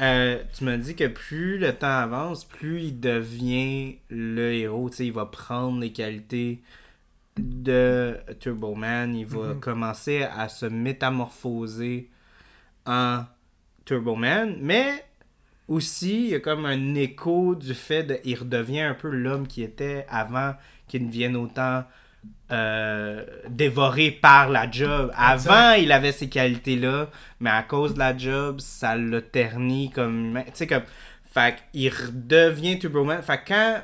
[0.00, 4.90] euh, tu m'as dit que plus le temps avance, plus il devient le héros.
[4.98, 6.60] Il va prendre les qualités
[7.38, 9.14] de Turbo Man.
[9.16, 9.60] Il va Mhm.
[9.60, 12.10] commencer à se métamorphoser
[12.86, 13.24] en
[13.84, 14.56] Turbo Man.
[14.60, 15.04] Mais
[15.68, 18.18] aussi, il y a comme un écho du fait de.
[18.24, 20.54] Il redevient un peu l'homme qui était avant
[20.88, 21.84] qu'il ne devienne autant
[22.52, 25.10] euh, dévoré par la job.
[25.16, 30.40] Avant, il avait ces qualités-là, mais à cause de la job, ça l'a terni comme.
[30.46, 30.82] Tu sais, comme.
[31.32, 33.20] Fait qu'il redevient Turbo Man.
[33.22, 33.80] Fait que quand.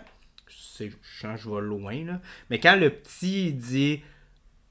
[0.48, 2.20] c'est- Je que je vais loin, là.
[2.50, 4.02] Mais quand le petit il dit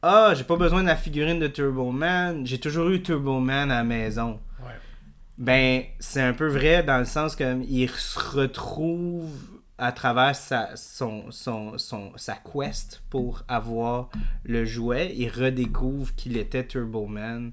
[0.01, 3.69] Ah, j'ai pas besoin de la figurine de Turbo Man, j'ai toujours eu Turbo Man
[3.71, 4.39] à la maison.
[4.59, 4.73] Ouais.
[5.37, 9.29] Ben, c'est un peu vrai dans le sens qu'il se retrouve
[9.81, 14.09] à travers sa, son, son, son- sa quest pour avoir
[14.43, 15.13] le jouet.
[15.17, 17.51] Il redécouvre qu'il était Turbo Man.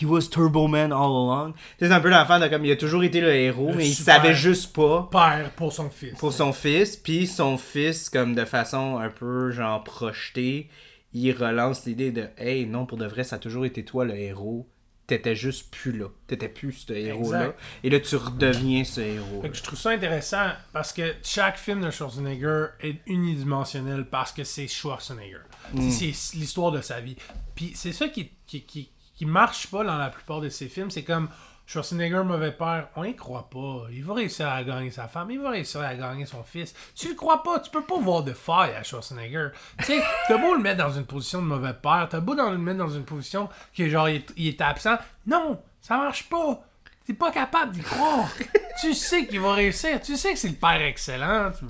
[0.00, 1.52] He was Turbo Man all along.
[1.78, 3.94] C'est un peu l'affaire de comme il a toujours été le héros, Le mais il
[3.94, 6.16] savait juste pas Père pour son fils.
[6.18, 10.68] pour son fils, puis son fils, comme de façon un peu genre projetée,
[11.12, 14.14] il relance l'idée de Hey, non, pour de vrai, ça a toujours été toi le
[14.16, 14.68] héros.
[15.10, 16.06] T'étais juste plus là.
[16.28, 17.52] T'étais plus ce héros-là.
[17.82, 19.42] Et là, tu redeviens ce héros.
[19.52, 24.68] Je trouve ça intéressant parce que chaque film de Schwarzenegger est unidimensionnel parce que c'est
[24.68, 25.40] Schwarzenegger.
[25.74, 25.90] Mm.
[25.90, 27.16] C'est c'est l'histoire de sa vie.
[27.56, 30.92] Puis c'est ça qui, qui, qui, qui marche pas dans la plupart de ses films.
[30.92, 31.28] C'est comme
[31.70, 33.84] Schwarzenegger, mauvais père, on y croit pas.
[33.92, 36.74] Il va réussir à gagner sa femme, il va réussir à gagner son fils.
[36.96, 39.50] Tu le crois pas, tu peux pas voir de faille à Schwarzenegger.
[39.78, 42.50] Tu sais, t'as beau le mettre dans une position de mauvais père, t'as beau dans-
[42.50, 44.96] le mettre dans une position que genre il est, il est absent.
[45.28, 46.60] Non, ça marche pas.
[47.06, 48.28] T'es pas capable d'y croire.
[48.80, 50.00] tu sais qu'il va réussir.
[50.02, 51.52] Tu sais que c'est le père excellent.
[51.56, 51.66] Tu-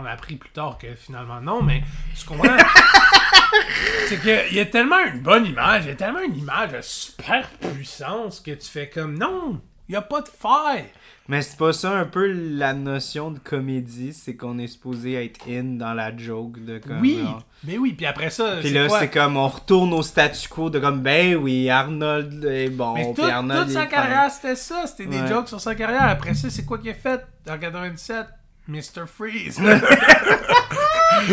[0.00, 1.82] On a appris plus tard que finalement non, mais
[2.16, 2.56] tu comprends?
[4.08, 6.80] c'est qu'il y a tellement une bonne image, il y a tellement une image de
[6.82, 10.86] super puissance que tu fais comme non, il n'y a pas de faille.
[11.26, 15.40] Mais c'est pas ça un peu la notion de comédie, c'est qu'on est supposé être
[15.48, 17.00] in dans la joke de comme.
[17.00, 20.46] Oui, genre- mais oui, puis après ça, Puis là, c'est comme on retourne au statu
[20.50, 22.92] quo de comme ben oui, Arnold est bon.
[22.92, 24.86] Mais tout- Arnold toute sa carrière, c'était ça.
[24.86, 26.04] C'était des jokes sur sa carrière.
[26.04, 27.24] Après ça, c'est quoi qu'il a fait?
[27.48, 28.26] En 97?
[28.68, 29.06] Mr.
[29.06, 29.60] Freeze.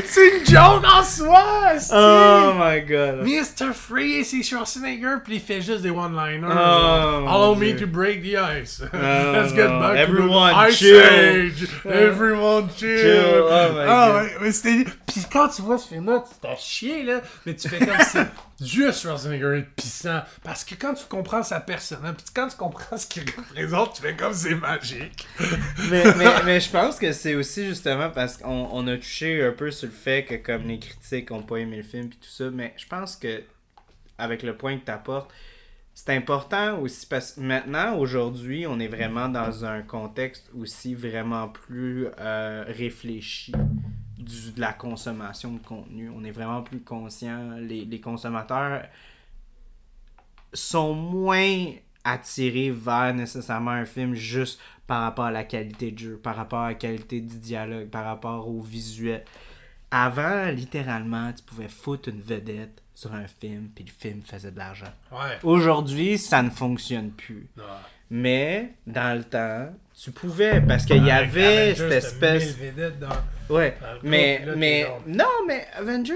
[0.06, 1.44] c'est une joke en soi!
[1.94, 3.24] Oh my god.
[3.26, 3.74] Mr.
[3.74, 6.48] Freeze, c'est Schwarzenegger, puis il fait juste des one-liners.
[6.52, 8.82] Oh, Allow me to break the ice.
[8.84, 8.98] Oh,
[9.34, 11.00] Let's get back Everyone to the ice chill.
[11.02, 11.68] age.
[11.86, 12.98] Everyone chill.
[13.00, 13.48] Chill.
[13.50, 14.16] Oh my Ah God.
[14.24, 14.86] ouais, mais c'était...
[15.08, 17.22] Puis quand tu vois ce film-là, tu t'as chier, là.
[17.46, 18.18] Mais tu fais comme si
[18.62, 20.22] juste Schwarzenegger est puissant.
[20.44, 24.02] Parce que quand tu comprends sa personne, puis quand tu comprends ce qu'il représente, tu
[24.02, 25.28] fais comme c'est magique.
[25.90, 29.52] mais, mais, mais je pense que c'est aussi justement parce qu'on on a touché un
[29.52, 32.30] peu sur le fait que comme les critiques ont pas aimé le film puis tout
[32.30, 33.44] ça, mais je pense que
[34.18, 35.32] avec le point que tu apportes,
[35.94, 41.50] c'est important aussi parce que maintenant, aujourd'hui, on est vraiment dans un contexte aussi vraiment
[41.50, 43.52] plus euh, réfléchi
[44.24, 46.10] du, de la consommation de contenu.
[46.16, 47.52] On est vraiment plus conscient.
[47.60, 48.84] Les, les consommateurs
[50.54, 51.74] sont moins
[52.04, 56.60] attirés vers nécessairement un film juste par rapport à la qualité de jeu, par rapport
[56.60, 59.24] à la qualité du dialogue, par rapport au visuel.
[59.90, 64.58] Avant, littéralement, tu pouvais foutre une vedette sur un film, puis le film faisait de
[64.58, 64.94] l'argent.
[65.12, 65.38] Ouais.
[65.44, 67.48] Aujourd'hui, ça ne fonctionne plus.
[67.58, 67.64] Ouais.
[68.10, 72.58] Mais, dans le temps, tu pouvais, parce qu'il y avait Avengers, cette espèce...
[73.00, 76.14] dans- Ouais, Dans mais, là, mais non, mais Avengers,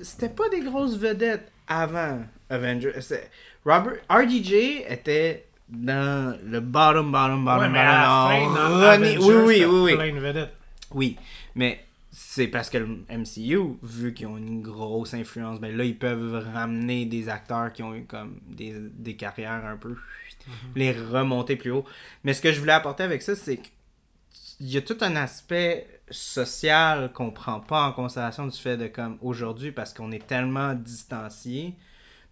[0.00, 2.92] c'était pas des grosses vedettes avant Avengers.
[3.64, 8.54] Robert RDJ était dans le bottom, bottom, bottom, Ouais, mais à la bottom.
[8.54, 10.52] fin, dans Ronnie- Avengers, oui, oui, oui, oui, plein de vedettes.
[10.92, 11.16] oui,
[11.56, 11.80] mais
[12.12, 16.42] c'est parce que le MCU, vu qu'ils ont une grosse influence, ben là, ils peuvent
[16.54, 19.96] ramener des acteurs qui ont eu comme des, des carrières un peu,
[20.74, 21.84] les remonter plus haut.
[22.24, 25.86] Mais ce que je voulais apporter avec ça, c'est qu'il y a tout un aspect
[26.10, 30.74] social qu'on prend pas en considération du fait de comme aujourd'hui, parce qu'on est tellement
[30.74, 31.74] distancié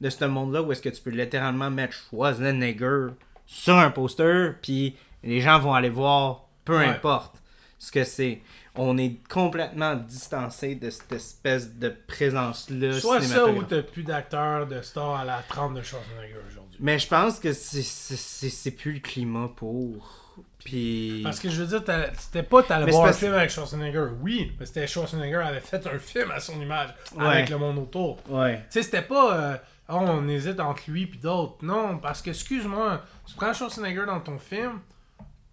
[0.01, 3.09] de ce monde-là où est-ce que tu peux littéralement mettre Schwarzenegger
[3.47, 6.87] sur un poster, puis les gens vont aller voir, peu Ouais.
[6.87, 7.37] importe
[7.79, 8.41] ce que c'est.
[8.77, 12.99] On est complètement distancé de cette espèce de présence-là.
[13.01, 16.79] Soit ça ou t'as plus d'acteurs de stars à la 30 de Schwarzenegger aujourd'hui.
[16.81, 20.21] Mais je pense que c'est- plus le climat pour.
[20.65, 21.21] Puis.
[21.23, 24.53] Parce que je veux dire, t'as- c'était pas t'allais voir un film avec Schwarzenegger, oui,
[24.59, 27.27] mais c'était Schwarzenegger avait fait un film à son image Ouais.
[27.27, 28.19] avec le monde autour.
[28.29, 28.57] Ouais.
[28.57, 29.57] Tu sais, c'était pas euh,
[29.91, 31.57] oh, on hésite entre lui puis d'autres.
[31.63, 34.81] Non, parce que excuse-moi, tu prends Schwarzenegger dans ton film,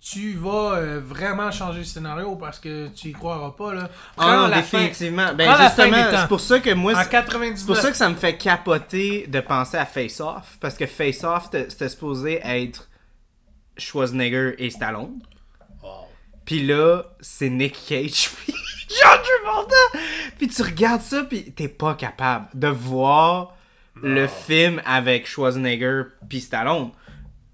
[0.04, 3.90] tu vas euh, vraiment changer le scénario parce que tu y croiras pas là.
[4.18, 5.32] Ah non, la fin- définitivement.
[5.36, 6.96] Ben prends justement, c'est pour ça que moi.
[6.96, 7.66] C'est- C'est 99.
[7.68, 10.58] pour ça que ça me fait capoter de penser à Face Off.
[10.60, 12.90] Parce que Face Off, c'était c'était supposé être
[13.78, 15.20] Schwarzenegger et Stallone.
[15.84, 16.06] Oh.
[16.46, 18.54] Puis là, c'est Nick Cage puis
[18.90, 20.00] John Travolta.
[20.38, 23.56] Puis tu regardes ça, puis t'es pas capable de voir
[24.02, 26.90] le film avec Schwarzenegger puis Stallone.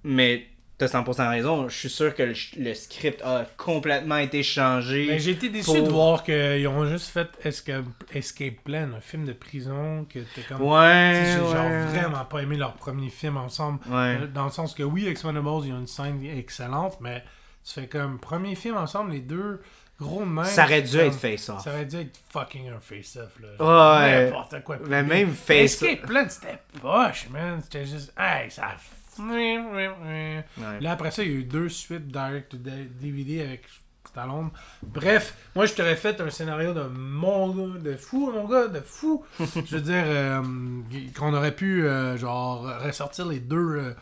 [0.04, 0.48] Mais
[0.78, 1.68] t'as 100% raison.
[1.70, 5.08] Je suis sûr que le, le script a complètement été changé.
[5.08, 9.02] Mais j'ai été déçu pour- de voir qu'ils ont juste fait Escape, Escape Plan, un
[9.02, 10.62] film de prison que t'es comme.
[10.62, 11.52] Ouais, J'ai ouais.
[11.52, 13.80] genre vraiment pas aimé leur premier film ensemble.
[13.88, 14.18] Ouais.
[14.22, 17.24] Euh, Dans le sens que oui, Expendables, il y a une scène excellente, mais
[17.66, 19.62] tu fais comme premier film ensemble, les deux
[20.00, 20.46] gros même.
[20.46, 21.64] Ça aurait dû être face-off.
[21.64, 23.32] Ça aurait dû être fucking un face-off.
[23.42, 24.00] Là.
[24.00, 24.26] Ouais.
[24.26, 24.78] N'importe quoi.
[24.86, 27.60] Mais même face Escape Plan, c'était poche, man.
[27.64, 28.14] C'était juste.
[28.18, 28.76] Hey, ça.
[29.20, 30.44] Ouais.
[30.82, 33.64] Là, après ça, il y a eu deux suites direct to DVD avec
[34.08, 34.50] Stallone.
[34.84, 38.80] Bref, moi, je t'aurais fait un scénario de mon gars, de fou, mon gars, de
[38.80, 39.24] fou.
[39.40, 40.42] je veux dire, euh,
[41.18, 43.94] qu'on aurait pu, euh, genre, ressortir les deux euh,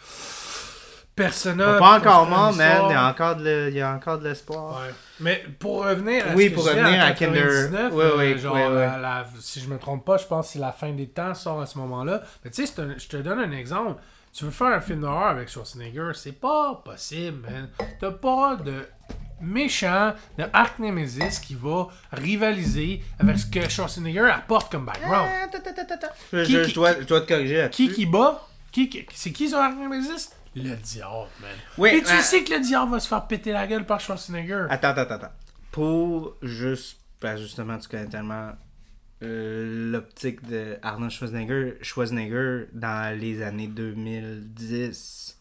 [1.16, 1.80] personnages.
[1.80, 2.90] Pas encore mort, histoire.
[2.90, 4.82] Il y a encore de, le- il y a encore de l'espoir.
[4.82, 4.94] Ouais.
[5.22, 7.42] Mais pour revenir à Oui, pour revenir à Kinder.
[7.72, 8.86] 99, Ouais, ouais, genre, ouais, ouais.
[8.86, 11.34] la- la- si je me trompe pas, je pense que c'est la fin des temps
[11.34, 12.22] sort à ce moment-là.
[12.44, 14.02] Mais tu sais, un- je te donne un exemple.
[14.36, 17.70] Tu veux faire un film d'horreur avec Schwarzenegger, c'est pas possible, man.
[18.02, 18.86] T'as pas de
[19.40, 25.30] méchant de Arc Nemesis qui va rivaliser avec ce que Schwarzenegger apporte comme background.
[26.34, 27.88] Je, Qui- je- qui- je dois, je dois te corriger là-dessus.
[27.88, 28.46] Qui qui bat?
[28.72, 30.32] Qui, qui- C'est qui son Arc Nemesis?
[30.54, 31.52] Le diable, man.
[31.78, 34.00] Oui, Et tu mais- sais que le diable va se faire péter la gueule par
[34.02, 34.66] Schwarzenegger.
[34.70, 35.32] Attends, attends, attends.
[35.72, 36.98] Pour juste.
[37.22, 38.52] Ben justement, tu connais tellement
[39.22, 41.74] l'optique de Arnold Schwarzenegger.
[41.82, 45.38] Schwarzenegger, dans les années 2010,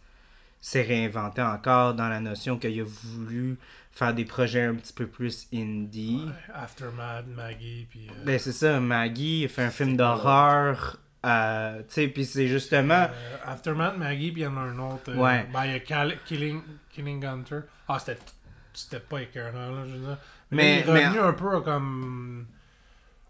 [0.61, 3.57] s'est réinventé encore dans la notion qu'il a voulu
[3.93, 6.27] faire des projets un petit peu plus indie.
[6.53, 8.09] Aftermath, Maggie, puis.
[8.09, 10.99] euh, Ben c'est ça, Maggie fait un film d'horreur.
[11.27, 13.09] euh, tu sais, puis c'est justement.
[13.11, 15.11] Euh, Aftermath, Maggie, puis il y en a un autre.
[15.11, 15.47] euh, Ouais.
[15.53, 16.61] ben, il y a Killing,
[16.93, 17.61] Killing Hunter.
[17.89, 20.19] Ah, c'était, pas écœurant, là, je veux dire.
[20.51, 22.47] Mais- Mais, il est mais- revenu un peu comme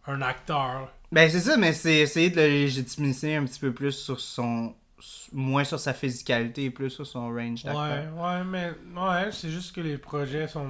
[0.06, 0.92] un acteur.
[1.12, 4.74] Ben c'est ça, mais c'est essayer de le légitimiser un petit peu plus sur son.
[5.32, 8.14] moins sur sa physicalité et plus sur son range d'acteur.
[8.14, 10.68] Ouais, ouais, mais ouais, c'est juste que les projets sont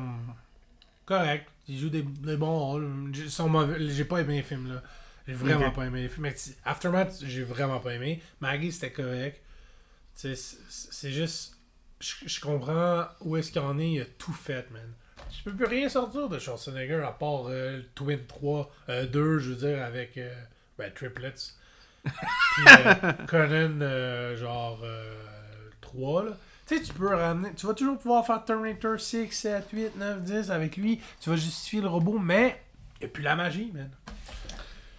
[1.07, 1.47] corrects.
[1.69, 3.13] Il joue des, des bons rôles.
[3.15, 3.77] Ils sont mauvais.
[3.89, 4.83] J'ai pas aimé les films, là.
[5.27, 6.25] J'ai vraiment pas aimé les films.
[6.25, 6.35] Mais
[6.65, 8.23] Aftermath, j'ai vraiment pas aimé.
[8.41, 9.41] Maggie, c'était correct.
[10.15, 11.57] C'est juste.
[12.01, 13.93] Je, je comprends où est-ce qu'il en est.
[13.93, 14.93] Il a tout fait, man.
[15.45, 19.39] Tu peux plus rien sortir de Schwarzenegger à part euh, le Twin 3, euh, 2,
[19.41, 20.33] je veux dire, avec euh,
[20.79, 21.53] ben, Triplets.
[22.03, 25.15] Puis euh, Conan, euh, genre euh,
[25.83, 26.31] 3, là.
[26.67, 27.53] Tu sais, tu peux ramener.
[27.55, 30.99] Tu vas toujours pouvoir faire Terminator 6, 7, 8, 9, 10 avec lui.
[31.21, 32.63] Tu vas justifier le robot, mais.
[33.03, 33.91] Et puis la magie, man.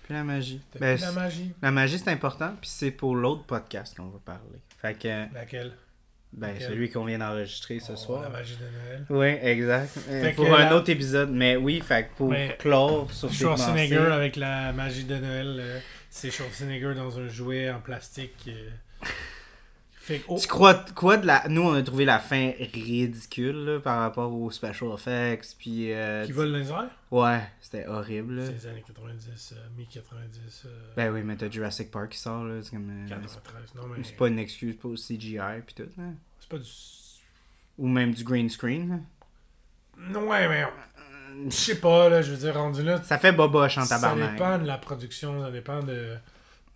[0.03, 0.61] Puis la magie.
[0.79, 1.53] Ben, plus la magie.
[1.59, 4.59] la magie c'est important, puis c'est pour l'autre podcast qu'on va parler.
[4.79, 5.73] Fait que, Laquelle?
[6.35, 8.21] Ben, celui qu'on vient d'enregistrer ce Oh, soir.
[8.23, 9.05] La magie de Noël.
[9.09, 9.97] Oui, exact.
[10.09, 13.95] Euh, Fait pour un la- autre épisode, mais oui, fait pour Mais clore sur Schwarzenegger
[13.97, 15.79] pensées- avec la magie de Noël, euh,
[16.09, 18.49] c'est Schwarzenegger dans un jouet en plastique.
[20.05, 21.47] Fait que, oh, Tu crois quoi de la.
[21.49, 25.91] Nous, on a trouvé la fin ridicule là, par rapport aux special effects, puis.
[25.91, 26.89] euh, qui vole les airs?
[27.09, 28.43] Ouais, c'était horrible.
[28.45, 32.43] C'est les années 90, euh, mi-90, euh, Ben oui, mais t'as Jurassic Park qui sort,
[32.43, 32.61] là.
[32.61, 32.87] C'est comme.
[32.89, 33.73] euh, 93.
[33.75, 36.03] Non, mais c'est pas une excuse pour le CGI, puis tout, là.
[36.39, 36.69] c'est pas du.
[37.79, 39.01] Ou même du green screen,
[40.09, 40.19] là.
[40.19, 40.65] Ouais, mais.
[41.49, 43.01] Je sais pas, là, je veux dire, rendu là.
[43.03, 44.33] Ça fait boboche en Ça tabarnak.
[44.33, 46.15] dépend de la production, ça dépend de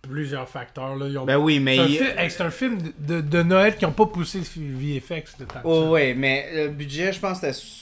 [0.02, 0.96] plusieurs facteurs.
[0.96, 1.06] Là.
[1.08, 1.76] Ils ont- Ben oui, mais.
[1.76, 4.76] c'est, un il- fi- hey, c'est un film de, Noël qui n'ont pas poussé le
[4.76, 5.60] VFX de temps.
[5.64, 7.76] Oh, ouais, mais le budget, je pense, c'était so-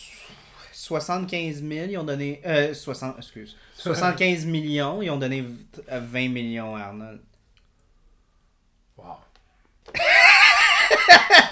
[0.73, 1.86] 75 000.
[1.90, 2.40] Ils ont donné.
[2.47, 3.57] Euh, 60, excuse.
[3.74, 5.01] 75 millions.
[5.03, 5.49] Ils ont donné v-
[5.93, 7.20] euh, 20 millions à Arnold.
[8.97, 9.05] Wow.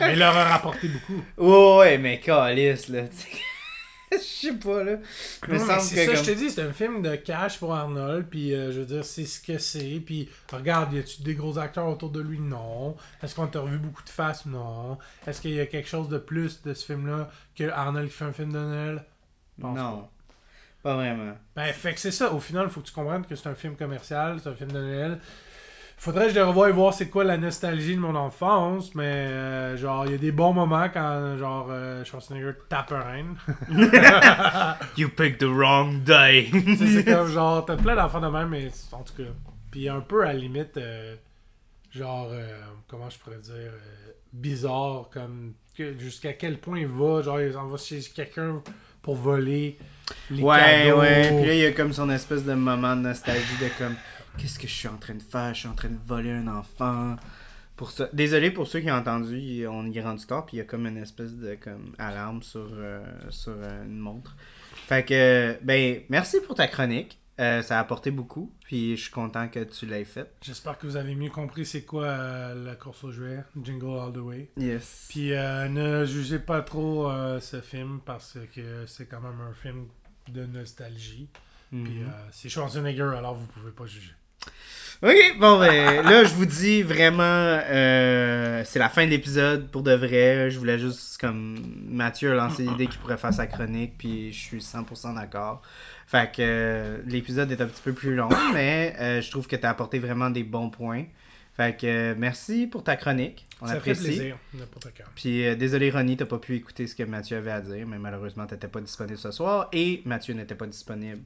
[0.01, 1.23] mais il leur a rapporté beaucoup.
[1.37, 3.03] Oh, ouais, mais calice, là.
[4.43, 4.93] Je sais pas, là.
[4.93, 5.01] Non,
[5.49, 8.55] mais c'est ça, comme- je te dis, c'est un film de cash pour Arnold, puis
[8.55, 11.87] euh, je veux dire, c'est ce que c'est, puis regarde, y a-tu des gros acteurs
[11.89, 12.39] autour de lui?
[12.41, 12.97] Non.
[13.23, 14.47] Est-ce qu'on t'a revu beaucoup de faces?
[14.47, 14.99] Non.
[15.27, 18.25] Est-ce qu'il y a quelque chose de plus de ce film-là que Arnold qui fait
[18.25, 19.05] un film de Noël?
[19.61, 20.09] Pense Non.
[20.83, 21.33] Pas vraiment.
[21.57, 22.33] Ben, fait que c'est ça.
[22.33, 24.71] Au final, il faut que tu comprennes que c'est un film commercial, c'est un film
[24.71, 25.19] de Noël.
[25.99, 29.05] Faudrait que je le revoie et voir c'est quoi la nostalgie de mon enfance, mais
[29.05, 33.35] euh, genre, il y a des bons moments quand, genre, euh, Schwarzenegger tape un reine.
[34.97, 36.49] You picked the wrong day.
[36.53, 39.29] Tu sais, c'est comme, genre, t'as plein d'enfants de même, mais en tout cas.
[39.71, 41.17] Puis un peu à la limite, euh,
[41.91, 42.47] genre, euh,
[42.89, 47.57] comment je pourrais dire, euh, bizarre, comme, que- jusqu'à quel point il va, genre, il
[47.57, 48.63] en va chez quelqu'un
[49.03, 49.79] pour voler
[50.31, 51.01] les ouais, cadeaux.
[51.01, 51.29] ouais.
[51.39, 53.95] Puis là, il y a comme son espèce de moment de nostalgie de comme.
[54.39, 55.55] Qu'est-ce que je suis en train de faire?
[55.55, 57.17] Je suis en train de voler un enfant.
[57.77, 58.09] Pour ça.
[58.15, 60.65] Désolé pour ceux qui ont entendu, on y est rendu tard, puis il y a
[60.65, 64.35] comme une espèce de comme alarme sur, euh, sur euh, une montre.
[64.87, 67.19] Fait que, ben, merci pour ta chronique.
[67.39, 70.33] Euh, ça a apporté beaucoup, puis je suis content que tu l'aies fait.
[70.41, 74.13] J'espère que vous avez mieux compris c'est quoi euh, la course aux jouets, Jingle All
[74.15, 74.49] the Way.
[74.57, 75.09] Yes.
[75.11, 77.11] Puis euh, ne jugez pas trop
[77.41, 79.87] ce film parce que c'est quand même un film
[80.29, 81.29] de nostalgie.
[81.69, 82.03] Puis Mhm.
[82.09, 84.15] euh, c'est Schwarzenegger, alors vous pouvez pas juger.
[85.03, 89.83] Ok, bon, ben là, je vous dis vraiment, euh, c'est la fin de l'épisode pour
[89.83, 90.51] de vrai.
[90.51, 94.39] Je voulais juste, comme Mathieu a lancé l'idée qu'il pourrait faire sa chronique, puis je
[94.39, 95.61] suis 100% d'accord.
[96.07, 99.57] Fait que euh, l'épisode est un petit peu plus long, mais euh, je trouve que
[99.57, 101.05] tu as apporté vraiment des bons points.
[101.57, 103.45] Fait que euh, merci pour ta chronique.
[103.61, 104.03] On Ça apprécie.
[104.05, 105.05] fait plaisir, n'importe quand.
[105.15, 108.47] Puis désolé Ronnie, t'as pas pu écouter ce que Mathieu avait à dire, mais malheureusement
[108.47, 111.21] t'étais pas disponible ce soir et Mathieu n'était pas disponible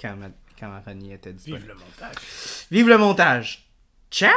[0.00, 1.60] quand, Ma- quand Ronnie était disponible.
[1.60, 2.66] Vive le montage.
[2.70, 3.68] Vive le montage!
[4.10, 4.32] Ciao!